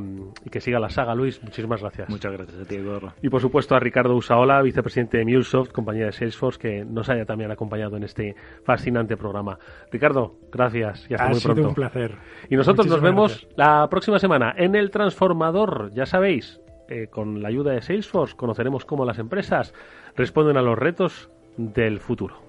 que 0.51 0.61
siga 0.61 0.79
la 0.79 0.89
saga. 0.89 1.15
Luis, 1.15 1.41
muchísimas 1.43 1.81
gracias. 1.81 2.09
Muchas 2.09 2.31
gracias 2.31 2.59
a 2.61 2.65
ti, 2.65 2.75
Eduardo. 2.75 3.13
Y 3.21 3.29
por 3.29 3.41
supuesto 3.41 3.75
a 3.75 3.79
Ricardo 3.79 4.15
Usaola, 4.15 4.61
vicepresidente 4.61 5.17
de 5.17 5.25
MuleSoft, 5.25 5.71
compañía 5.71 6.05
de 6.05 6.11
Salesforce, 6.11 6.59
que 6.59 6.85
nos 6.85 7.09
haya 7.09 7.25
también 7.25 7.51
acompañado 7.51 7.97
en 7.97 8.03
este 8.03 8.35
fascinante 8.63 9.17
programa. 9.17 9.57
Ricardo, 9.91 10.35
gracias 10.51 11.07
y 11.09 11.13
hasta 11.13 11.25
ha 11.25 11.29
muy 11.29 11.39
pronto. 11.39 11.55
sido 11.61 11.69
un 11.69 11.75
placer. 11.75 12.15
Y 12.49 12.55
nosotros 12.55 12.87
nos 12.87 13.01
vemos 13.01 13.47
la 13.55 13.87
próxima 13.89 14.19
semana 14.19 14.53
en 14.57 14.75
El 14.75 14.91
Transformador, 14.91 15.91
ya 15.93 16.05
sabéis. 16.05 16.61
Eh, 16.89 17.07
con 17.07 17.41
la 17.41 17.49
ayuda 17.49 17.73
de 17.73 17.81
Salesforce 17.81 18.37
conoceremos 18.37 18.85
cómo 18.85 19.03
las 19.03 19.19
empresas 19.19 19.73
responden 20.15 20.55
a 20.55 20.61
los 20.61 20.77
retos 20.77 21.29
del 21.57 21.99
futuro. 21.99 22.47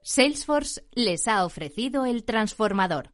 Salesforce 0.00 0.82
les 0.94 1.28
ha 1.28 1.44
ofrecido 1.44 2.06
el 2.06 2.24
transformador. 2.24 3.10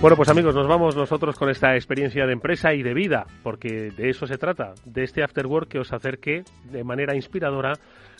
Bueno, 0.00 0.16
pues 0.16 0.28
amigos, 0.28 0.54
nos 0.54 0.68
vamos 0.68 0.94
nosotros 0.94 1.36
con 1.38 1.48
esta 1.48 1.74
experiencia 1.74 2.26
de 2.26 2.34
empresa 2.34 2.74
y 2.74 2.82
de 2.82 2.92
vida, 2.92 3.26
porque 3.42 3.90
de 3.90 4.10
eso 4.10 4.26
se 4.26 4.36
trata, 4.36 4.74
de 4.84 5.02
este 5.02 5.24
afterwork 5.24 5.66
que 5.66 5.78
os 5.78 5.94
acerque 5.94 6.44
de 6.70 6.84
manera 6.84 7.16
inspiradora 7.16 7.72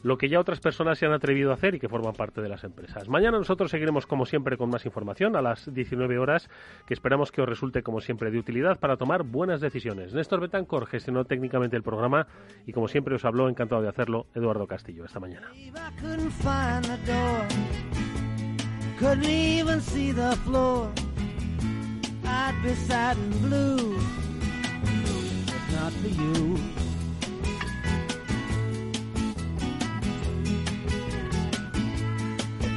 lo 0.04 0.18
que 0.18 0.28
ya 0.28 0.38
otras 0.38 0.60
personas 0.60 0.98
se 0.98 1.06
han 1.06 1.12
atrevido 1.12 1.50
a 1.50 1.54
hacer 1.54 1.74
y 1.74 1.80
que 1.80 1.88
forman 1.88 2.12
parte 2.12 2.40
de 2.40 2.48
las 2.48 2.62
empresas. 2.62 3.08
Mañana 3.08 3.38
nosotros 3.38 3.70
seguiremos 3.70 4.06
como 4.06 4.26
siempre 4.26 4.56
con 4.56 4.70
más 4.70 4.84
información 4.84 5.34
a 5.34 5.42
las 5.42 5.72
19 5.72 6.18
horas 6.18 6.48
que 6.86 6.94
esperamos 6.94 7.32
que 7.32 7.40
os 7.40 7.48
resulte 7.48 7.82
como 7.82 8.00
siempre 8.00 8.30
de 8.30 8.38
utilidad 8.38 8.78
para 8.78 8.96
tomar 8.96 9.24
buenas 9.24 9.60
decisiones. 9.62 10.14
Néstor 10.14 10.40
Betancor 10.40 10.86
gestionó 10.86 11.24
técnicamente 11.24 11.76
el 11.76 11.82
programa 11.82 12.26
y 12.66 12.72
como 12.72 12.86
siempre 12.86 13.14
os 13.14 13.24
habló, 13.24 13.48
encantado 13.48 13.80
de 13.80 13.88
hacerlo, 13.88 14.26
Eduardo 14.34 14.66
Castillo. 14.66 15.06
Esta 15.06 15.20
mañana. 15.20 15.48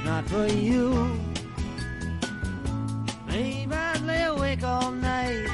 Not 0.08 0.24
for 0.30 0.47
you. 0.47 0.88
Maybe 3.28 3.74
I'd 3.74 4.01
lay 4.01 4.24
awake 4.24 4.64
all 4.64 4.91
night, 4.91 5.47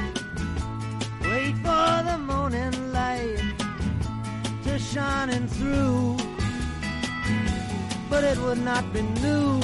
wait 1.22 1.54
for 1.66 1.92
the 2.08 2.18
morning 2.30 2.74
light 2.92 3.42
to 4.64 4.78
shining 4.78 5.48
through. 5.48 6.16
But 8.08 8.22
it 8.22 8.38
would 8.44 8.62
not 8.70 8.84
be 8.92 9.02
new 9.24 9.58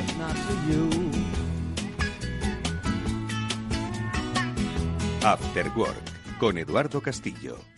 if 0.00 0.08
not 0.22 0.36
for 0.46 0.56
you. 0.70 0.84
After 5.22 5.66
Work 5.76 6.04
con 6.40 6.56
Eduardo 6.56 7.00
Castillo. 7.02 7.77